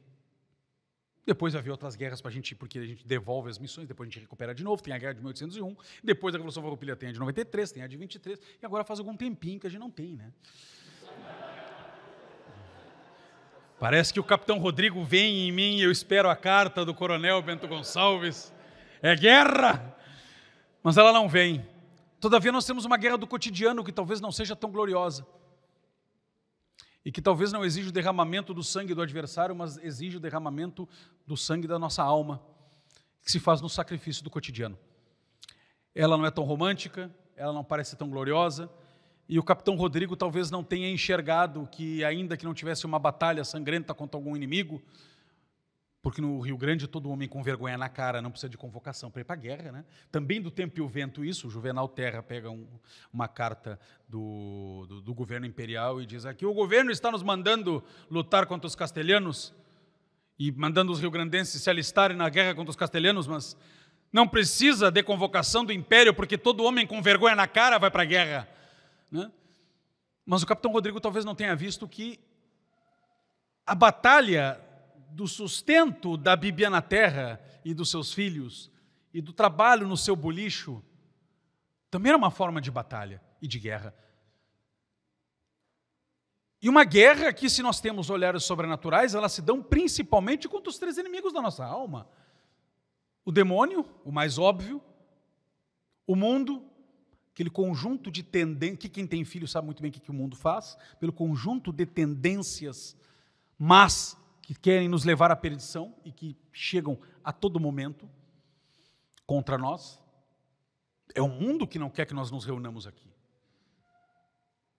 Depois 1.25 1.55
haver 1.55 1.71
outras 1.71 1.95
guerras 1.95 2.19
para 2.19 2.29
a 2.29 2.33
gente, 2.33 2.53
porque 2.53 2.79
a 2.79 2.85
gente 2.85 3.07
devolve 3.07 3.49
as 3.49 3.57
missões, 3.57 3.87
depois 3.87 4.07
a 4.07 4.11
gente 4.11 4.21
recupera 4.21 4.53
de 4.53 4.63
novo. 4.63 4.83
Tem 4.83 4.93
a 4.93 4.97
guerra 4.97 5.13
de 5.13 5.19
1801, 5.19 5.75
depois 6.03 6.35
a 6.35 6.37
Revolução 6.37 6.61
Farroupilha 6.61 6.95
tem 6.95 7.09
a 7.09 7.11
de 7.13 7.19
93, 7.19 7.71
tem 7.71 7.81
a 7.83 7.87
de 7.87 7.95
23, 7.95 8.39
e 8.61 8.65
agora 8.65 8.83
faz 8.83 8.99
algum 8.99 9.15
tempinho 9.15 9.59
que 9.59 9.67
a 9.67 9.69
gente 9.69 9.79
não 9.79 9.89
tem, 9.89 10.15
né? 10.15 10.33
Parece 13.79 14.13
que 14.13 14.19
o 14.19 14.23
capitão 14.23 14.59
Rodrigo 14.59 15.03
vem 15.03 15.47
em 15.47 15.51
mim 15.51 15.77
e 15.77 15.83
eu 15.83 15.91
espero 15.91 16.29
a 16.29 16.35
carta 16.35 16.85
do 16.85 16.93
coronel 16.93 17.41
Bento 17.41 17.67
Gonçalves. 17.67 18.53
É 19.01 19.15
guerra! 19.15 19.95
Mas 20.81 20.97
ela 20.97 21.13
não 21.13 21.29
vem. 21.29 21.65
Todavia, 22.19 22.51
nós 22.51 22.65
temos 22.65 22.85
uma 22.85 22.97
guerra 22.97 23.17
do 23.17 23.27
cotidiano 23.27 23.83
que 23.83 23.91
talvez 23.91 24.19
não 24.19 24.31
seja 24.31 24.55
tão 24.55 24.71
gloriosa 24.71 25.25
e 27.05 27.11
que 27.11 27.21
talvez 27.21 27.51
não 27.51 27.65
exija 27.65 27.89
o 27.89 27.91
derramamento 27.91 28.53
do 28.53 28.63
sangue 28.63 28.93
do 28.93 29.01
adversário, 29.01 29.55
mas 29.55 29.77
exige 29.77 30.17
o 30.17 30.19
derramamento 30.19 30.87
do 31.27 31.35
sangue 31.35 31.67
da 31.67 31.77
nossa 31.77 32.01
alma, 32.01 32.41
que 33.23 33.31
se 33.31 33.39
faz 33.39 33.61
no 33.61 33.69
sacrifício 33.69 34.23
do 34.23 34.29
cotidiano. 34.29 34.77
Ela 35.93 36.17
não 36.17 36.25
é 36.25 36.31
tão 36.31 36.43
romântica, 36.43 37.13
ela 37.35 37.53
não 37.53 37.63
parece 37.63 37.95
tão 37.95 38.09
gloriosa, 38.09 38.69
e 39.27 39.39
o 39.39 39.43
capitão 39.43 39.75
Rodrigo 39.75 40.15
talvez 40.15 40.51
não 40.51 40.63
tenha 40.63 40.89
enxergado 40.89 41.67
que, 41.71 42.03
ainda 42.03 42.35
que 42.35 42.45
não 42.45 42.53
tivesse 42.53 42.85
uma 42.85 42.99
batalha 42.99 43.43
sangrenta 43.43 43.93
contra 43.93 44.17
algum 44.17 44.35
inimigo, 44.35 44.81
porque 46.03 46.21
no 46.21 46.41
Rio 46.41 46.57
Grande 46.57 46.85
todo 46.85 47.09
homem 47.09 47.29
com 47.29 47.41
vergonha 47.41 47.77
na 47.77 47.87
cara 47.87 48.21
não 48.21 48.29
precisa 48.29 48.49
de 48.49 48.57
convocação 48.57 49.09
para 49.09 49.21
ir 49.21 49.23
para 49.23 49.35
a 49.35 49.39
guerra. 49.39 49.71
Né? 49.71 49.85
Também 50.11 50.41
do 50.41 50.51
Tempo 50.51 50.77
e 50.77 50.81
o 50.81 50.87
Vento 50.87 51.23
isso, 51.23 51.47
o 51.47 51.49
Juvenal 51.49 51.87
Terra 51.87 52.21
pega 52.21 52.51
um, 52.51 52.67
uma 53.11 53.25
carta 53.29 53.79
do, 54.07 54.85
do, 54.85 55.01
do, 55.01 55.13
governo 55.13 55.45
imperial 55.45 56.01
e 56.01 56.05
diz 56.05 56.25
aqui 56.25 56.45
o 56.45 56.53
governo 56.53 56.91
está 56.91 57.09
nos 57.09 57.23
mandando 57.23 57.81
lutar 58.11 58.45
contra 58.45 58.67
os 58.67 58.75
castelhanos 58.75 59.53
e 60.37 60.51
mandando 60.51 60.91
os 60.91 60.99
rio-grandenses 60.99 61.63
se 61.63 61.69
alistarem 61.69 62.17
na 62.17 62.27
guerra 62.27 62.53
contra 62.53 62.69
os 62.69 62.75
castelhanos, 62.75 63.25
mas 63.25 63.55
não 64.11 64.27
precisa 64.27 64.91
de 64.91 65.01
convocação 65.01 65.63
do 65.63 65.71
império 65.71 66.13
porque 66.13 66.37
todo 66.37 66.65
homem 66.65 66.85
com 66.85 67.01
vergonha 67.01 67.35
na 67.35 67.47
cara 67.47 67.77
vai 67.77 67.89
para 67.89 68.03
a 68.03 68.05
guerra. 68.05 68.49
Né? 69.09 69.31
Mas 70.25 70.43
o 70.43 70.45
capitão 70.45 70.73
Rodrigo 70.73 70.99
talvez 70.99 71.23
não 71.23 71.33
tenha 71.33 71.55
visto 71.55 71.87
que 71.87 72.19
a 73.65 73.73
batalha 73.73 74.59
do 75.13 75.27
sustento 75.27 76.17
da 76.17 76.35
Bíblia 76.35 76.69
na 76.69 76.81
terra 76.81 77.39
e 77.63 77.73
dos 77.73 77.91
seus 77.91 78.11
filhos, 78.11 78.71
e 79.13 79.21
do 79.21 79.31
trabalho 79.31 79.87
no 79.87 79.95
seu 79.95 80.15
bolicho, 80.15 80.83
também 81.91 82.09
era 82.09 82.17
uma 82.17 82.31
forma 82.31 82.59
de 82.59 82.71
batalha 82.71 83.21
e 83.39 83.47
de 83.47 83.59
guerra. 83.59 83.95
E 86.59 86.67
uma 86.67 86.83
guerra 86.83 87.31
que, 87.31 87.47
se 87.47 87.61
nós 87.61 87.79
temos 87.79 88.09
olhares 88.09 88.43
sobrenaturais, 88.43 89.13
elas 89.13 89.33
se 89.33 89.41
dão 89.41 89.61
principalmente 89.61 90.49
contra 90.49 90.69
os 90.69 90.79
três 90.79 90.97
inimigos 90.97 91.31
da 91.31 91.41
nossa 91.41 91.63
alma: 91.63 92.07
o 93.23 93.31
demônio, 93.31 93.85
o 94.03 94.11
mais 94.11 94.39
óbvio, 94.39 94.81
o 96.07 96.15
mundo, 96.15 96.65
aquele 97.31 97.51
conjunto 97.51 98.09
de 98.09 98.23
tendências, 98.23 98.79
que 98.79 98.89
quem 98.89 99.05
tem 99.05 99.23
filho 99.23 99.47
sabe 99.47 99.65
muito 99.65 99.81
bem 99.81 99.91
o 99.91 99.93
que 99.93 100.09
o 100.09 100.13
mundo 100.13 100.35
faz, 100.35 100.75
pelo 100.99 101.13
conjunto 101.13 101.71
de 101.71 101.85
tendências 101.85 102.97
más 103.59 104.17
que 104.43 104.53
querem 104.53 104.89
nos 104.89 105.05
levar 105.05 105.31
à 105.31 105.35
perdição 105.35 105.95
e 106.03 106.11
que 106.11 106.37
chegam 106.51 106.99
a 107.23 107.31
todo 107.31 107.61
momento 107.61 108.09
contra 109.25 109.57
nós. 109.57 109.99
É 111.15 111.21
o 111.21 111.29
mundo 111.29 111.65
que 111.65 111.79
não 111.79 111.89
quer 111.89 112.05
que 112.05 112.13
nós 112.13 112.29
nos 112.29 112.43
reunamos 112.43 112.85
aqui. 112.85 113.09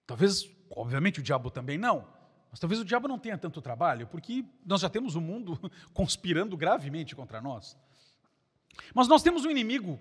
Talvez, 0.07 0.47
obviamente, 0.71 1.21
o 1.21 1.23
diabo 1.23 1.51
também 1.51 1.79
não, 1.79 2.07
mas 2.51 2.61
talvez 2.61 2.79
o 2.79 2.85
diabo 2.85 3.09
não 3.09 3.19
tenha 3.19 3.39
tanto 3.39 3.63
trabalho, 3.63 4.07
porque 4.07 4.45
nós 4.67 4.83
já 4.83 4.91
temos 4.91 5.15
o 5.15 5.21
mundo 5.21 5.59
conspirando 5.95 6.59
gravemente 6.59 7.17
contra 7.17 7.41
nós. 7.41 7.75
Mas 8.95 9.09
nós 9.09 9.23
temos 9.23 9.47
um 9.47 9.51
inimigo 9.51 9.99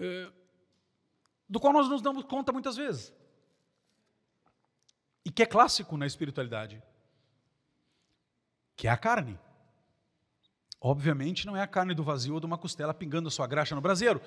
é, 0.00 0.32
do 1.48 1.60
qual 1.60 1.72
nós 1.72 1.88
nos 1.88 2.02
damos 2.02 2.24
conta 2.24 2.52
muitas 2.52 2.76
vezes, 2.76 3.14
e 5.24 5.30
que 5.30 5.44
é 5.44 5.46
clássico 5.46 5.96
na 5.96 6.06
espiritualidade 6.06 6.82
que 8.78 8.86
é 8.86 8.90
a 8.90 8.96
carne. 8.96 9.36
Obviamente 10.80 11.44
não 11.44 11.56
é 11.56 11.60
a 11.60 11.66
carne 11.66 11.92
do 11.92 12.04
vazio 12.04 12.34
ou 12.34 12.40
de 12.40 12.46
uma 12.46 12.56
costela 12.56 12.94
pingando 12.94 13.26
a 13.26 13.30
sua 13.30 13.48
graxa 13.48 13.74
no 13.74 13.80
braseiro. 13.80 14.22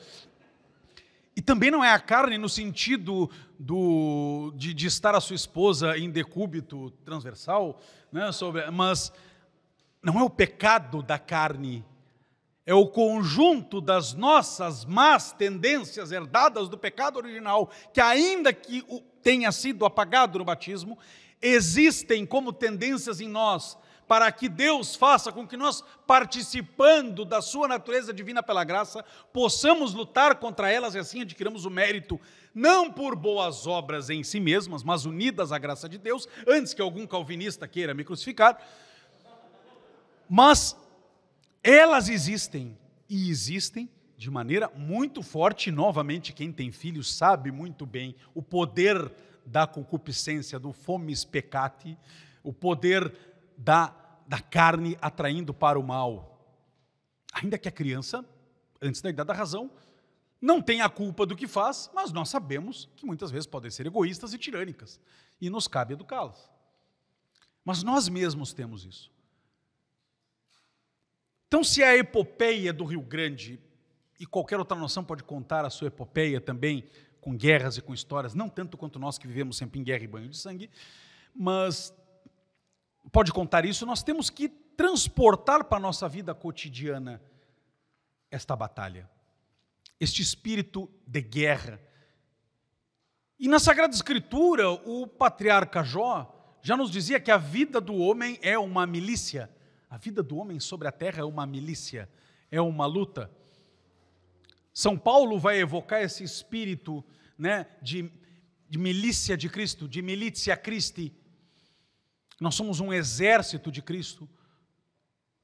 E 1.34 1.42
também 1.42 1.72
não 1.72 1.82
é 1.82 1.94
a 1.94 2.00
carne 2.00 2.38
no 2.38 2.50
sentido 2.50 3.32
do, 3.58 4.52
de, 4.58 4.74
de 4.74 4.88
estar 4.88 5.16
a 5.16 5.22
sua 5.22 5.38
esposa 5.38 5.98
em 5.98 6.12
decúbito 6.12 6.92
transversal, 7.06 7.80
né, 8.12 8.30
sobre, 8.34 8.70
mas 8.70 9.14
não 10.04 10.20
é 10.20 10.24
o 10.24 10.30
pecado 10.30 11.02
da 11.02 11.18
carne, 11.18 11.86
é 12.66 12.74
o 12.74 12.86
conjunto 12.86 13.80
das 13.80 14.14
nossas 14.14 14.84
más 14.84 15.32
tendências 15.32 16.12
herdadas 16.12 16.68
do 16.68 16.78
pecado 16.78 17.16
original, 17.16 17.72
que 17.94 18.02
ainda 18.02 18.52
que 18.52 18.84
tenha 19.24 19.54
sido 19.54 19.86
apagado 19.86 20.38
no 20.38 20.44
batismo, 20.44 21.00
existem 21.42 22.26
como 22.26 22.52
tendências 22.52 23.22
em 23.22 23.30
nós 23.30 23.78
para 24.12 24.30
que 24.30 24.50
Deus 24.50 24.94
faça 24.94 25.32
com 25.32 25.48
que 25.48 25.56
nós, 25.56 25.82
participando 26.06 27.24
da 27.24 27.42
sua 27.42 27.66
natureza 27.66 28.14
divina 28.14 28.44
pela 28.44 28.62
graça, 28.66 29.06
possamos 29.32 29.94
lutar 29.94 30.36
contra 30.36 30.70
elas 30.70 30.96
e 30.96 31.00
assim 31.00 31.22
adquiramos 31.22 31.64
o 31.64 31.70
mérito, 31.70 32.20
não 32.54 32.92
por 32.92 33.16
boas 33.16 33.66
obras 33.66 34.10
em 34.10 34.22
si 34.22 34.42
mesmas, 34.42 34.84
mas 34.84 35.06
unidas 35.06 35.54
à 35.54 35.58
graça 35.58 35.88
de 35.88 35.98
Deus, 35.98 36.28
antes 36.46 36.74
que 36.74 36.82
algum 36.82 37.08
calvinista 37.08 37.70
queira 37.70 37.94
me 37.94 38.04
crucificar. 38.04 38.62
Mas 40.30 40.76
elas 41.64 42.10
existem 42.10 42.78
e 43.08 43.30
existem 43.30 43.90
de 44.18 44.30
maneira 44.30 44.70
muito 44.76 45.24
forte, 45.24 45.72
novamente, 45.72 46.34
quem 46.34 46.52
tem 46.52 46.70
filhos 46.70 47.16
sabe 47.16 47.50
muito 47.50 47.86
bem 47.86 48.14
o 48.36 48.42
poder 48.42 49.10
da 49.46 49.66
concupiscência, 49.66 50.60
do 50.60 50.74
fomes 50.74 51.24
peccati, 51.24 51.98
o 52.44 52.52
poder 52.52 53.32
da 53.58 54.01
da 54.32 54.40
carne 54.40 54.98
atraindo 55.02 55.54
para 55.54 55.78
o 55.78 55.84
mal. 55.84 56.42
Ainda 57.34 57.58
que 57.58 57.68
a 57.68 57.72
criança, 57.72 58.24
antes 58.82 59.02
da 59.02 59.10
idade 59.10 59.28
da 59.28 59.34
razão, 59.34 59.70
não 60.42 60.62
tenha 60.62 60.86
a 60.86 60.90
culpa 60.90 61.26
do 61.26 61.36
que 61.36 61.46
faz, 61.46 61.92
mas 61.94 62.14
nós 62.14 62.30
sabemos 62.30 62.88
que 62.96 63.06
muitas 63.06 63.30
vezes 63.30 63.46
podem 63.46 63.70
ser 63.70 63.88
egoístas 63.88 64.34
e 64.34 64.38
tirânicas, 64.38 65.02
e 65.42 65.50
nos 65.50 65.68
cabe 65.68 65.96
educá-las. 65.96 66.50
Mas 67.66 67.84
nós 67.84 68.08
mesmos 68.08 68.54
temos 68.54 68.86
isso. 68.86 69.12
Então, 71.50 71.62
se 71.62 71.84
a 71.84 71.98
epopeia 71.98 72.72
do 72.72 72.86
Rio 72.86 73.02
Grande, 73.02 73.60
e 74.18 74.26
qualquer 74.26 74.58
outra 74.58 74.78
nação 74.78 75.04
pode 75.04 75.26
contar 75.26 75.66
a 75.66 75.70
sua 75.70 75.90
epopeia 75.90 76.40
também, 76.40 76.88
com 77.20 77.36
guerras 77.36 77.76
e 77.76 77.82
com 77.82 77.94
histórias, 77.94 78.34
não 78.34 78.48
tanto 78.48 78.78
quanto 78.78 78.98
nós 78.98 79.18
que 79.18 79.28
vivemos 79.28 79.58
sempre 79.58 79.78
em 79.78 79.84
guerra 79.84 80.06
e 80.06 80.08
banho 80.08 80.30
de 80.30 80.38
sangue, 80.38 80.70
mas 81.36 81.94
pode 83.10 83.32
contar 83.32 83.66
isso, 83.66 83.86
nós 83.86 84.04
temos 84.04 84.30
que 84.30 84.50
transportar 84.50 85.64
para 85.66 85.78
a 85.78 85.82
nossa 85.82 86.08
vida 86.08 86.34
cotidiana 86.34 87.22
esta 88.30 88.56
batalha, 88.56 89.10
este 90.00 90.22
espírito 90.22 90.90
de 91.06 91.22
guerra. 91.22 91.80
E 93.40 93.48
na 93.48 93.60
Sagrada 93.60 93.94
Escritura, 93.94 94.70
o 94.70 95.06
patriarca 95.08 95.84
Jó 95.84 96.58
já 96.62 96.78
nos 96.78 96.92
dizia 96.92 97.20
que 97.20 97.32
a 97.32 97.38
vida 97.38 97.82
do 97.82 97.96
homem 97.96 98.40
é 98.42 98.58
uma 98.58 98.86
milícia. 98.86 99.50
A 99.90 99.98
vida 99.98 100.24
do 100.24 100.38
homem 100.38 100.60
sobre 100.60 100.88
a 100.88 100.92
terra 100.92 101.22
é 101.22 101.24
uma 101.24 101.46
milícia, 101.46 102.10
é 102.50 102.62
uma 102.62 102.86
luta. 102.86 103.30
São 104.74 104.98
Paulo 104.98 105.38
vai 105.38 105.60
evocar 105.60 106.02
esse 106.02 106.24
espírito 106.24 107.04
né, 107.38 107.66
de, 107.82 108.10
de 108.70 108.78
milícia 108.78 109.36
de 109.36 109.50
Cristo, 109.50 109.88
de 109.88 110.02
milícia 110.02 110.56
Christi, 110.56 111.14
nós 112.42 112.56
somos 112.56 112.80
um 112.80 112.92
exército 112.92 113.72
de 113.72 113.84
Cristo. 113.84 114.28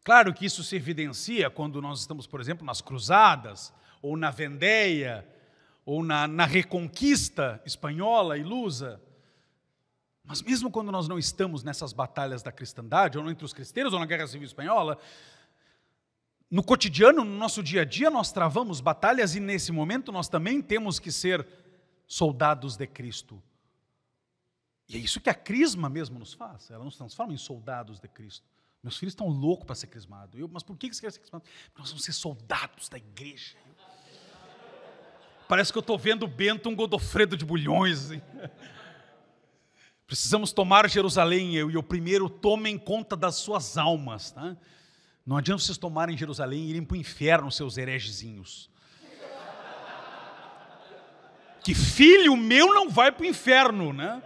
Claro 0.03 0.33
que 0.33 0.47
isso 0.47 0.63
se 0.63 0.75
evidencia 0.75 1.47
quando 1.47 1.79
nós 1.79 1.99
estamos, 1.99 2.25
por 2.25 2.41
exemplo, 2.41 2.65
nas 2.65 2.81
cruzadas, 2.81 3.71
ou 4.01 4.17
na 4.17 4.31
Vendéia, 4.31 5.27
ou 5.85 6.03
na, 6.03 6.27
na 6.27 6.45
Reconquista 6.45 7.61
espanhola 7.63 8.35
e 8.35 8.43
lusa. 8.43 8.99
Mas 10.23 10.41
mesmo 10.41 10.71
quando 10.71 10.91
nós 10.91 11.07
não 11.07 11.19
estamos 11.19 11.63
nessas 11.63 11.93
batalhas 11.93 12.41
da 12.41 12.51
cristandade, 12.51 13.17
ou 13.19 13.29
entre 13.29 13.45
os 13.45 13.53
cristãos, 13.53 13.93
ou 13.93 13.99
na 13.99 14.07
Guerra 14.07 14.25
Civil 14.25 14.47
Espanhola, 14.47 14.97
no 16.49 16.63
cotidiano, 16.63 17.23
no 17.23 17.37
nosso 17.37 17.61
dia 17.61 17.83
a 17.83 17.85
dia, 17.85 18.09
nós 18.09 18.31
travamos 18.31 18.81
batalhas 18.81 19.35
e 19.35 19.39
nesse 19.39 19.71
momento 19.71 20.11
nós 20.11 20.27
também 20.27 20.63
temos 20.63 20.97
que 20.97 21.11
ser 21.11 21.45
soldados 22.07 22.75
de 22.75 22.87
Cristo. 22.87 23.39
E 24.89 24.95
é 24.95 24.99
isso 24.99 25.19
que 25.19 25.29
a 25.29 25.33
crisma 25.33 25.89
mesmo 25.89 26.17
nos 26.17 26.33
faz, 26.33 26.71
ela 26.71 26.83
nos 26.83 26.95
transforma 26.95 27.33
em 27.33 27.37
soldados 27.37 27.99
de 27.99 28.07
Cristo. 28.07 28.45
Meus 28.81 28.97
filhos 28.97 29.11
estão 29.11 29.27
loucos 29.27 29.65
para 29.65 29.75
ser 29.75 29.87
crismados. 29.87 30.39
mas 30.51 30.63
por 30.63 30.77
que 30.77 30.93
você 30.93 31.01
quer 31.01 31.11
ser 31.11 31.19
crismado? 31.19 31.43
Porque 31.43 31.81
nós 31.81 31.89
vamos 31.89 32.05
ser 32.05 32.13
soldados 32.13 32.87
da 32.87 32.97
igreja. 32.97 33.55
Parece 35.47 35.71
que 35.71 35.77
eu 35.77 35.81
estou 35.81 35.97
vendo 35.97 36.27
Bento 36.27 36.69
um 36.69 36.75
Godofredo 36.75 37.35
de 37.35 37.43
bulhões. 37.43 38.05
Assim. 38.05 38.21
Precisamos 40.05 40.53
tomar 40.53 40.89
Jerusalém, 40.89 41.55
eu 41.55 41.69
e 41.69 41.77
o 41.77 41.83
primeiro 41.83 42.29
tomem 42.29 42.77
conta 42.77 43.15
das 43.15 43.35
suas 43.35 43.77
almas. 43.77 44.31
Tá? 44.31 44.55
Não 45.25 45.35
adianta 45.35 45.61
vocês 45.61 45.77
tomarem 45.77 46.17
Jerusalém 46.17 46.65
e 46.65 46.69
irem 46.69 46.83
para 46.83 46.95
o 46.95 46.97
inferno, 46.97 47.51
seus 47.51 47.77
heregezinhos. 47.77 48.69
Que 51.61 51.75
filho 51.75 52.37
meu 52.37 52.73
não 52.73 52.89
vai 52.89 53.11
para 53.11 53.23
o 53.23 53.25
inferno, 53.25 53.91
né? 53.91 54.23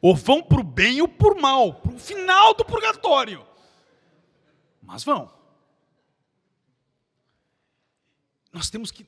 Ou 0.00 0.14
vão 0.14 0.42
para 0.42 0.60
o 0.60 0.64
bem 0.64 1.00
ou 1.00 1.08
para 1.08 1.34
o 1.34 1.40
mal, 1.40 1.74
para 1.74 1.92
o 1.92 1.98
final 1.98 2.54
do 2.54 2.64
purgatório. 2.64 3.46
Mas 4.82 5.02
vão. 5.02 5.32
Nós 8.52 8.70
temos 8.70 8.90
que 8.90 9.06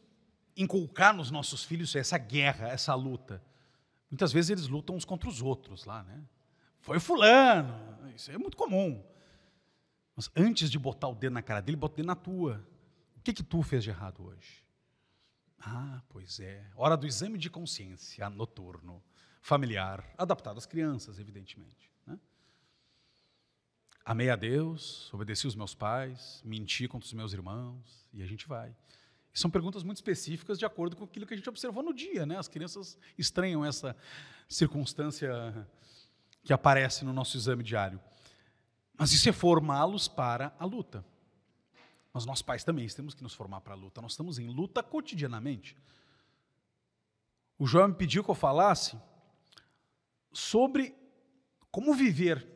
inculcar 0.57 1.15
nos 1.15 1.31
nossos 1.31 1.65
filhos 1.65 1.95
essa 1.95 2.19
guerra, 2.19 2.69
essa 2.69 2.95
luta. 2.95 3.43
Muitas 4.11 4.33
vezes 4.33 4.51
eles 4.51 4.69
lutam 4.69 4.97
uns 4.97 5.05
contra 5.05 5.29
os 5.29 5.41
outros 5.41 5.85
lá, 5.85 6.03
né? 6.03 6.23
Foi 6.81 6.99
fulano, 6.99 7.75
isso 8.15 8.31
é 8.31 8.39
muito 8.39 8.57
comum. 8.57 9.05
Mas 10.17 10.31
antes 10.35 10.71
de 10.71 10.79
botar 10.79 11.09
o 11.09 11.15
dedo 11.15 11.33
na 11.35 11.43
cara 11.43 11.61
dele, 11.61 11.77
bota 11.77 11.95
o 11.95 11.97
dedo 11.97 12.07
na 12.07 12.17
tua. 12.17 12.67
O 13.17 13.21
que 13.21 13.33
que 13.33 13.43
tu 13.43 13.63
fez 13.63 13.85
de 13.85 13.91
errado 13.91 14.25
hoje? 14.25 14.65
Ah, 15.61 16.03
pois 16.09 16.41
é. 16.41 16.65
Hora 16.77 16.97
do 16.97 17.07
exame 17.07 17.39
de 17.39 17.51
consciência 17.51 18.29
noturno, 18.31 19.03
familiar, 19.41 20.05
adaptado 20.17 20.59
às 20.59 20.67
crianças, 20.67 21.19
evidentemente. 21.19 21.91
Né? 22.07 22.19
Amei 24.05 24.31
a 24.31 24.37
Deus, 24.37 25.13
obedeci 25.13 25.47
os 25.47 25.55
meus 25.55 25.75
pais, 25.75 26.41
menti 26.45 26.87
contra 26.87 27.07
os 27.07 27.13
meus 27.13 27.33
irmãos, 27.33 28.07
e 28.13 28.23
a 28.23 28.27
gente 28.27 28.47
vai. 28.47 28.75
São 29.33 29.51
perguntas 29.51 29.83
muito 29.83 29.99
específicas 29.99 30.59
de 30.59 30.67
acordo 30.67 30.97
com 30.97 31.05
aquilo 31.05 31.27
que 31.27 31.35
a 31.35 31.37
gente 31.37 31.49
observou 31.49 31.83
no 31.83 31.95
dia. 31.95 32.27
Né? 32.27 32.37
As 32.37 32.49
crianças 32.49 32.99
estranham 33.17 33.65
essa 33.65 33.97
circunstância 34.49 35.31
que 36.43 36.53
aparece 36.53 37.05
no 37.05 37.13
nosso 37.13 37.37
exame 37.37 37.63
diário. 37.63 38.01
Mas 38.97 39.13
isso 39.13 39.29
é 39.29 39.33
formá-los 39.33 40.09
para 40.09 40.53
a 40.59 40.65
luta. 40.65 41.05
Mas 42.13 42.25
nós 42.25 42.43
pais 42.43 42.65
também 42.65 42.87
temos 42.89 43.15
que 43.15 43.23
nos 43.23 43.35
formar 43.35 43.61
para 43.61 43.75
a 43.75 43.77
luta. 43.77 44.01
Nós 44.01 44.13
estamos 44.13 44.39
em 44.39 44.49
luta 44.49 44.83
cotidianamente. 44.83 45.77
O 47.59 47.67
João 47.67 47.89
me 47.89 47.95
pediu 47.95 48.25
que 48.25 48.31
eu 48.31 48.35
falasse 48.35 48.99
sobre 50.33 50.95
como 51.71 51.95
viver 51.95 52.47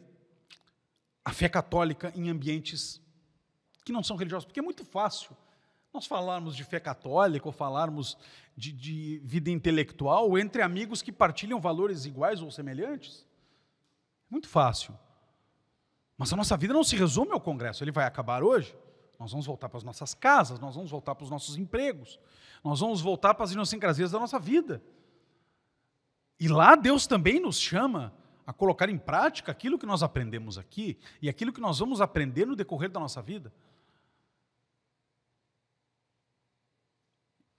a 1.25 1.33
fé 1.33 1.49
católica 1.49 2.13
em 2.15 2.29
ambientes 2.29 3.01
que 3.85 3.93
não 3.93 4.03
são 4.03 4.17
religiosos, 4.17 4.45
porque 4.45 4.61
é 4.61 4.63
muito 4.63 4.85
fácil 4.85 5.37
nós 5.93 6.07
falarmos 6.07 6.57
de 6.57 6.65
fé 6.65 6.81
católica 6.81 7.47
ou 7.47 7.53
falarmos 7.53 8.17
de, 8.57 8.73
de 8.73 9.21
vida 9.25 9.51
intelectual 9.51 10.39
entre 10.39 10.63
amigos 10.63 11.03
que 11.03 11.13
partilham 11.13 11.61
valores 11.61 12.07
iguais 12.07 12.41
ou 12.41 12.51
semelhantes? 12.51 13.27
Muito 14.31 14.49
fácil. 14.49 14.99
Mas 16.17 16.33
a 16.33 16.37
nossa 16.37 16.57
vida 16.57 16.73
não 16.73 16.83
se 16.83 16.97
resume 16.97 17.33
ao 17.33 17.41
Congresso, 17.41 17.85
ele 17.85 17.93
vai 17.93 18.07
acabar 18.07 18.43
hoje. 18.43 18.75
Nós 19.23 19.31
vamos 19.31 19.47
voltar 19.47 19.69
para 19.69 19.79
as 19.79 19.85
nossas 19.85 20.15
casas, 20.15 20.59
nós 20.59 20.75
vamos 20.75 20.91
voltar 20.91 21.15
para 21.15 21.25
os 21.25 21.31
nossos 21.31 21.57
empregos, 21.57 22.19
nós 22.63 22.81
vamos 22.81 23.01
voltar 23.01 23.35
para 23.35 23.45
as 23.45 23.53
idiosincrasias 23.53 24.11
da 24.11 24.19
nossa 24.19 24.39
vida. 24.39 24.83
E 26.39 26.49
lá 26.49 26.75
Deus 26.75 27.07
também 27.07 27.41
nos 27.41 27.59
chama 27.59 28.13
a 28.47 28.53
colocar 28.53 28.89
em 28.89 28.99
prática 28.99 29.53
aquilo 29.53 29.79
que 29.79 29.87
nós 29.87 30.03
aprendemos 30.03 30.59
aqui 30.59 30.99
e 31.21 31.29
aquilo 31.29 31.53
que 31.53 31.61
nós 31.61 31.79
vamos 31.79 32.01
aprender 32.01 32.45
no 32.45 32.57
decorrer 32.57 32.91
da 32.91 33.01
nossa 33.01 33.23
vida. 33.23 33.53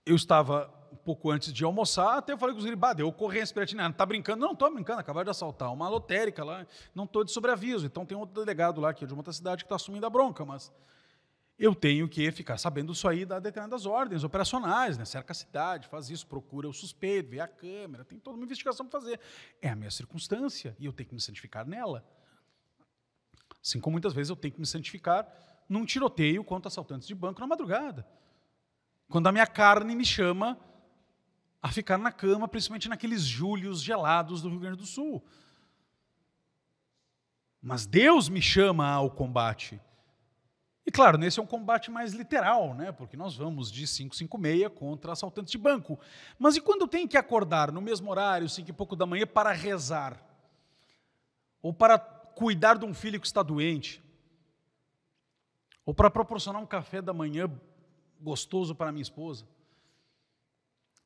eu 0.06 0.14
estava 0.14 0.70
um 0.92 0.96
pouco 0.96 1.30
antes 1.30 1.52
de 1.52 1.64
almoçar, 1.64 2.18
até 2.18 2.32
eu 2.32 2.38
falei 2.38 2.54
com 2.54 2.60
os 2.60 2.66
gringos, 2.66 2.94
deu 2.94 3.08
ocorrência 3.08 3.54
não 3.74 3.88
está 3.88 4.06
brincando? 4.06 4.44
Não, 4.44 4.52
estou 4.52 4.72
brincando, 4.72 5.00
acabaram 5.00 5.24
de 5.24 5.30
assaltar 5.30 5.72
uma 5.72 5.88
lotérica 5.88 6.44
lá, 6.44 6.66
não 6.94 7.04
estou 7.04 7.24
de 7.24 7.32
sobreaviso, 7.32 7.86
então 7.86 8.06
tem 8.06 8.16
outro 8.16 8.34
delegado 8.34 8.80
lá, 8.80 8.92
que 8.92 9.04
é 9.04 9.06
de 9.06 9.12
uma 9.12 9.20
outra 9.20 9.32
cidade, 9.32 9.64
que 9.64 9.66
está 9.66 9.76
assumindo 9.76 10.06
a 10.06 10.10
bronca, 10.10 10.44
mas 10.44 10.72
eu 11.58 11.74
tenho 11.74 12.08
que 12.08 12.30
ficar 12.32 12.58
sabendo 12.58 12.92
isso 12.92 13.06
aí 13.06 13.24
da 13.24 13.38
determinadas 13.38 13.86
ordens 13.86 14.24
operacionais, 14.24 14.98
né? 14.98 15.04
cerca 15.04 15.32
a 15.32 15.34
cidade, 15.34 15.86
faz 15.86 16.10
isso, 16.10 16.26
procura 16.26 16.68
o 16.68 16.72
suspeito, 16.72 17.30
vê 17.30 17.40
a 17.40 17.46
câmera, 17.46 18.04
tem 18.04 18.18
toda 18.18 18.36
uma 18.36 18.44
investigação 18.44 18.86
para 18.86 19.00
fazer. 19.00 19.20
É 19.62 19.68
a 19.68 19.76
minha 19.76 19.90
circunstância, 19.90 20.76
e 20.80 20.86
eu 20.86 20.92
tenho 20.92 21.08
que 21.08 21.14
me 21.14 21.20
santificar 21.20 21.64
nela. 21.64 22.04
Assim 23.62 23.80
como 23.80 23.94
muitas 23.94 24.12
vezes 24.12 24.30
eu 24.30 24.36
tenho 24.36 24.52
que 24.52 24.60
me 24.60 24.66
santificar 24.66 25.26
num 25.68 25.84
tiroteio 25.84 26.42
contra 26.42 26.68
assaltantes 26.68 27.06
de 27.06 27.14
banco 27.14 27.40
na 27.40 27.46
madrugada. 27.46 28.06
Quando 29.08 29.28
a 29.28 29.32
minha 29.32 29.46
carne 29.46 29.94
me 29.94 30.04
chama 30.04 30.58
a 31.62 31.70
ficar 31.70 31.96
na 31.96 32.10
cama, 32.10 32.48
principalmente 32.48 32.88
naqueles 32.88 33.22
júlios 33.22 33.80
gelados 33.80 34.42
do 34.42 34.48
Rio 34.48 34.60
Grande 34.60 34.78
do 34.78 34.86
Sul. 34.86 35.24
Mas 37.62 37.86
Deus 37.86 38.28
me 38.28 38.42
chama 38.42 38.86
ao 38.86 39.10
combate. 39.10 39.80
E 40.86 40.90
claro, 40.90 41.16
nesse 41.16 41.40
é 41.40 41.42
um 41.42 41.46
combate 41.46 41.90
mais 41.90 42.12
literal, 42.12 42.74
né? 42.74 42.92
porque 42.92 43.16
nós 43.16 43.34
vamos 43.34 43.72
de 43.72 43.86
556 43.86 44.68
contra 44.74 45.12
assaltantes 45.12 45.50
de 45.50 45.56
banco. 45.56 45.98
Mas 46.38 46.56
e 46.56 46.60
quando 46.60 46.86
tenho 46.86 47.08
que 47.08 47.16
acordar 47.16 47.72
no 47.72 47.80
mesmo 47.80 48.10
horário, 48.10 48.48
5 48.48 48.68
e 48.68 48.72
pouco 48.72 48.94
da 48.94 49.06
manhã, 49.06 49.26
para 49.26 49.50
rezar? 49.50 50.22
Ou 51.62 51.72
para 51.72 51.98
cuidar 51.98 52.76
de 52.76 52.84
um 52.84 52.92
filho 52.92 53.18
que 53.18 53.26
está 53.26 53.42
doente? 53.42 54.02
Ou 55.86 55.94
para 55.94 56.10
proporcionar 56.10 56.60
um 56.60 56.66
café 56.66 57.00
da 57.00 57.14
manhã 57.14 57.50
gostoso 58.20 58.74
para 58.74 58.92
minha 58.92 59.02
esposa. 59.02 59.46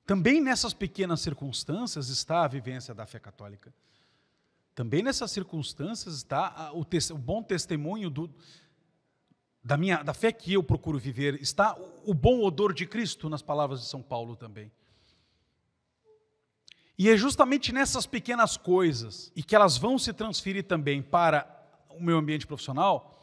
Também 0.05 0.41
nessas 0.41 0.73
pequenas 0.73 1.21
circunstâncias 1.21 2.09
está 2.09 2.43
a 2.43 2.49
vivência 2.49 2.95
da 2.95 3.07
fé 3.07 3.21
católica. 3.21 3.73
Também 4.75 5.03
nessas 5.03 5.31
circunstâncias 5.31 6.14
está 6.14 6.73
o, 6.73 6.81
o 6.81 7.19
bom 7.19 7.43
testemunho 7.43 8.09
do, 8.09 8.33
da, 9.68 9.76
minha, 9.76 10.02
da 10.02 10.14
fé 10.14 10.33
que 10.33 10.54
eu 10.54 10.62
procuro 10.62 10.98
viver, 10.98 11.35
está 11.42 11.76
o, 12.07 12.14
bom 12.14 12.40
odor 12.40 12.72
de 12.72 12.87
Cristo 12.87 13.28
nas 13.28 13.42
palavras 13.42 13.83
de 13.83 13.87
São 13.87 14.00
Paulo 14.00 14.35
também. 14.35 14.72
E 16.96 17.11
é 17.11 17.16
justamente 17.18 17.70
nessas 17.70 18.07
pequenas 18.07 18.57
coisas, 18.57 19.31
e 19.37 19.42
que 19.42 19.54
elas 19.54 19.76
vão 19.76 19.98
se 19.98 20.14
transferir 20.14 20.64
também 20.64 21.02
para 21.02 21.46
o 21.90 22.02
meu 22.02 22.16
ambiente 22.16 22.46
profissional, 22.46 23.14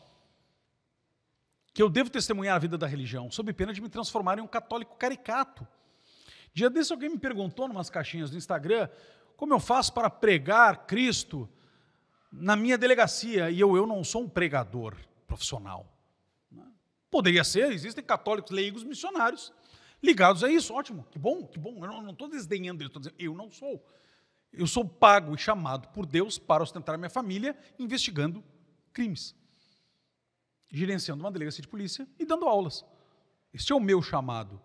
que 1.73 1.81
eu 1.81 1.89
devo 1.89 2.11
testemunhar 2.11 2.57
a 2.57 2.59
vida 2.59 2.77
da 2.77 2.85
religião, 2.85 3.31
sob 3.31 3.51
pena 3.51 3.73
de 3.73 3.81
me 3.81 3.89
transformar 3.89 4.37
em 4.37 4.41
um 4.41 4.47
católico 4.47 4.95
caricato. 4.97 5.67
Dia 6.53 6.69
desse 6.69 6.93
alguém 6.93 7.09
me 7.09 7.17
perguntou, 7.17 7.67
numas 7.67 7.89
caixinhas 7.89 8.29
do 8.29 8.37
Instagram, 8.37 8.87
como 9.35 9.51
eu 9.51 9.59
faço 9.59 9.91
para 9.91 10.11
pregar 10.11 10.85
Cristo 10.85 11.49
na 12.31 12.55
minha 12.55 12.77
delegacia, 12.77 13.49
e 13.49 13.59
eu, 13.59 13.75
eu 13.75 13.87
não 13.87 14.03
sou 14.03 14.21
um 14.21 14.29
pregador 14.29 14.95
profissional. 15.25 15.94
Poderia 17.09 17.43
ser, 17.43 17.71
existem 17.71 18.03
católicos 18.03 18.51
leigos 18.51 18.83
missionários 18.83 19.53
ligados 20.03 20.43
a 20.43 20.49
isso, 20.49 20.73
ótimo, 20.73 21.05
que 21.09 21.17
bom, 21.17 21.47
que 21.47 21.57
bom, 21.57 21.83
eu 21.83 22.01
não 22.01 22.11
estou 22.11 22.27
desdenhando 22.27 22.81
ele, 22.81 22.89
estou 22.89 23.01
dizendo, 23.01 23.15
eu 23.17 23.33
não 23.33 23.49
sou. 23.49 23.83
Eu 24.51 24.67
sou 24.67 24.87
pago 24.87 25.33
e 25.33 25.37
chamado 25.37 25.87
por 25.89 26.05
Deus 26.05 26.37
para 26.37 26.63
ostentar 26.63 26.97
minha 26.97 27.09
família 27.09 27.57
investigando 27.79 28.43
crimes 28.93 29.35
gerenciando 30.75 31.23
uma 31.23 31.31
delegacia 31.31 31.61
de 31.61 31.67
polícia 31.67 32.07
e 32.19 32.25
dando 32.25 32.45
aulas. 32.45 32.85
Este 33.53 33.71
é 33.71 33.75
o 33.75 33.79
meu 33.79 34.01
chamado. 34.01 34.61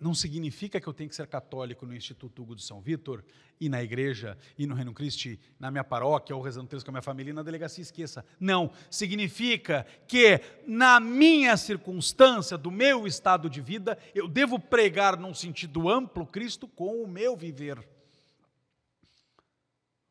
Não 0.00 0.14
significa 0.14 0.80
que 0.80 0.86
eu 0.86 0.94
tenho 0.94 1.10
que 1.10 1.14
ser 1.14 1.26
católico 1.26 1.84
no 1.84 1.94
Instituto 1.94 2.42
Hugo 2.42 2.56
de 2.56 2.62
São 2.62 2.80
Vitor, 2.80 3.22
e 3.60 3.68
na 3.68 3.82
igreja, 3.82 4.38
e 4.56 4.66
no 4.66 4.74
Reino 4.74 4.94
Cristo, 4.94 5.38
na 5.58 5.70
minha 5.70 5.84
paróquia, 5.84 6.34
ou 6.34 6.40
rezando 6.40 6.68
texto 6.68 6.86
com 6.86 6.90
a 6.90 6.94
minha 6.94 7.02
família, 7.02 7.30
e 7.30 7.34
na 7.34 7.42
delegacia 7.42 7.82
esqueça. 7.82 8.24
Não. 8.40 8.72
Significa 8.90 9.86
que, 10.08 10.40
na 10.66 10.98
minha 10.98 11.56
circunstância, 11.58 12.56
do 12.56 12.70
meu 12.70 13.06
estado 13.06 13.50
de 13.50 13.60
vida, 13.60 13.98
eu 14.14 14.26
devo 14.26 14.58
pregar 14.58 15.18
num 15.18 15.34
sentido 15.34 15.90
amplo 15.90 16.26
Cristo 16.26 16.66
com 16.66 17.02
o 17.02 17.06
meu 17.06 17.36
viver. 17.36 17.86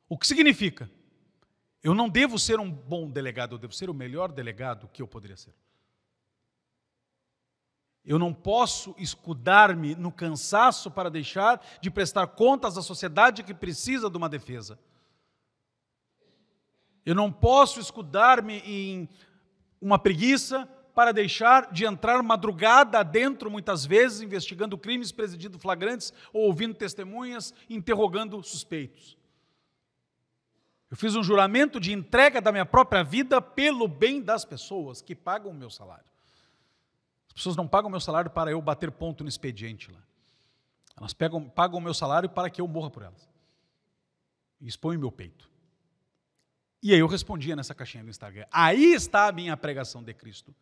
O 0.07 0.17
que 0.17 0.27
significa? 0.27 0.89
Eu 1.81 1.95
não 1.95 2.09
devo 2.09 2.37
ser 2.37 2.59
um 2.59 2.69
bom 2.69 3.09
delegado, 3.09 3.55
eu 3.55 3.59
devo 3.59 3.73
ser 3.73 3.89
o 3.89 3.93
melhor 3.93 4.31
delegado 4.31 4.87
que 4.89 5.01
eu 5.01 5.07
poderia 5.07 5.37
ser. 5.37 5.53
Eu 8.05 8.17
não 8.17 8.33
posso 8.33 8.95
escudar-me 8.97 9.95
no 9.95 10.11
cansaço 10.11 10.89
para 10.89 11.09
deixar 11.09 11.63
de 11.81 11.91
prestar 11.91 12.27
contas 12.27 12.77
à 12.77 12.81
sociedade 12.81 13.43
que 13.43 13.53
precisa 13.53 14.09
de 14.09 14.17
uma 14.17 14.29
defesa. 14.29 14.79
Eu 17.05 17.15
não 17.15 17.31
posso 17.31 17.79
escudar-me 17.79 18.59
em 18.65 19.09
uma 19.81 19.97
preguiça 19.97 20.67
para 20.93 21.11
deixar 21.11 21.71
de 21.71 21.85
entrar 21.85 22.21
madrugada 22.21 23.01
dentro, 23.03 23.49
muitas 23.49 23.85
vezes, 23.85 24.21
investigando 24.21 24.77
crimes, 24.77 25.11
presidindo 25.11 25.57
flagrantes, 25.57 26.13
ou 26.33 26.43
ouvindo 26.43 26.73
testemunhas, 26.73 27.53
interrogando 27.69 28.43
suspeitos. 28.43 29.17
Eu 30.91 30.97
fiz 30.97 31.15
um 31.15 31.23
juramento 31.23 31.79
de 31.79 31.93
entrega 31.93 32.41
da 32.41 32.51
minha 32.51 32.65
própria 32.65 33.03
vida 33.03 33.41
pelo 33.41 33.87
bem 33.87 34.21
das 34.21 34.43
pessoas 34.43 35.01
que 35.01 35.15
pagam 35.15 35.51
o 35.51 35.55
meu 35.55 35.69
salário. 35.69 36.05
As 37.29 37.33
pessoas 37.33 37.55
não 37.55 37.67
pagam 37.67 37.89
meu 37.89 37.99
salário 37.99 38.29
para 38.29 38.51
eu 38.51 38.61
bater 38.61 38.91
ponto 38.91 39.23
no 39.23 39.29
expediente 39.29 39.91
lá. 39.91 39.99
Elas 40.97 41.13
pegam, 41.13 41.47
pagam 41.47 41.79
o 41.79 41.81
meu 41.81 41.93
salário 41.93 42.29
para 42.29 42.49
que 42.49 42.59
eu 42.59 42.67
morra 42.67 42.89
por 42.89 43.03
elas. 43.03 43.29
E 44.59 44.67
exponho 44.67 44.99
meu 44.99 45.11
peito. 45.11 45.49
E 46.81 46.93
aí 46.93 46.99
eu 46.99 47.07
respondia 47.07 47.55
nessa 47.55 47.73
caixinha 47.73 48.03
do 48.03 48.09
Instagram. 48.09 48.45
Aí 48.51 48.93
está 48.93 49.27
a 49.27 49.31
minha 49.31 49.55
pregação 49.55 50.03
de 50.03 50.13
Cristo. 50.13 50.53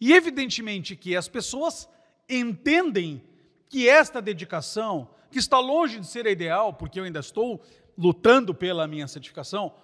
E 0.00 0.12
evidentemente 0.12 0.96
que 0.96 1.14
as 1.14 1.28
pessoas 1.28 1.88
entendem 2.28 3.22
que 3.68 3.88
esta 3.88 4.20
dedicação, 4.20 5.10
que 5.30 5.38
está 5.38 5.58
longe 5.58 6.00
de 6.00 6.06
ser 6.06 6.26
ideal, 6.26 6.72
porque 6.72 6.98
eu 6.98 7.04
ainda 7.04 7.20
estou 7.20 7.62
lutando 7.96 8.54
pela 8.54 8.86
minha 8.86 9.06
santificação, 9.06 9.74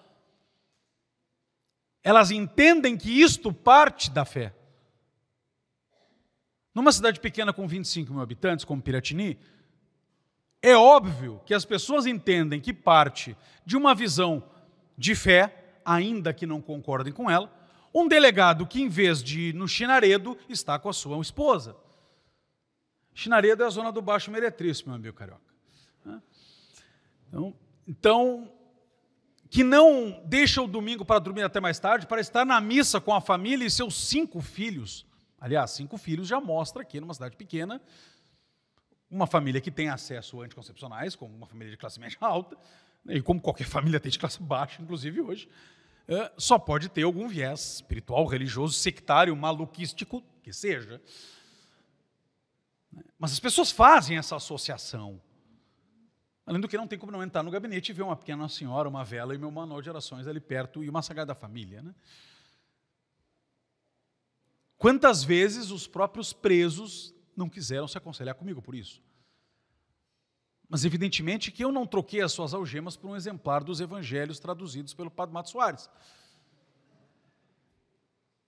elas 2.03 2.31
entendem 2.31 2.97
que 2.97 3.11
isto 3.11 3.53
parte 3.53 4.11
da 4.11 4.25
fé. 4.25 4.55
Numa 6.77 6.93
cidade 6.93 7.19
pequena 7.21 7.55
com 7.55 7.67
25 7.67 8.12
mil 8.12 8.21
habitantes, 8.21 8.62
como 8.62 8.83
Piratini, 8.83 9.39
é 10.61 10.77
óbvio 10.77 11.41
que 11.47 11.55
as 11.55 11.65
pessoas 11.65 12.05
entendem 12.05 12.61
que 12.61 12.71
parte 12.71 13.35
de 13.65 13.79
uma 13.79 13.95
visão 13.95 14.45
de 14.95 15.15
fé, 15.15 15.79
ainda 15.83 16.35
que 16.35 16.45
não 16.45 16.61
concordem 16.61 17.15
com 17.15 17.31
ela, 17.31 17.51
um 17.95 18.07
delegado 18.07 18.67
que, 18.67 18.83
em 18.83 18.91
vez 18.91 19.25
de 19.25 19.41
ir 19.41 19.55
no 19.55 19.67
Chinaredo, 19.67 20.37
está 20.51 20.79
com 20.79 20.91
a 20.91 20.93
sua 20.93 21.19
esposa. 21.23 21.75
Chinaredo 23.15 23.62
é 23.62 23.67
a 23.67 23.71
zona 23.71 23.91
do 23.91 24.03
Baixo 24.03 24.31
Meretriz, 24.31 24.83
meu 24.83 24.97
amigo 24.97 25.17
carioca. 25.17 25.41
Então, 27.27 27.55
então, 27.89 28.53
que 29.49 29.65
não 29.65 30.23
deixa 30.27 30.61
o 30.61 30.67
domingo 30.67 31.07
para 31.07 31.21
dormir 31.21 31.41
até 31.41 31.59
mais 31.59 31.79
tarde, 31.79 32.07
para 32.07 32.21
estar 32.21 32.45
na 32.45 32.61
missa 32.61 33.01
com 33.01 33.15
a 33.15 33.21
família 33.23 33.65
e 33.65 33.71
seus 33.71 33.95
cinco 33.95 34.43
filhos. 34.43 35.07
Aliás, 35.40 35.70
cinco 35.72 35.96
filhos 35.96 36.27
já 36.27 36.40
mostra 36.40 36.83
aqui 36.83 37.01
numa 37.01 37.14
cidade 37.14 37.37
pequena, 37.37 37.81
uma 39.11 39.27
família 39.27 39.61
que 39.61 39.70
tem 39.70 39.88
acesso 39.88 40.40
a 40.40 40.44
anticoncepcionais, 40.44 41.14
como 41.14 41.35
uma 41.35 41.46
família 41.46 41.70
de 41.70 41.77
classe 41.77 42.01
média 42.01 42.18
alta, 42.22 42.57
e 43.09 43.22
como 43.22 43.40
qualquer 43.40 43.66
família 43.66 44.01
tem 44.01 44.11
de 44.11 44.18
classe 44.18 44.42
baixa, 44.42 44.83
inclusive 44.83 45.20
hoje, 45.20 45.49
é, 46.09 46.33
só 46.37 46.59
pode 46.59 46.88
ter 46.88 47.03
algum 47.03 47.29
viés 47.29 47.75
espiritual, 47.75 48.27
religioso, 48.27 48.75
sectário, 48.75 49.35
maluquístico, 49.37 50.22
que 50.42 50.53
seja. 50.53 51.01
Mas 53.18 53.33
as 53.33 53.40
pessoas 53.40 53.70
fazem 53.70 54.16
essa 54.16 54.37
associação. 54.37 55.20
Além 56.46 56.61
do 56.61 56.68
que 56.68 56.77
não 56.77 56.87
tem 56.87 56.99
como 56.99 57.11
não 57.11 57.22
entrar 57.22 57.42
no 57.42 57.51
gabinete 57.51 57.90
e 57.90 57.92
ver 57.92 58.03
uma 58.03 58.14
pequena 58.14 58.49
senhora, 58.49 58.88
uma 58.88 59.05
vela 59.05 59.35
e 59.35 59.38
meu 59.38 59.51
manual 59.51 59.83
de 59.83 59.90
orações 59.90 60.29
ali 60.29 60.38
perto 60.38 60.85
e 60.85 60.88
uma 60.88 61.03
sagrada 61.03 61.35
família. 61.35 61.83
Né? 61.83 61.92
Quantas 64.79 65.25
vezes 65.25 65.71
os 65.71 65.87
próprios 65.87 66.33
presos 66.33 67.15
não 67.37 67.49
quiseram 67.49 67.89
se 67.89 67.97
aconselhar 67.97 68.35
comigo 68.35 68.61
por 68.61 68.75
isso? 68.75 69.03
Mas 70.69 70.85
evidentemente 70.85 71.53
que 71.53 71.65
eu 71.65 71.71
não 71.71 71.87
troquei 71.87 72.21
as 72.21 72.33
suas 72.33 72.53
algemas 72.53 72.97
por 72.97 73.11
um 73.11 73.17
exemplar 73.17 73.62
dos 73.62 73.81
evangelhos 73.81 74.39
traduzidos 74.39 74.93
pelo 74.93 75.11
Padre 75.11 75.35
Mato 75.35 75.51
Soares. 75.51 75.89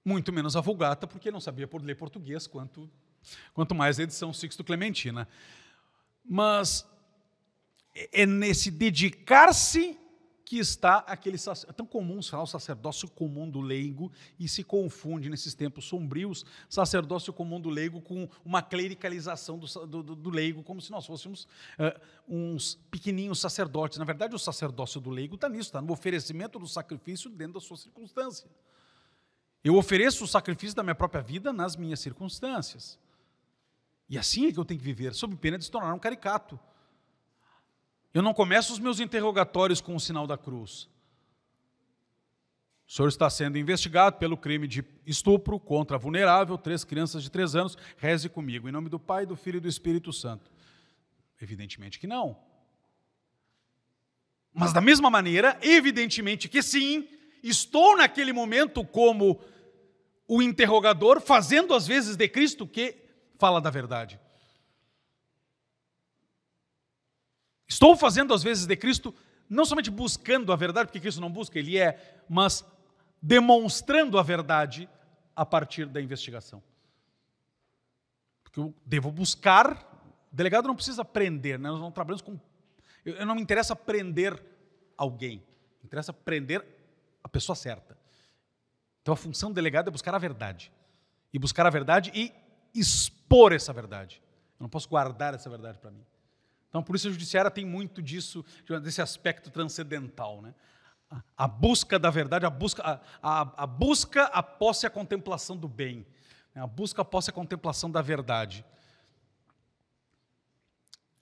Muito 0.04 0.32
menos 0.32 0.56
a 0.56 0.60
Vulgata, 0.60 1.06
porque 1.06 1.30
não 1.30 1.40
sabia 1.40 1.68
ler 1.82 1.94
português, 1.94 2.46
quanto, 2.46 2.90
quanto 3.52 3.74
mais 3.74 3.98
a 3.98 4.02
edição 4.02 4.32
Sixto 4.32 4.64
Clementina. 4.64 5.28
Mas 6.24 6.86
é 7.94 8.26
nesse 8.26 8.70
dedicar-se 8.70 9.98
que 10.48 10.56
está 10.56 11.00
aquele 11.00 11.36
é 11.36 11.72
tão 11.74 11.84
comum 11.84 12.22
falar 12.22 12.44
o 12.44 12.46
sacerdócio 12.46 13.06
comum 13.06 13.50
do 13.50 13.60
leigo 13.60 14.10
e 14.40 14.48
se 14.48 14.64
confunde 14.64 15.28
nesses 15.28 15.52
tempos 15.52 15.84
sombrios 15.84 16.42
sacerdócio 16.70 17.34
comum 17.34 17.60
do 17.60 17.68
leigo 17.68 18.00
com 18.00 18.26
uma 18.42 18.62
clericalização 18.62 19.58
do, 19.58 19.86
do, 19.86 20.16
do 20.16 20.30
leigo 20.30 20.62
como 20.62 20.80
se 20.80 20.90
nós 20.90 21.04
fôssemos 21.04 21.44
uh, 21.78 22.00
uns 22.26 22.76
pequeninhos 22.90 23.40
sacerdotes. 23.40 23.98
Na 23.98 24.06
verdade 24.06 24.34
o 24.34 24.38
sacerdócio 24.38 25.02
do 25.02 25.10
leigo 25.10 25.34
está 25.34 25.50
nisso 25.50 25.68
está 25.68 25.82
no 25.82 25.92
oferecimento 25.92 26.58
do 26.58 26.66
sacrifício 26.66 27.28
dentro 27.28 27.54
da 27.54 27.60
sua 27.60 27.76
circunstância. 27.76 28.48
Eu 29.62 29.76
ofereço 29.76 30.24
o 30.24 30.26
sacrifício 30.26 30.74
da 30.74 30.82
minha 30.82 30.94
própria 30.94 31.20
vida 31.20 31.52
nas 31.52 31.76
minhas 31.76 32.00
circunstâncias. 32.00 32.98
E 34.08 34.16
assim 34.16 34.46
é 34.46 34.52
que 34.52 34.58
eu 34.58 34.64
tenho 34.64 34.80
que 34.80 34.86
viver 34.86 35.12
sob 35.12 35.36
pena 35.36 35.58
de 35.58 35.66
se 35.66 35.70
tornar 35.70 35.92
um 35.92 35.98
caricato 35.98 36.58
eu 38.12 38.22
não 38.22 38.34
começo 38.34 38.72
os 38.72 38.78
meus 38.78 39.00
interrogatórios 39.00 39.80
com 39.80 39.94
o 39.94 40.00
sinal 40.00 40.26
da 40.26 40.36
cruz. 40.36 40.88
O 42.86 42.92
senhor 42.92 43.08
está 43.08 43.28
sendo 43.28 43.58
investigado 43.58 44.16
pelo 44.16 44.36
crime 44.36 44.66
de 44.66 44.82
estupro 45.06 45.60
contra 45.60 45.98
vulnerável, 45.98 46.56
três 46.56 46.84
crianças 46.84 47.22
de 47.22 47.30
três 47.30 47.54
anos. 47.54 47.76
Reze 47.98 48.30
comigo, 48.30 48.66
em 48.66 48.72
nome 48.72 48.88
do 48.88 48.98
Pai, 48.98 49.26
do 49.26 49.36
Filho 49.36 49.58
e 49.58 49.60
do 49.60 49.68
Espírito 49.68 50.10
Santo. 50.10 50.50
Evidentemente 51.40 51.98
que 51.98 52.06
não. 52.06 52.36
Mas, 54.54 54.72
da 54.72 54.80
mesma 54.80 55.10
maneira, 55.10 55.58
evidentemente 55.60 56.48
que 56.48 56.62
sim, 56.62 57.06
estou 57.42 57.96
naquele 57.96 58.32
momento 58.32 58.82
como 58.82 59.38
o 60.26 60.42
interrogador, 60.42 61.20
fazendo 61.20 61.74
as 61.74 61.86
vezes 61.86 62.16
de 62.16 62.28
Cristo 62.28 62.66
que 62.66 62.96
fala 63.38 63.60
da 63.60 63.70
verdade. 63.70 64.18
Estou 67.68 67.94
fazendo 67.94 68.32
as 68.32 68.42
vezes 68.42 68.66
de 68.66 68.74
Cristo, 68.74 69.14
não 69.48 69.64
somente 69.64 69.90
buscando 69.90 70.52
a 70.52 70.56
verdade, 70.56 70.86
porque 70.86 71.00
Cristo 71.00 71.20
não 71.20 71.30
busca, 71.30 71.58
ele 71.58 71.78
é, 71.78 72.22
mas 72.28 72.64
demonstrando 73.20 74.18
a 74.18 74.22
verdade 74.22 74.88
a 75.36 75.44
partir 75.44 75.86
da 75.86 76.00
investigação. 76.00 76.62
Porque 78.42 78.58
eu 78.58 78.74
devo 78.86 79.12
buscar, 79.12 79.72
o 80.32 80.34
delegado 80.34 80.66
não 80.66 80.74
precisa 80.74 81.04
prender, 81.04 81.58
né? 81.58 81.68
nós 81.70 81.80
não 81.80 81.92
trabalhamos 81.92 82.22
com. 82.22 82.40
Eu, 83.04 83.26
não 83.26 83.34
me 83.34 83.42
interessa 83.42 83.76
prender 83.76 84.42
alguém, 84.96 85.38
me 85.80 85.86
interessa 85.86 86.12
prender 86.12 86.64
a 87.22 87.28
pessoa 87.28 87.54
certa. 87.54 87.98
Então 89.02 89.12
a 89.12 89.16
função 89.16 89.50
do 89.50 89.54
delegado 89.54 89.88
é 89.88 89.90
buscar 89.90 90.14
a 90.14 90.18
verdade. 90.18 90.72
E 91.32 91.38
buscar 91.38 91.66
a 91.66 91.70
verdade 91.70 92.10
e 92.14 92.32
expor 92.74 93.52
essa 93.52 93.72
verdade. 93.72 94.22
Eu 94.58 94.64
não 94.64 94.68
posso 94.68 94.88
guardar 94.88 95.34
essa 95.34 95.48
verdade 95.50 95.78
para 95.78 95.90
mim. 95.90 96.04
Então, 96.68 96.82
por 96.82 96.94
isso 96.94 97.10
judiciária 97.10 97.50
tem 97.50 97.64
muito 97.64 98.02
disso, 98.02 98.44
desse 98.82 99.00
aspecto 99.00 99.50
transcendental. 99.50 100.42
Né? 100.42 100.54
A 101.36 101.48
busca 101.48 101.98
da 101.98 102.10
verdade, 102.10 102.44
a 102.44 102.50
busca, 102.50 102.82
a, 102.82 103.00
a, 103.22 103.64
a 103.64 103.66
busca 103.66 104.24
a 104.24 104.42
posse 104.42 104.86
a 104.86 104.90
contemplação 104.90 105.56
do 105.56 105.66
bem, 105.66 106.06
né? 106.54 106.62
a 106.62 106.66
busca 106.66 107.02
a 107.02 107.04
posse 107.04 107.30
a 107.30 107.32
contemplação 107.32 107.90
da 107.90 108.02
verdade. 108.02 108.64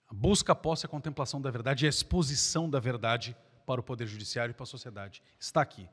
A 0.08 0.14
busca 0.14 0.52
a 0.52 0.56
posse 0.56 0.86
a 0.86 0.88
contemplação 0.88 1.40
da 1.40 1.50
verdade 1.50 1.84
e 1.84 1.86
a 1.86 1.90
exposição 1.90 2.68
da 2.68 2.80
verdade 2.80 3.36
para 3.64 3.80
o 3.80 3.84
Poder 3.84 4.06
Judiciário 4.06 4.52
e 4.52 4.54
para 4.54 4.64
a 4.64 4.66
sociedade. 4.66 5.22
Está 5.38 5.60
aqui. 5.60 5.88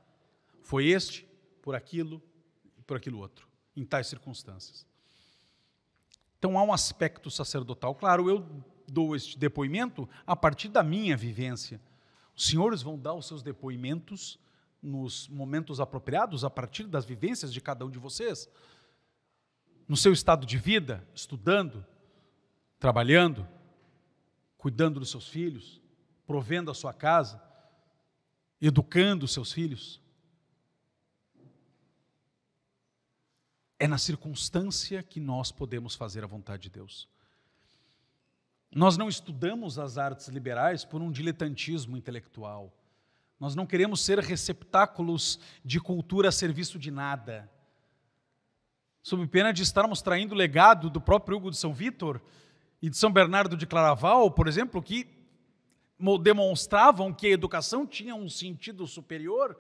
Foi 0.62 0.88
este, 0.88 1.28
por 1.62 1.76
aquilo 1.76 2.22
e 2.78 2.82
por 2.82 2.98
aquilo 2.98 3.20
outro, 3.20 3.48
em 3.76 3.86
tais 3.86 4.08
circunstâncias. 4.08 4.86
Então 6.38 6.58
há 6.58 6.64
um 6.64 6.74
aspecto 6.74 7.32
sacerdotal. 7.32 7.96
Claro, 7.96 8.30
eu 8.30 8.64
dou 8.88 9.16
este 9.16 9.38
depoimento 9.38 10.08
a 10.26 10.36
partir 10.36 10.70
da 10.70 10.84
minha 10.84 11.16
vivência. 11.16 11.80
Os 12.36 12.48
senhores 12.48 12.82
vão 12.82 12.98
dar 12.98 13.14
os 13.14 13.28
seus 13.28 13.44
depoimentos 13.44 14.40
nos 14.82 15.28
momentos 15.30 15.80
apropriados, 15.80 16.44
a 16.44 16.50
partir 16.50 16.86
das 16.86 17.06
vivências 17.06 17.54
de 17.54 17.62
cada 17.62 17.86
um 17.86 17.90
de 17.90 18.00
vocês. 18.00 18.50
No 19.88 19.96
seu 19.96 20.12
estado 20.12 20.46
de 20.46 20.58
vida, 20.58 21.08
estudando, 21.14 21.86
trabalhando, 22.80 23.48
cuidando 24.58 25.00
dos 25.00 25.10
seus 25.10 25.28
filhos, 25.28 25.82
provendo 26.26 26.70
a 26.70 26.74
sua 26.74 26.94
casa, 26.94 27.42
educando 28.62 29.26
os 29.26 29.32
seus 29.32 29.52
filhos. 29.52 30.02
É 33.80 33.88
na 33.88 33.98
circunstância 33.98 35.04
que 35.04 35.20
nós 35.20 35.52
podemos 35.52 35.96
fazer 35.96 36.24
a 36.24 36.28
vontade 36.28 36.64
de 36.64 36.70
Deus. 36.70 37.10
Nós 38.76 38.98
não 38.98 39.08
estudamos 39.08 39.78
as 39.78 39.98
artes 39.98 40.28
liberais 40.28 40.84
por 40.84 41.02
um 41.02 41.12
diletantismo 41.12 41.96
intelectual. 41.96 42.74
Nós 43.40 43.56
não 43.56 43.68
queremos 43.68 44.02
ser 44.02 44.20
receptáculos 44.20 45.40
de 45.64 45.80
cultura 45.80 46.30
a 46.30 46.32
serviço 46.32 46.80
de 46.80 46.90
nada. 46.90 47.50
sob 49.02 49.28
pena 49.28 49.52
de 49.52 49.62
estarmos 49.62 50.02
traindo 50.02 50.34
o 50.34 50.38
legado 50.38 50.90
do 50.90 51.02
próprio 51.02 51.38
Hugo 51.38 51.52
de 51.52 51.58
São 51.58 51.74
Vítor 51.74 52.22
e 52.82 52.90
de 52.90 52.98
São 52.98 53.12
Bernardo 53.12 53.58
de 53.58 53.68
Claraval, 53.68 54.32
por 54.32 54.48
exemplo, 54.48 54.82
que 54.82 55.08
demonstravam 56.22 57.14
que 57.14 57.28
a 57.28 57.32
educação 57.32 57.86
tinha 57.86 58.16
um 58.16 58.30
sentido 58.30 58.88
superior, 58.88 59.60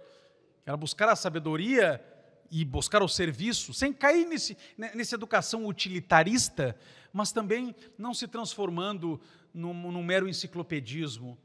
era 0.65 0.77
buscar 0.77 1.09
a 1.09 1.15
sabedoria 1.15 2.01
e 2.49 2.63
buscar 2.63 3.03
o 3.03 3.07
serviço, 3.07 3.73
sem 3.73 3.91
cair 3.91 4.25
nesse, 4.25 4.57
nessa 4.77 5.15
educação 5.15 5.65
utilitarista, 5.65 6.75
mas 7.13 7.31
também 7.31 7.75
não 7.97 8.13
se 8.13 8.27
transformando 8.27 9.21
num, 9.53 9.73
num 9.91 10.03
mero 10.03 10.27
enciclopedismo. 10.27 11.37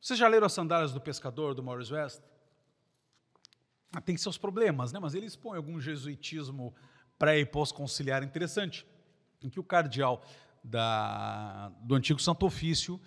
Vocês 0.00 0.18
já 0.18 0.28
leram 0.28 0.46
as 0.46 0.52
sandálias 0.52 0.92
do 0.92 1.00
pescador, 1.00 1.52
do 1.52 1.62
Morris 1.62 1.90
West? 1.90 2.22
Ah, 3.92 4.00
tem 4.00 4.16
seus 4.16 4.38
problemas, 4.38 4.92
né? 4.92 5.00
mas 5.00 5.14
ele 5.14 5.26
expõe 5.26 5.56
algum 5.56 5.80
jesuitismo 5.80 6.72
pré 7.18 7.40
e 7.40 7.46
pós-conciliar 7.46 8.22
interessante, 8.22 8.86
em 9.42 9.50
que 9.50 9.58
o 9.58 9.64
cardeal 9.64 10.24
da, 10.62 11.68
do 11.82 11.94
antigo 11.94 12.20
Santo 12.20 12.46
Ofício 12.46 13.00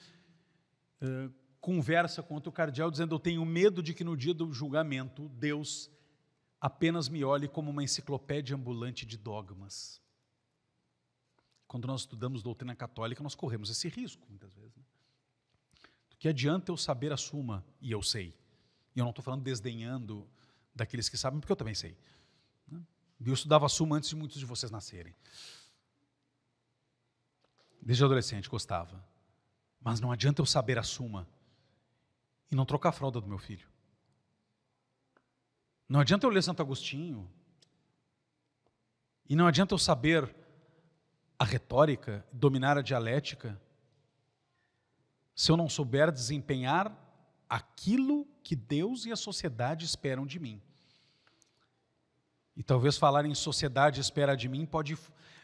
eh, 1.01 1.29
conversa 1.59 2.21
com 2.21 2.35
outro 2.35 2.51
cardeal 2.51 2.91
dizendo: 2.91 3.15
Eu 3.15 3.19
tenho 3.19 3.45
medo 3.45 3.81
de 3.81 3.93
que 3.93 4.03
no 4.03 4.15
dia 4.15 4.33
do 4.33 4.51
julgamento 4.53 5.29
Deus 5.29 5.89
apenas 6.59 7.09
me 7.09 7.23
olhe 7.23 7.47
como 7.47 7.71
uma 7.71 7.83
enciclopédia 7.83 8.55
ambulante 8.55 9.05
de 9.05 9.17
dogmas. 9.17 10.01
Quando 11.67 11.85
nós 11.85 12.01
estudamos 12.01 12.41
doutrina 12.41 12.75
católica, 12.75 13.21
nós 13.21 13.35
corremos 13.35 13.69
esse 13.69 13.89
risco, 13.89 14.25
muitas 14.29 14.53
vezes. 14.53 14.75
Né? 14.75 14.83
Do 16.09 16.17
que 16.17 16.27
adianta 16.27 16.71
eu 16.71 16.77
saber 16.77 17.11
a 17.11 17.17
suma 17.17 17.65
e 17.81 17.91
eu 17.91 18.01
sei? 18.01 18.33
E 18.95 18.99
eu 18.99 19.03
não 19.03 19.09
estou 19.09 19.23
falando 19.23 19.43
desdenhando 19.43 20.27
daqueles 20.73 21.09
que 21.09 21.17
sabem, 21.17 21.39
porque 21.39 21.51
eu 21.51 21.57
também 21.57 21.75
sei. 21.75 21.97
Né? 22.67 22.81
Eu 23.23 23.33
estudava 23.33 23.65
a 23.65 23.69
suma 23.69 23.97
antes 23.97 24.09
de 24.09 24.15
muitos 24.15 24.39
de 24.39 24.45
vocês 24.45 24.71
nascerem. 24.71 25.13
Desde 27.81 28.03
adolescente 28.03 28.49
gostava. 28.49 29.03
Mas 29.81 29.99
não 29.99 30.11
adianta 30.11 30.41
eu 30.41 30.45
saber 30.45 30.77
a 30.79 30.83
suma 30.83 31.27
e 32.51 32.55
não 32.55 32.65
trocar 32.65 32.89
a 32.89 32.93
fralda 32.93 33.19
do 33.19 33.27
meu 33.27 33.37
filho. 33.37 33.67
Não 35.87 35.99
adianta 35.99 36.25
eu 36.25 36.29
ler 36.29 36.43
Santo 36.43 36.61
Agostinho. 36.61 37.29
E 39.29 39.35
não 39.35 39.47
adianta 39.47 39.73
eu 39.73 39.77
saber 39.77 40.33
a 41.39 41.45
retórica, 41.45 42.25
dominar 42.31 42.77
a 42.77 42.81
dialética, 42.81 43.59
se 45.35 45.51
eu 45.51 45.57
não 45.57 45.69
souber 45.69 46.11
desempenhar 46.11 46.91
aquilo 47.47 48.27
que 48.43 48.55
Deus 48.55 49.05
e 49.05 49.11
a 49.11 49.15
sociedade 49.15 49.85
esperam 49.85 50.25
de 50.25 50.39
mim. 50.39 50.61
E 52.55 52.63
talvez 52.63 52.97
falar 52.97 53.23
em 53.25 53.35
sociedade 53.35 54.01
espera 54.01 54.35
de 54.35 54.49
mim 54.49 54.65
pode 54.65 54.97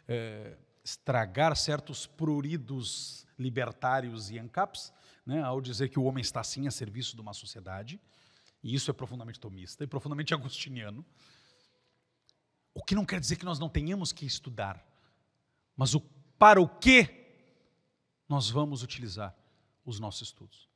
é, 0.08 0.56
estragar 0.82 1.56
certos 1.56 2.06
pruridos 2.06 3.24
libertários 3.38 4.30
e 4.30 4.38
ancaps, 4.38 4.92
né, 5.24 5.40
ao 5.42 5.60
dizer 5.60 5.88
que 5.88 5.98
o 5.98 6.04
homem 6.04 6.22
está 6.22 6.42
sim 6.42 6.66
a 6.66 6.70
serviço 6.70 7.14
de 7.14 7.22
uma 7.22 7.32
sociedade, 7.32 8.00
e 8.62 8.74
isso 8.74 8.90
é 8.90 8.94
profundamente 8.94 9.38
tomista 9.38 9.84
e 9.84 9.86
profundamente 9.86 10.34
agustiniano. 10.34 11.04
O 12.74 12.82
que 12.82 12.96
não 12.96 13.04
quer 13.04 13.20
dizer 13.20 13.36
que 13.36 13.44
nós 13.44 13.60
não 13.60 13.68
tenhamos 13.68 14.10
que 14.10 14.26
estudar, 14.26 14.84
mas 15.76 15.94
o, 15.94 16.00
para 16.38 16.60
o 16.60 16.68
que 16.68 17.08
nós 18.28 18.50
vamos 18.50 18.82
utilizar 18.82 19.34
os 19.84 20.00
nossos 20.00 20.28
estudos. 20.28 20.68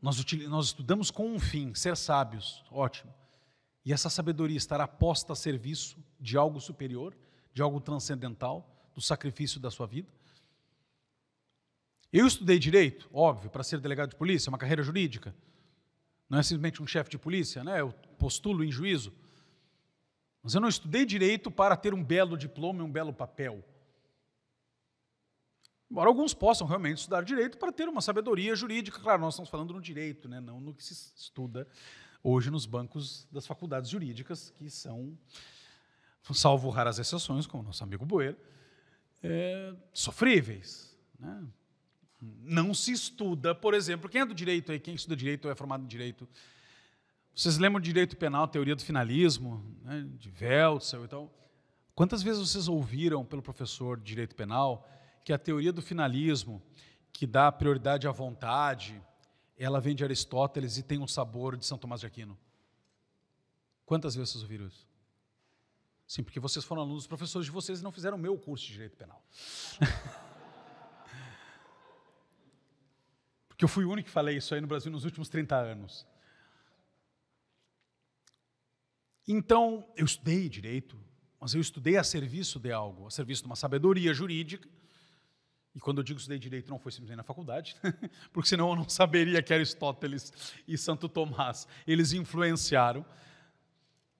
Nós, 0.00 0.22
nós 0.48 0.66
estudamos 0.66 1.10
com 1.10 1.26
um 1.32 1.38
fim, 1.38 1.74
ser 1.74 1.96
sábios, 1.96 2.62
ótimo. 2.70 3.12
E 3.84 3.92
essa 3.92 4.08
sabedoria 4.08 4.56
estará 4.56 4.86
posta 4.86 5.32
a 5.32 5.36
serviço 5.36 5.96
de 6.20 6.36
algo 6.36 6.60
superior, 6.60 7.16
de 7.52 7.62
algo 7.62 7.80
transcendental, 7.80 8.70
do 8.94 9.00
sacrifício 9.00 9.58
da 9.58 9.70
sua 9.70 9.86
vida. 9.86 10.12
Eu 12.12 12.26
estudei 12.26 12.58
direito, 12.58 13.08
óbvio, 13.12 13.50
para 13.50 13.64
ser 13.64 13.80
delegado 13.80 14.10
de 14.10 14.16
polícia, 14.16 14.48
é 14.48 14.50
uma 14.50 14.58
carreira 14.58 14.82
jurídica. 14.82 15.34
Não 16.28 16.38
é 16.38 16.42
simplesmente 16.42 16.82
um 16.82 16.86
chefe 16.86 17.10
de 17.10 17.18
polícia, 17.18 17.64
né? 17.64 17.80
Eu 17.80 17.92
postulo 18.18 18.62
em 18.62 18.70
juízo. 18.70 19.12
Mas 20.44 20.54
eu 20.54 20.60
não 20.60 20.68
estudei 20.68 21.06
direito 21.06 21.50
para 21.50 21.74
ter 21.74 21.94
um 21.94 22.04
belo 22.04 22.36
diploma 22.36 22.80
e 22.80 22.82
um 22.82 22.92
belo 22.92 23.14
papel. 23.14 23.64
Embora 25.90 26.06
alguns 26.06 26.34
possam 26.34 26.66
realmente 26.66 26.98
estudar 26.98 27.24
direito 27.24 27.56
para 27.56 27.72
ter 27.72 27.88
uma 27.88 28.02
sabedoria 28.02 28.54
jurídica, 28.54 29.00
claro, 29.00 29.22
nós 29.22 29.32
estamos 29.32 29.48
falando 29.48 29.72
no 29.72 29.80
direito, 29.80 30.28
né? 30.28 30.40
não 30.40 30.60
no 30.60 30.74
que 30.74 30.84
se 30.84 30.92
estuda 31.16 31.66
hoje 32.22 32.50
nos 32.50 32.66
bancos 32.66 33.26
das 33.32 33.46
faculdades 33.46 33.88
jurídicas, 33.88 34.50
que 34.50 34.68
são, 34.68 35.16
salvo 36.34 36.68
raras 36.68 36.98
exceções, 36.98 37.46
como 37.46 37.62
nosso 37.62 37.82
amigo 37.82 38.04
Boeira, 38.04 38.36
é, 39.22 39.74
sofríveis. 39.94 40.94
Né? 41.18 41.42
Não 42.20 42.74
se 42.74 42.92
estuda, 42.92 43.54
por 43.54 43.72
exemplo, 43.72 44.10
quem 44.10 44.20
é 44.20 44.26
do 44.26 44.34
direito 44.34 44.72
aí, 44.72 44.78
quem 44.78 44.94
estuda 44.94 45.16
direito 45.16 45.46
ou 45.46 45.52
é 45.52 45.54
formado 45.54 45.84
em 45.84 45.88
direito, 45.88 46.28
vocês 47.34 47.58
lembram 47.58 47.80
de 47.80 47.86
direito 47.86 48.16
penal, 48.16 48.46
teoria 48.46 48.76
do 48.76 48.82
finalismo, 48.82 49.64
né, 49.82 50.06
de 50.18 50.32
Weltzel 50.40 51.04
e 51.04 51.08
tal? 51.08 51.32
Quantas 51.94 52.22
vezes 52.22 52.48
vocês 52.48 52.68
ouviram 52.68 53.24
pelo 53.24 53.42
professor 53.42 53.98
de 53.98 54.04
direito 54.04 54.36
penal 54.36 54.88
que 55.24 55.32
a 55.32 55.38
teoria 55.38 55.72
do 55.72 55.82
finalismo, 55.82 56.62
que 57.12 57.26
dá 57.26 57.50
prioridade 57.50 58.06
à 58.06 58.12
vontade, 58.12 59.02
ela 59.56 59.80
vem 59.80 59.94
de 59.94 60.04
Aristóteles 60.04 60.76
e 60.76 60.82
tem 60.82 61.00
um 61.00 61.08
sabor 61.08 61.56
de 61.56 61.66
São 61.66 61.78
Tomás 61.78 62.00
de 62.00 62.06
Aquino. 62.06 62.38
Quantas 63.84 64.14
vezes 64.14 64.30
vocês 64.30 64.42
ouviram 64.42 64.66
isso? 64.66 64.86
Sim, 66.06 66.22
porque 66.22 66.38
vocês 66.38 66.64
foram 66.64 66.82
alunos, 66.82 67.06
professores 67.06 67.46
de 67.46 67.52
vocês 67.52 67.80
e 67.80 67.82
não 67.82 67.90
fizeram 67.90 68.16
o 68.16 68.20
meu 68.20 68.38
curso 68.38 68.66
de 68.66 68.72
Direito 68.72 68.96
Penal. 68.96 69.22
porque 73.48 73.64
eu 73.64 73.68
fui 73.68 73.84
o 73.84 73.90
único 73.90 74.06
que 74.06 74.12
falei 74.12 74.36
isso 74.36 74.54
aí 74.54 74.60
no 74.60 74.66
Brasil 74.66 74.92
nos 74.92 75.04
últimos 75.04 75.28
30 75.28 75.56
anos. 75.56 76.06
Então, 79.26 79.86
eu 79.96 80.04
estudei 80.04 80.48
direito, 80.48 80.98
mas 81.40 81.54
eu 81.54 81.60
estudei 81.60 81.96
a 81.96 82.04
serviço 82.04 82.58
de 82.58 82.72
algo, 82.72 83.06
a 83.06 83.10
serviço 83.10 83.42
de 83.42 83.46
uma 83.46 83.56
sabedoria 83.56 84.12
jurídica, 84.12 84.68
e 85.74 85.80
quando 85.80 85.98
eu 85.98 86.04
digo 86.04 86.18
estudei 86.18 86.38
direito, 86.38 86.70
não 86.70 86.78
foi 86.78 86.92
simplesmente 86.92 87.16
na 87.16 87.24
faculdade, 87.24 87.74
porque 88.32 88.48
senão 88.48 88.70
eu 88.70 88.76
não 88.76 88.88
saberia 88.88 89.42
que 89.42 89.52
Aristóteles 89.52 90.32
e 90.68 90.78
Santo 90.78 91.08
Tomás, 91.08 91.66
eles 91.86 92.12
influenciaram, 92.12 93.04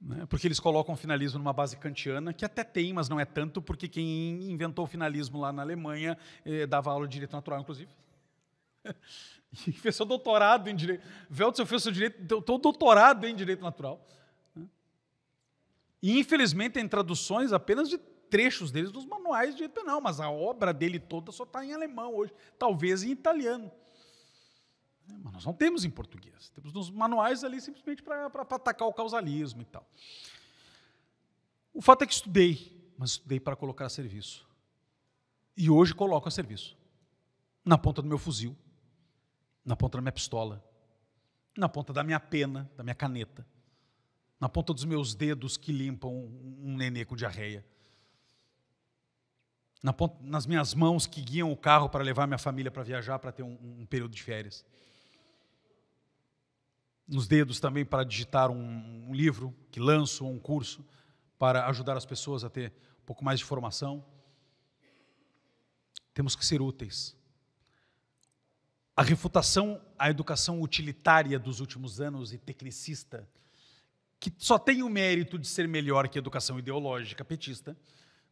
né, 0.01 0.27
porque 0.27 0.47
eles 0.49 0.59
colocam 0.59 0.95
o 0.95 0.97
finalismo 0.97 1.39
numa 1.39 1.53
base 1.53 1.77
kantiana, 1.77 2.33
que 2.33 2.45
até 2.45 2.65
tem, 2.65 2.93
mas 2.93 3.09
não 3.09 3.21
é 3.21 3.25
tanto, 3.25 3.63
porque 3.63 3.89
quem 3.89 4.51
inventou 4.51 4.85
o 4.85 4.89
finalismo 4.89 5.41
lá 5.41 5.53
na 5.53 5.63
Alemanha 5.63 6.19
eh, 6.45 6.67
dava 6.67 6.91
aula 6.91 7.07
de 7.07 7.13
direito 7.13 7.33
natural, 7.33 7.61
inclusive. 7.61 7.91
e 9.67 9.73
fez 9.73 9.95
seu 9.95 10.05
doutorado 10.05 10.69
em 10.69 10.75
direito. 10.75 11.07
Weltzel 11.31 11.67
fez 11.67 11.83
seu 11.85 11.93
direito, 11.93 12.43
todo 12.43 12.61
doutorado 12.61 13.27
em 13.27 13.35
direito 13.35 13.63
natural. 13.63 14.05
E 16.05 16.19
infelizmente 16.19 16.75
tem 16.75 16.87
traduções 16.87 17.51
apenas 17.51 17.89
de 17.89 17.97
trechos 18.29 18.71
deles 18.71 18.93
dos 18.93 19.07
manuais 19.07 19.53
de 19.53 19.57
direito 19.57 19.73
penal, 19.73 20.03
mas 20.03 20.21
a 20.21 20.31
obra 20.31 20.71
dele 20.71 21.01
toda 21.01 21.33
só 21.33 21.45
está 21.45 21.65
em 21.65 21.73
alemão 21.73 22.15
hoje, 22.15 22.31
talvez 22.59 23.03
em 23.03 23.11
italiano. 23.11 23.73
Mas 25.23 25.33
nós 25.33 25.45
não 25.47 25.55
temos 25.55 25.83
em 25.83 25.89
português. 25.89 26.51
Temos 26.51 26.75
nos 26.75 26.91
manuais 26.91 27.43
ali 27.43 27.59
simplesmente 27.59 28.03
para 28.03 28.27
atacar 28.27 28.87
o 28.87 28.93
causalismo 28.93 29.63
e 29.63 29.65
tal. 29.65 29.89
O 31.73 31.81
fato 31.81 32.03
é 32.03 32.07
que 32.07 32.13
estudei, 32.13 32.93
mas 32.99 33.13
estudei 33.13 33.41
para 33.41 33.57
colocar 33.57 33.87
a 33.87 33.89
serviço. 33.89 34.47
E 35.57 35.71
hoje 35.71 35.95
coloco 35.95 36.29
a 36.29 36.31
serviço. 36.31 36.77
Na 37.65 37.79
ponta 37.79 38.03
do 38.03 38.09
meu 38.09 38.19
fuzil, 38.19 38.55
na 39.65 39.75
ponta 39.75 39.97
da 39.97 40.03
minha 40.03 40.13
pistola, 40.13 40.63
na 41.57 41.67
ponta 41.67 41.95
da 41.95 42.05
minha 42.05 42.21
pena, 42.21 42.71
da 42.77 42.83
minha 42.83 42.95
caneta, 42.95 43.47
na 44.41 44.49
ponta 44.49 44.73
dos 44.73 44.85
meus 44.85 45.15
dedos 45.15 45.57
que 45.57 45.73
limpam 45.73 46.11
um 46.11 46.77
nenê 46.77 47.05
com 47.05 47.17
diarreia 47.17 47.65
na 49.85 49.93
ponta, 49.93 50.17
nas 50.23 50.47
minhas 50.47 50.73
mãos 50.73 51.07
que 51.07 51.21
guiam 51.21 51.53
o 51.53 51.57
carro 51.57 51.91
para 51.91 52.03
levar 52.03 52.27
minha 52.27 52.39
família 52.39 52.71
para 52.71 52.83
viajar, 52.83 53.19
para 53.19 53.31
ter 53.31 53.43
um, 53.43 53.59
um, 53.81 53.85
período 53.85 54.15
de 54.15 54.23
férias. 54.23 54.65
Nos 57.07 57.29
dedos 57.29 57.61
também 57.61 57.85
para 57.85 58.03
digitar 58.03 58.51
um, 58.51 59.11
um 59.11 59.15
livro 59.15 59.55
que 59.71 59.79
lanço, 59.79 60.25
um 60.25 60.39
curso, 60.39 60.83
para 61.39 61.67
ajudar 61.67 61.99
as 61.99 62.07
pessoas 62.07 62.45
a 62.45 62.49
ter 62.49 62.73
um 63.03 63.05
pouco 63.05 63.23
mais 63.23 63.39
de 63.41 63.45
formação. 63.45 64.03
Temos 66.15 66.35
que 66.35 66.47
ser 66.47 66.63
úteis. 66.63 67.15
A 68.97 69.03
refutação 69.03 69.79
à 69.99 70.09
educação 70.09 70.63
utilitária 70.63 71.39
dos 71.39 71.61
últimos 71.61 72.01
anos 72.01 72.33
e 72.33 72.39
tecnicista, 72.39 73.29
que 74.31 74.33
só 74.39 74.59
tem 74.59 74.83
o 74.83 74.89
mérito 74.89 75.39
de 75.39 75.47
ser 75.47 75.69
melhor 75.69 76.09
que 76.09 76.17
a 76.17 76.21
educação 76.21 76.59
ideológica 76.59 77.23
petista, 77.23 77.77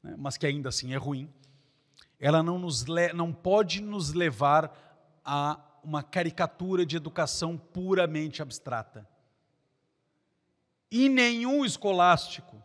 né, 0.03 0.14
mas 0.16 0.38
que 0.38 0.47
ainda 0.47 0.70
assim 0.70 0.95
é 0.95 0.97
ruim, 0.97 1.30
ela 2.18 2.43
não, 2.43 2.59
nos 2.59 2.86
não 3.14 3.30
pode 3.30 3.82
nos 3.82 4.14
levar 4.14 5.20
a 5.22 5.61
uma 5.84 6.03
caricatura 6.03 6.86
de 6.86 6.97
educação 6.97 7.59
puramente 7.59 8.40
abstrata. 8.40 9.07
E 10.90 11.11
nenhum 11.11 11.62
escolástico, 11.62 12.62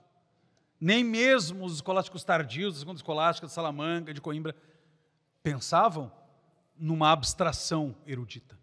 nem 0.79 1.03
mesmo 1.03 1.65
os 1.65 1.75
escolásticos 1.75 2.23
tardios, 2.23 2.75
da 2.75 2.79
segunda 2.79 2.97
escolástica, 2.97 3.47
de 3.47 3.53
Salamanca, 3.53 4.13
de 4.13 4.21
Coimbra, 4.21 4.55
pensavam 5.43 6.11
numa 6.77 7.11
abstração 7.11 7.93
erudita. 8.05 8.57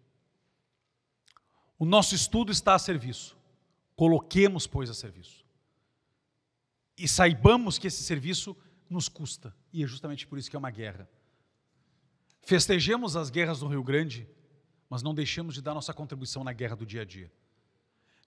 O 1.77 1.85
nosso 1.85 2.15
estudo 2.15 2.51
está 2.51 2.73
a 2.73 2.79
serviço. 2.79 3.34
Coloquemos, 3.95 4.67
pois, 4.67 4.89
a 4.89 4.93
serviço. 4.93 5.45
E 6.97 7.07
saibamos 7.07 7.77
que 7.77 7.87
esse 7.87 8.03
serviço 8.03 8.55
nos 8.89 9.09
custa. 9.09 9.55
E 9.71 9.83
é 9.83 9.87
justamente 9.87 10.27
por 10.27 10.37
isso 10.37 10.49
que 10.49 10.55
é 10.55 10.59
uma 10.59 10.71
guerra. 10.71 11.09
Festejemos 12.41 13.15
as 13.15 13.29
guerras 13.29 13.59
do 13.59 13.67
Rio 13.67 13.83
Grande, 13.83 14.27
mas 14.89 15.01
não 15.01 15.13
deixemos 15.13 15.55
de 15.55 15.61
dar 15.61 15.73
nossa 15.73 15.93
contribuição 15.93 16.43
na 16.43 16.53
guerra 16.53 16.75
do 16.75 16.85
dia 16.85 17.01
a 17.01 17.05
dia. 17.05 17.31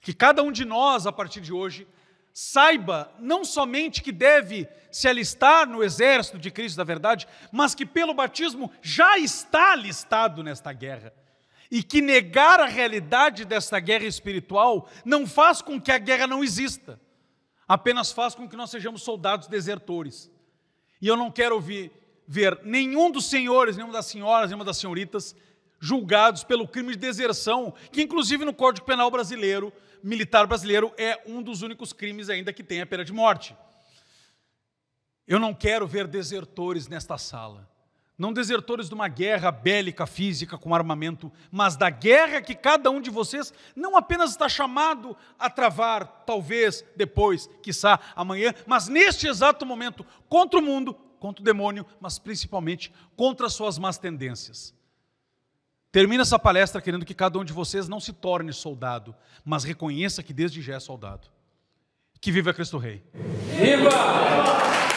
Que 0.00 0.12
cada 0.12 0.42
um 0.42 0.52
de 0.52 0.64
nós, 0.64 1.06
a 1.06 1.12
partir 1.12 1.40
de 1.40 1.52
hoje, 1.52 1.86
saiba 2.32 3.12
não 3.18 3.44
somente 3.44 4.02
que 4.02 4.12
deve 4.12 4.68
se 4.90 5.08
alistar 5.08 5.68
no 5.68 5.82
exército 5.82 6.38
de 6.38 6.50
Cristo 6.50 6.76
da 6.76 6.84
verdade, 6.84 7.26
mas 7.52 7.74
que 7.74 7.86
pelo 7.86 8.14
batismo 8.14 8.70
já 8.82 9.18
está 9.18 9.72
alistado 9.72 10.42
nesta 10.42 10.72
guerra. 10.72 11.12
E 11.70 11.82
que 11.82 12.00
negar 12.00 12.60
a 12.60 12.66
realidade 12.66 13.44
desta 13.44 13.78
guerra 13.78 14.06
espiritual 14.06 14.88
não 15.04 15.26
faz 15.26 15.60
com 15.60 15.80
que 15.80 15.92
a 15.92 15.98
guerra 15.98 16.26
não 16.26 16.42
exista, 16.42 16.98
apenas 17.66 18.10
faz 18.10 18.34
com 18.34 18.48
que 18.48 18.56
nós 18.56 18.70
sejamos 18.70 19.02
soldados 19.02 19.48
desertores. 19.48 20.30
E 21.00 21.06
eu 21.06 21.16
não 21.16 21.30
quero 21.30 21.54
ouvir, 21.54 21.92
ver 22.26 22.60
nenhum 22.64 23.10
dos 23.10 23.26
senhores, 23.26 23.76
nenhuma 23.76 23.92
das 23.92 24.06
senhoras, 24.06 24.50
nenhuma 24.50 24.64
das 24.64 24.78
senhoritas 24.78 25.36
julgados 25.80 26.42
pelo 26.42 26.66
crime 26.66 26.90
de 26.90 26.98
deserção, 26.98 27.72
que 27.92 28.02
inclusive 28.02 28.44
no 28.44 28.52
Código 28.52 28.86
Penal 28.86 29.10
brasileiro, 29.10 29.72
militar 30.02 30.46
brasileiro, 30.46 30.92
é 30.96 31.22
um 31.26 31.42
dos 31.42 31.62
únicos 31.62 31.92
crimes 31.92 32.28
ainda 32.28 32.52
que 32.52 32.64
tem 32.64 32.80
a 32.80 32.86
pena 32.86 33.04
de 33.04 33.12
morte. 33.12 33.56
Eu 35.26 35.38
não 35.38 35.54
quero 35.54 35.86
ver 35.86 36.06
desertores 36.06 36.88
nesta 36.88 37.18
sala. 37.18 37.68
Não 38.18 38.32
desertores 38.32 38.88
de 38.88 38.94
uma 38.94 39.06
guerra 39.06 39.52
bélica 39.52 40.04
física 40.04 40.58
com 40.58 40.74
armamento, 40.74 41.30
mas 41.52 41.76
da 41.76 41.88
guerra 41.88 42.42
que 42.42 42.52
cada 42.52 42.90
um 42.90 43.00
de 43.00 43.10
vocês 43.10 43.54
não 43.76 43.96
apenas 43.96 44.30
está 44.30 44.48
chamado 44.48 45.16
a 45.38 45.48
travar, 45.48 46.24
talvez 46.26 46.84
depois, 46.96 47.48
quiçá 47.62 48.00
amanhã, 48.16 48.52
mas 48.66 48.88
neste 48.88 49.28
exato 49.28 49.64
momento, 49.64 50.04
contra 50.28 50.58
o 50.58 50.62
mundo, 50.62 50.94
contra 51.20 51.40
o 51.40 51.44
demônio, 51.44 51.86
mas 52.00 52.18
principalmente 52.18 52.92
contra 53.14 53.48
suas 53.48 53.78
más 53.78 53.98
tendências. 53.98 54.74
Termina 55.92 56.22
essa 56.22 56.40
palestra 56.40 56.82
querendo 56.82 57.06
que 57.06 57.14
cada 57.14 57.38
um 57.38 57.44
de 57.44 57.52
vocês 57.52 57.88
não 57.88 58.00
se 58.00 58.12
torne 58.12 58.52
soldado, 58.52 59.14
mas 59.44 59.62
reconheça 59.62 60.24
que 60.24 60.32
desde 60.32 60.60
já 60.60 60.74
é 60.74 60.80
soldado. 60.80 61.28
Que 62.20 62.32
viva 62.32 62.52
Cristo 62.52 62.78
Rei! 62.78 63.04
Viva! 63.56 64.87